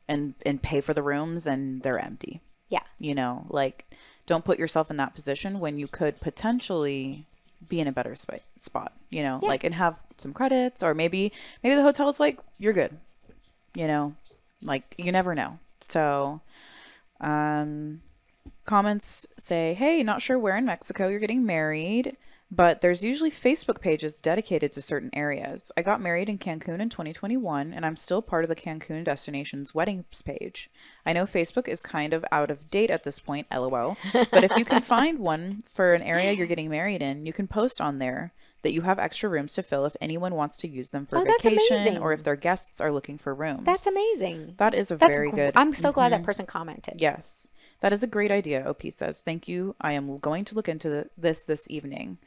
[0.07, 2.41] and and pay for the rooms and they're empty.
[2.69, 2.83] Yeah.
[2.99, 3.85] You know, like
[4.25, 7.25] don't put yourself in that position when you could potentially
[7.67, 11.31] be in a better sp- spot, you know, like and have some credits or maybe
[11.63, 12.97] maybe the hotel's like you're good.
[13.75, 14.15] You know,
[14.63, 15.59] like you never know.
[15.81, 16.41] So
[17.21, 18.01] um
[18.65, 22.15] comments say, "Hey, not sure where in Mexico you're getting married,
[22.51, 25.71] but there's usually Facebook pages dedicated to certain areas.
[25.77, 29.75] I got married in Cancun in 2021, and I'm still part of the Cancun Destinations
[29.75, 30.69] weddings page.
[31.05, 33.97] I know Facebook is kind of out of date at this point, lol.
[34.13, 37.47] But if you can find one for an area you're getting married in, you can
[37.47, 40.91] post on there." That you have extra rooms to fill if anyone wants to use
[40.91, 43.63] them for Oh, vacation or if their guests are looking for rooms.
[43.63, 44.55] That's amazing.
[44.57, 45.53] That is a That's very good.
[45.53, 45.57] Mm-hmm.
[45.57, 46.95] I'm so glad that person commented.
[46.99, 47.47] Yes,
[47.81, 48.67] that is a great idea.
[48.67, 49.75] OP says, "Thank you.
[49.81, 52.17] I am going to look into the, this this evening."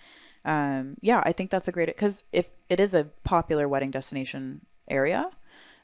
[0.45, 4.67] Um, yeah, I think that's a great because if it is a popular wedding destination
[4.89, 5.31] area,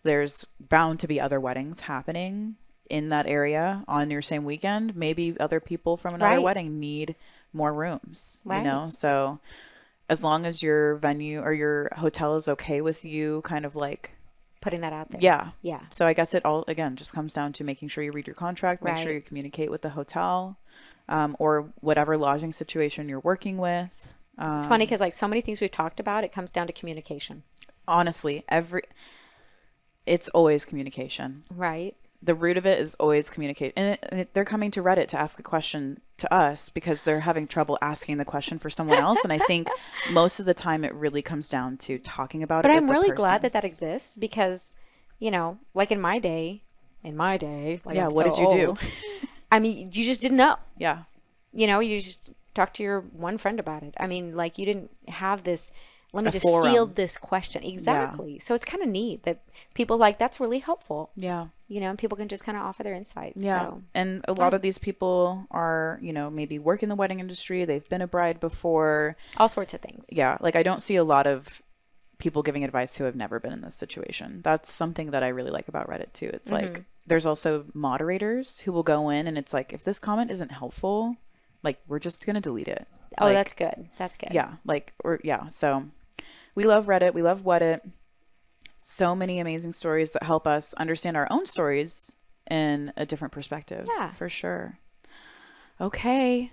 [0.03, 2.57] there's bound to be other weddings happening
[2.91, 4.97] in that area on your same weekend.
[4.97, 6.43] Maybe other people from another Right.
[6.43, 7.15] wedding need
[7.53, 8.41] more rooms.
[8.45, 8.59] Right.
[8.59, 9.39] You know, so
[10.09, 14.13] as long as your venue or your hotel is okay with you, kind of like
[14.61, 15.21] Putting that out there.
[15.21, 15.51] yeah.
[15.63, 15.81] Yeah.
[15.91, 18.35] So I guess it all again just comes down to making sure you read your
[18.35, 20.59] contract, make sure you communicate with the hotel,
[21.09, 24.15] um, or whatever lodging situation you're working with.
[24.37, 26.73] Um, It's funny because like so many things we've talked about, it comes down to
[26.73, 27.45] communication,
[27.87, 28.83] honestly, every
[30.07, 31.43] it's always communication.
[31.55, 31.95] right?
[32.21, 35.21] The root of it is always communicate, and it, it- they're coming to Reddit to
[35.21, 39.23] ask a question to us because they're having trouble asking the question for someone else.
[39.23, 39.69] and I think
[40.11, 42.75] most of the time it really comes down to talking about But it.
[42.75, 44.75] But i'm really glad that that exists because,
[45.21, 46.63] you know, like in my day,
[47.05, 48.75] in my day, like Yeah, I'm what so did you do?
[49.53, 50.57] I mean, you just didn't know.
[50.77, 51.03] Yeah.
[51.53, 53.95] You know, you just talk to your one friend about it.
[54.01, 55.71] I mean, like you didn't have this.
[56.13, 56.73] Let me just forum.
[56.73, 58.39] field this question exactly.
[58.39, 59.43] So it's kind of neat that
[59.75, 61.11] people like that's really helpful.
[61.17, 61.49] Yeah.
[61.69, 63.37] You know, and people can just kind of offer their insights.
[63.45, 63.61] Yeah.
[63.61, 63.83] So.
[63.95, 67.67] And a lot of these people are, you know, maybe work in the wedding industry.
[67.67, 69.17] They've been a bride before.
[69.37, 70.07] all sorts of things.
[70.11, 70.39] Yeah.
[70.41, 71.61] Like I don't see a lot of
[72.17, 74.41] people giving advice who have never been in this situation.
[74.43, 76.31] That's something that I really like about Reddit too.
[76.33, 76.73] It's Mm-hmm.
[76.75, 80.51] like there's also moderators who will go in and it's like if this comment isn't
[80.53, 81.17] helpful,
[81.63, 82.87] like we're just going to delete it.
[83.19, 83.89] Oh, Like, that's good.
[83.99, 84.31] That's good.
[84.33, 85.49] yeah, like or yeah.
[85.49, 85.85] So
[86.59, 87.15] we love Reddit.
[87.15, 87.89] We love What It.
[88.81, 92.17] So many amazing stories that help us understand our own stories
[92.51, 93.87] in a different perspective.
[93.97, 94.11] Yeah.
[94.11, 94.81] for sure.
[95.81, 96.51] Okay.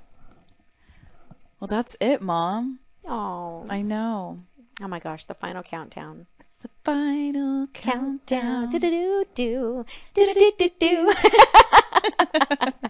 [1.60, 2.82] Well, that's it, Mom.
[3.04, 3.66] Oh.
[3.68, 4.44] I know.
[4.80, 6.28] Oh my gosh, the final countdown.
[6.40, 8.70] It's the final countdown.
[8.70, 8.70] Countdown.
[8.70, 9.86] Do do do do.
[10.14, 11.14] Do do do do.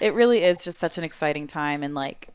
[0.00, 2.28] it really is just such an exciting time and like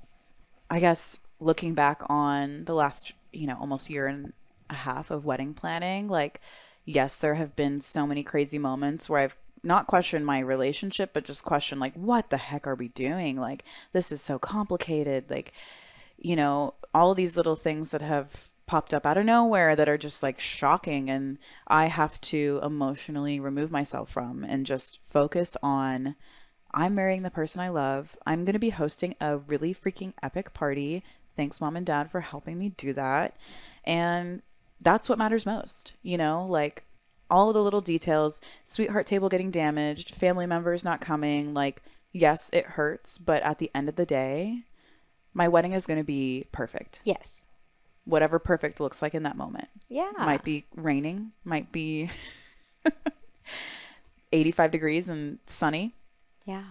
[0.72, 4.34] i guess looking back on the last you know almost year and
[4.70, 6.42] a half of wedding planning like
[6.86, 11.24] yes there have been so many crazy moments where i've not questioned my relationship but
[11.24, 15.52] just questioned like what the heck are we doing like this is so complicated like
[16.18, 19.98] you know all these little things that have popped up out of nowhere that are
[19.98, 21.38] just like shocking and
[21.68, 26.16] i have to emotionally remove myself from and just focus on
[26.74, 28.18] I'm marrying the person I love.
[28.26, 31.04] I'm going to be hosting a really freaking epic party.
[31.38, 33.38] Thanks, mom and dad, for helping me do that.
[33.86, 34.42] And
[34.82, 36.84] that's what matters most, you know, like
[37.30, 41.54] all of the little details sweetheart table getting damaged, family members not coming.
[41.54, 41.82] Like,
[42.12, 44.64] yes, it hurts, but at the end of the day,
[45.34, 47.02] my wedding is going to be perfect.
[47.06, 47.44] yes.
[48.06, 49.68] Whatever perfect looks like in that moment.
[49.90, 50.12] Yeah.
[50.18, 52.10] Might be raining, might be
[54.32, 55.94] 85 degrees and sunny.
[56.46, 56.64] Yeah.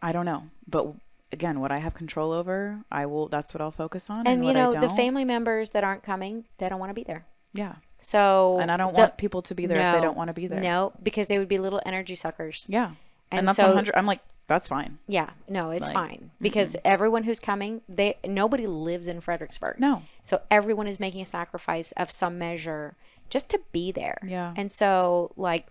[0.00, 0.94] I don't know, but
[1.32, 3.28] again, what I have control over, I will.
[3.28, 4.20] That's what I'll focus on.
[4.20, 7.04] And, And, you know, the family members that aren't coming, they don't want to be
[7.04, 7.26] there.
[7.52, 7.76] Yeah.
[8.00, 10.34] So And I don't the- want people to be there if they don't want to
[10.34, 10.60] be there.
[10.60, 12.66] No, because they would be little energy suckers.
[12.68, 12.92] Yeah.
[13.30, 13.94] And, And that's so- 100.
[13.96, 14.98] I'm like, that's fine.
[15.06, 19.78] Yeah, no, it's Like, fine because everyone who's coming, they nobody lives in Fredericksburg.
[19.78, 20.02] No.
[20.24, 22.96] So everyone is making a sacrifice of some measure
[23.28, 24.18] just to be there.
[24.24, 24.52] Yeah.
[24.56, 25.68] And so like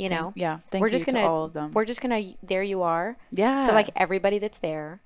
[0.00, 0.58] you know, Yeah.
[0.70, 1.72] Thank we're you just to gonna all of them.
[1.72, 3.62] we're just gonna there you are Yeah.
[3.62, 5.00] to like everybody that's there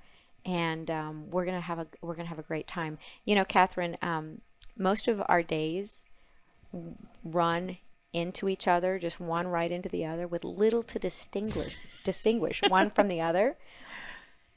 [0.44, 3.96] and um, we're gonna have a we're gonna have a great time you know catherine
[4.02, 4.40] um,
[4.76, 6.04] most of our days
[7.24, 7.78] run
[8.12, 12.90] into each other just one right into the other with little to distinguish distinguish one
[12.90, 13.56] from the other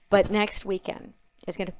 [0.09, 1.13] but next weekend
[1.47, 1.73] is gonna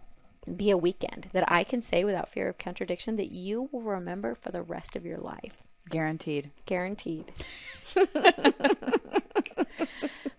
[0.56, 4.34] be a weekend that i can say without fear of contradiction that you will remember
[4.34, 6.52] for the rest of your life Guaranteed.
[6.66, 7.32] guaranteed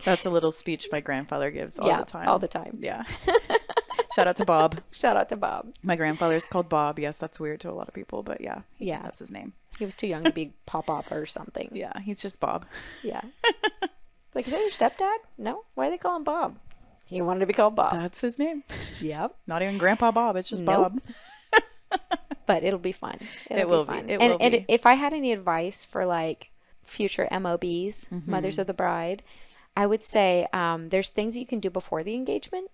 [0.04, 2.28] That's a little speech my grandfather gives all yeah the time.
[2.28, 3.04] all the time Yeah.
[4.14, 4.80] Shout out to Bob.
[4.90, 6.98] shout out to bob My grandfather's called Bob.
[6.98, 8.62] Yes, that's weird to a lot of people, but yeah.
[8.78, 9.02] Yeah.
[9.02, 9.52] That's his name.
[9.78, 11.92] he was too young to be pop-up or something Yeah.
[12.00, 12.64] He's just Bob.
[13.02, 13.20] Yeah.
[14.34, 15.18] like, is that your stepdad?
[15.36, 15.64] No.
[15.74, 16.58] Why do they call him Bob?
[17.06, 17.92] He wanted to be called Bob.
[17.94, 18.64] That's his name.
[19.00, 19.36] yep.
[19.46, 20.36] Not even Grandpa Bob.
[20.36, 20.92] It's just Nope.
[20.94, 21.00] Bob.
[22.46, 23.18] But it'll be fun.
[23.50, 24.12] It'll It will be be.
[24.12, 24.64] It and, will and be.
[24.68, 26.50] if I had any advice for like
[26.82, 28.30] future MOBs, Mm-hmm.
[28.30, 29.22] Mothers of the Bride,
[29.76, 32.70] I would say um, there's things you can do before the engagement,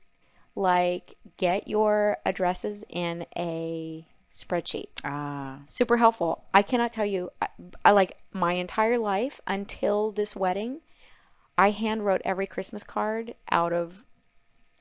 [0.54, 4.90] like get your addresses in a spreadsheet.
[5.04, 5.58] Ah.
[5.66, 6.44] super helpful.
[6.54, 7.48] I cannot tell you, I,
[7.84, 10.80] I like my entire life until this wedding,
[11.58, 14.04] I hand wrote every Christmas card out of,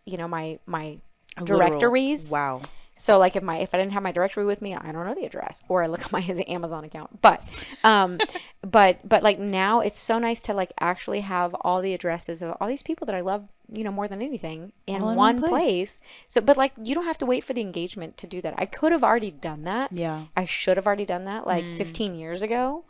[0.06, 1.00] you know, my my
[1.38, 2.30] A literal- directories.
[2.30, 2.62] Wow.
[2.96, 5.16] So like if my if I didn't have my directory with me, I don't know
[5.16, 7.22] the address, or I look at my Amazon account.
[7.22, 7.42] But,
[7.84, 8.20] um,
[8.62, 12.56] but but like now it's so nice to like actually have all the addresses of
[12.60, 15.40] all these people that I love, you know, more than anything in, in one one
[15.40, 15.50] place.
[15.50, 16.02] place.
[16.28, 18.54] So, but like you don't have to wait for the engagement to do that.
[18.58, 19.92] I could have already done that.
[19.92, 20.26] Yeah.
[20.38, 22.86] I should have already done that like 15 years ago.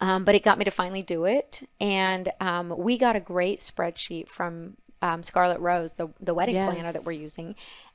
[0.00, 1.68] Um, but it got me to finally do it.
[1.80, 6.90] And um, we got a great spreadsheet from um, Scarlet Rose, the, the wedding planner
[6.92, 7.54] that we're using.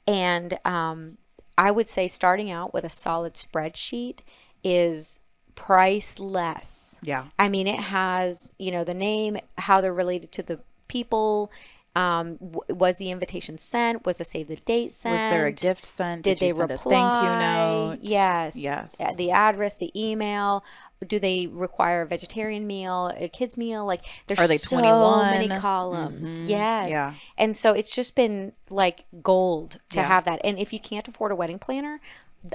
[0.09, 1.19] And um,
[1.55, 4.19] I would say starting out with a solid spreadsheet
[4.63, 5.19] is
[5.53, 6.99] priceless.
[7.03, 7.25] Yeah.
[7.37, 11.51] I mean, it has, you know, the name, how they're related to the people.
[11.99, 14.05] Um, w- was the invitation sent?
[14.05, 15.13] Was a save the date sent?
[15.13, 16.23] Was there a gift sent?
[16.23, 16.77] Did, you they reply?
[16.77, 17.97] thank you note?
[18.01, 18.55] Yes.
[18.55, 19.15] Yes.
[19.15, 20.63] The address, the email.
[21.05, 23.85] Do they require a vegetarian meal, a kids meal?
[23.85, 25.31] Like there's Are they so 21?
[25.31, 26.37] many columns.
[26.37, 26.89] Yes.
[26.89, 27.13] Yeah.
[27.37, 30.07] And so it's just been like gold to Yeah.
[30.07, 30.41] have that.
[30.43, 31.99] And if you can't afford a wedding planner,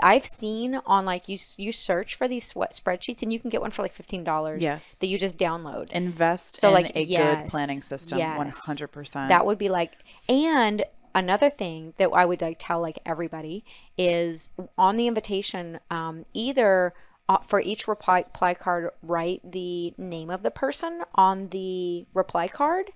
[0.02, 3.60] I've seen on like you you search for these sweat spreadsheets and you can get
[3.60, 4.60] one for like fifteen dollars.
[4.62, 4.98] Yes.
[4.98, 5.90] That you just download.
[5.90, 8.18] Invest So, in like, a yes, good planning system.
[8.18, 8.66] yes.
[8.66, 9.28] 100%.
[9.28, 9.92] That would be like,
[10.28, 10.84] and
[11.14, 13.64] another thing that I would like tell like everybody
[13.98, 14.48] is
[14.78, 16.94] on the invitation, um, either
[17.28, 22.48] uh, for each reply, reply card, write the name of the person on the reply
[22.48, 22.90] card,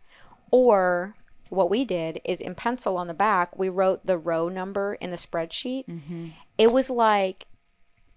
[0.51, 1.15] or
[1.51, 5.11] what we did is in pencil on the back, we wrote the row number in
[5.11, 5.87] the spreadsheet.
[5.87, 6.29] Mm-hmm.
[6.57, 7.47] It was like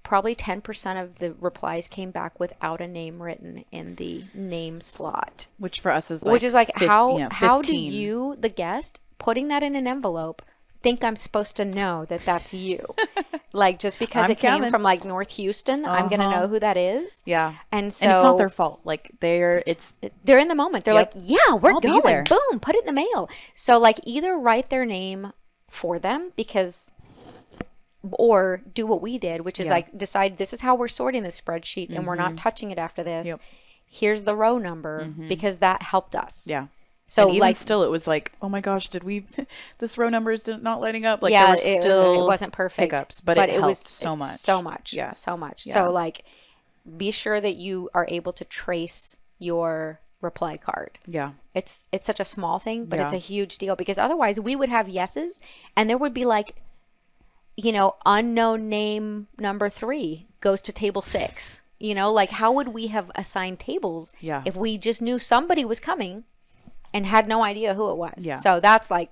[0.03, 5.47] probably 10% of the replies came back without a name written in the name slot.
[5.57, 8.49] Which for us is like which is like how you know, how do you the
[8.49, 10.41] guest putting that in an envelope
[10.83, 12.83] think i'm supposed to know that that's you
[13.53, 14.69] like just because I'm it came coming.
[14.71, 16.41] from like north houston i'm gonna Uh-huh.
[16.41, 17.53] know who that is Yeah.
[17.71, 18.81] and so and it's not their fault.
[18.83, 21.13] Like they're it's they're in the moment they're Yep.
[21.15, 24.69] like yeah we're I'll going boom put it in the mail so like either write
[24.69, 25.33] their name
[25.69, 26.91] for them because
[28.13, 29.73] or do what we did which is Yeah.
[29.73, 33.03] like decide this is how we're sorting this spreadsheet and we're not touching it after
[33.03, 33.41] this Yep.
[33.85, 36.67] here's the row number because that helped us yeah.
[37.11, 39.25] So and even like still, it was like, oh my gosh, did we?
[39.79, 41.21] this row number is not lighting up.
[41.21, 44.15] Like yeah, there were it, still it wasn't perfect, hiccups, but, it, helped was so
[44.15, 45.65] much, so much, Yes, so much.
[45.65, 45.73] Yeah.
[45.73, 46.23] So like,
[46.95, 50.99] be sure that you are able to trace your reply card.
[51.05, 54.55] yeah, It's it's such a small thing, but it's a huge deal because otherwise we
[54.55, 55.41] would have yeses,
[55.75, 56.61] and there would be like,
[57.57, 61.61] you know, unknown name number three goes to table six.
[61.77, 64.43] You know, like how would we have assigned tables Yeah.
[64.45, 66.23] if we just knew somebody was coming
[66.93, 68.25] and had no idea who it was?
[68.25, 68.35] Yeah.
[68.35, 69.11] So that's like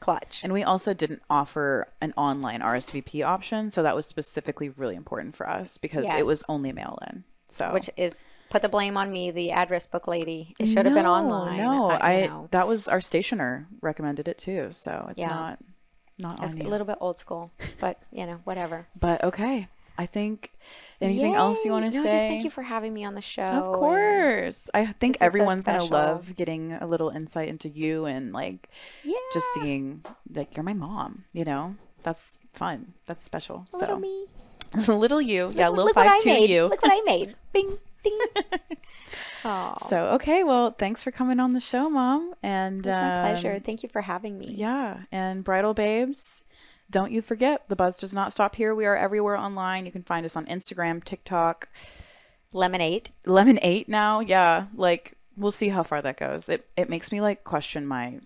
[0.00, 0.40] clutch.
[0.42, 5.36] and we also didn't offer an online RSVP option, so that was specifically really important
[5.36, 6.18] for us because Yes.
[6.18, 7.24] it was only mail in.
[7.48, 10.54] So which is put the blame on me, the address book lady.
[10.58, 11.58] It should have been online.
[11.58, 15.28] No, I, I, that was our stationer recommended it too, so it's Yeah.
[15.28, 15.58] not
[16.18, 16.70] not it's on a you.
[16.70, 17.50] little bit old school,
[17.80, 18.86] but you know, whatever.
[18.98, 20.52] But okay, I think
[21.00, 21.98] anything else you want to say?
[21.98, 22.10] no, say?
[22.10, 23.42] just thank you for having me on the show.
[23.42, 24.68] Of course.
[24.74, 28.68] I think so everyone's going to love getting a little insight into you and like
[29.04, 29.14] Yeah.
[29.32, 30.04] just seeing
[30.34, 31.76] like you're my mom, you know?
[32.02, 32.94] That's fun.
[33.06, 33.64] That's special.
[33.72, 34.26] little so me.
[34.88, 35.52] little you.
[35.54, 36.50] Yeah, little Look five two made.
[36.50, 36.64] you.
[36.66, 37.34] Look what I made.
[37.52, 38.18] Bing, ding.
[39.44, 42.34] Oh, So okay, well, thanks for coming on the show, mom.
[42.42, 43.54] And it's my pleasure.
[43.54, 44.54] um, Thank you for having me.
[44.56, 46.44] Yeah, and bridal babes,
[46.90, 48.74] don't you forget the buzz does not stop here.
[48.74, 49.86] We are everywhere online.
[49.86, 51.68] You can find us on Instagram, TikTok,
[52.52, 53.10] Lemonade.
[53.26, 54.20] Lemon Eight now.
[54.20, 56.48] Yeah, like we'll see how far that goes.
[56.48, 58.20] It it makes me like question my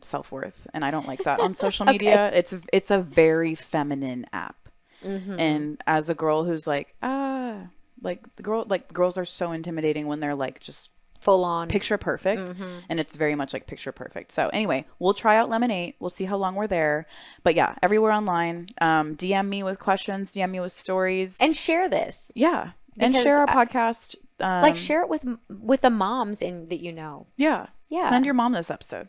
[0.00, 2.30] self worth, and I don't like that on social media.
[2.34, 4.56] It's it's a very feminine app,
[5.04, 5.40] Mm-hmm.
[5.40, 7.68] and as a girl who's like ah,
[8.02, 10.90] like the girl like girls are so intimidating when they're like just
[11.22, 11.68] Full on.
[11.68, 12.50] picture perfect.
[12.52, 12.78] Mm-hmm.
[12.88, 14.32] and it's very much like picture perfect.
[14.32, 15.94] So anyway we'll try out lemonade.
[16.00, 17.06] We'll see how long we're there.
[17.44, 18.68] But yeah everywhere online.
[18.80, 20.34] Um dm me with questions.
[20.34, 21.38] Dm me with stories.
[21.40, 22.30] And share this.
[22.34, 22.72] yeah.
[22.98, 26.80] And share our I- podcast um, Like share it with with the moms in that
[26.80, 27.26] you know.
[27.36, 27.66] yeah.
[27.88, 28.08] Yeah.
[28.08, 29.08] send your mom this episode.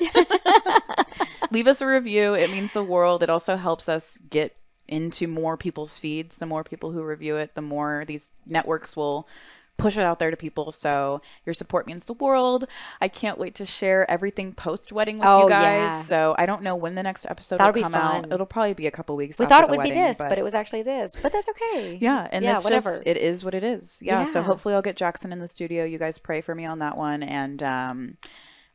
[1.50, 2.34] Leave us a review.
[2.34, 3.22] It means the world.
[3.22, 4.56] It also helps us get
[4.88, 6.38] into more people's feeds.
[6.38, 9.28] The more people who review it the more these networks will
[9.76, 12.64] push it out there to people so your support means the world
[13.00, 16.02] i can't wait to share everything post wedding with Oh, you guys yeah.
[16.02, 18.74] so i don't know when the next episode That'll will be come out it'll probably
[18.74, 21.16] be a couple weeks We thought it would be this, but, it was actually this.
[21.20, 21.98] But that's okay.
[22.00, 22.90] yeah, and Yeah, whatever.
[22.90, 24.00] just it is what it is.
[24.04, 25.84] Yeah, so hopefully I'll get Jackson in the studio.
[25.84, 28.16] You guys pray for me on that one, and um,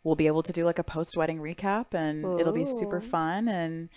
[0.04, 3.48] we'll be able to do like a post wedding recap, and it'll be super fun.
[3.48, 3.90] And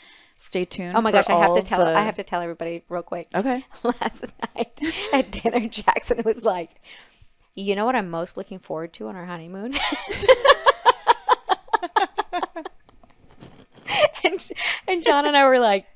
[0.43, 0.97] stay tuned.
[0.97, 3.29] Oh my gosh, I have to tell the- I have to tell everybody real quick.
[3.35, 3.65] Okay.
[3.83, 4.81] Last night
[5.13, 6.71] at dinner, Jackson was like,
[7.55, 9.75] "You know what I'm most looking forward to on our honeymoon?"
[14.25, 14.51] and
[14.89, 15.87] and John and I were like,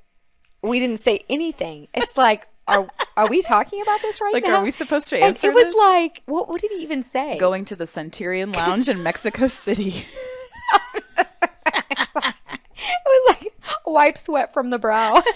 [0.62, 1.88] we didn't say anything.
[1.94, 4.52] It's like, are are we talking about this right Like, now?
[4.54, 5.76] Like, are we supposed to and answer it was this?
[5.76, 7.38] like, what what did he even say?
[7.38, 10.06] Going to the Centurion Lounge in Mexico City.
[12.78, 13.52] It was like
[13.86, 15.22] wipe sweat from the brow.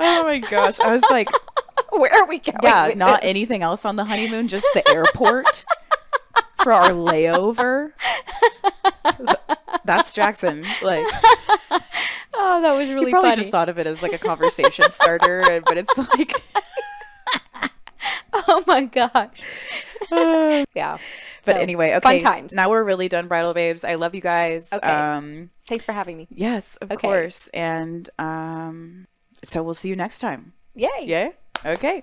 [0.00, 1.28] Oh my gosh, I was like,
[1.90, 2.58] Where are we going?
[2.64, 3.30] yeah, not this?
[3.30, 5.64] anything else on the honeymoon, just the airport
[6.60, 7.92] for our layover.
[9.84, 10.64] That's Jackson.
[10.82, 11.06] Like
[12.34, 13.36] Oh, that was really he probably funny.
[13.42, 16.32] just thought of it as like a conversation starter, but it's like.
[18.32, 19.30] oh my god.
[20.74, 20.96] yeah.
[20.96, 21.00] But
[21.42, 22.20] So, anyway, okay.
[22.20, 22.52] Fun times.
[22.52, 23.84] Now we're really done, bridal babes.
[23.84, 24.72] I love you guys.
[24.72, 24.86] Okay.
[24.90, 26.26] Um, Thanks for having me.
[26.30, 27.00] yes, of Okay.
[27.06, 27.48] course.
[27.48, 29.06] And um,
[29.42, 30.52] so we'll see you next time.
[30.74, 30.88] Yay.
[31.02, 31.30] Yeah.
[31.64, 32.02] Okay.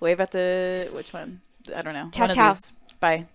[0.00, 1.40] Wave at the which one?
[1.74, 2.10] I don't know.
[2.12, 2.52] Ciao, one of ciao.
[2.52, 2.72] these.
[3.00, 3.26] Bye.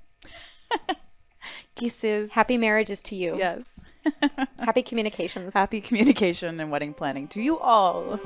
[1.76, 2.32] Kisses.
[2.32, 3.38] Happy marriages to you.
[3.38, 3.80] Yes.
[4.60, 5.54] Happy communications.
[5.56, 8.20] Happy communication and wedding planning to you all.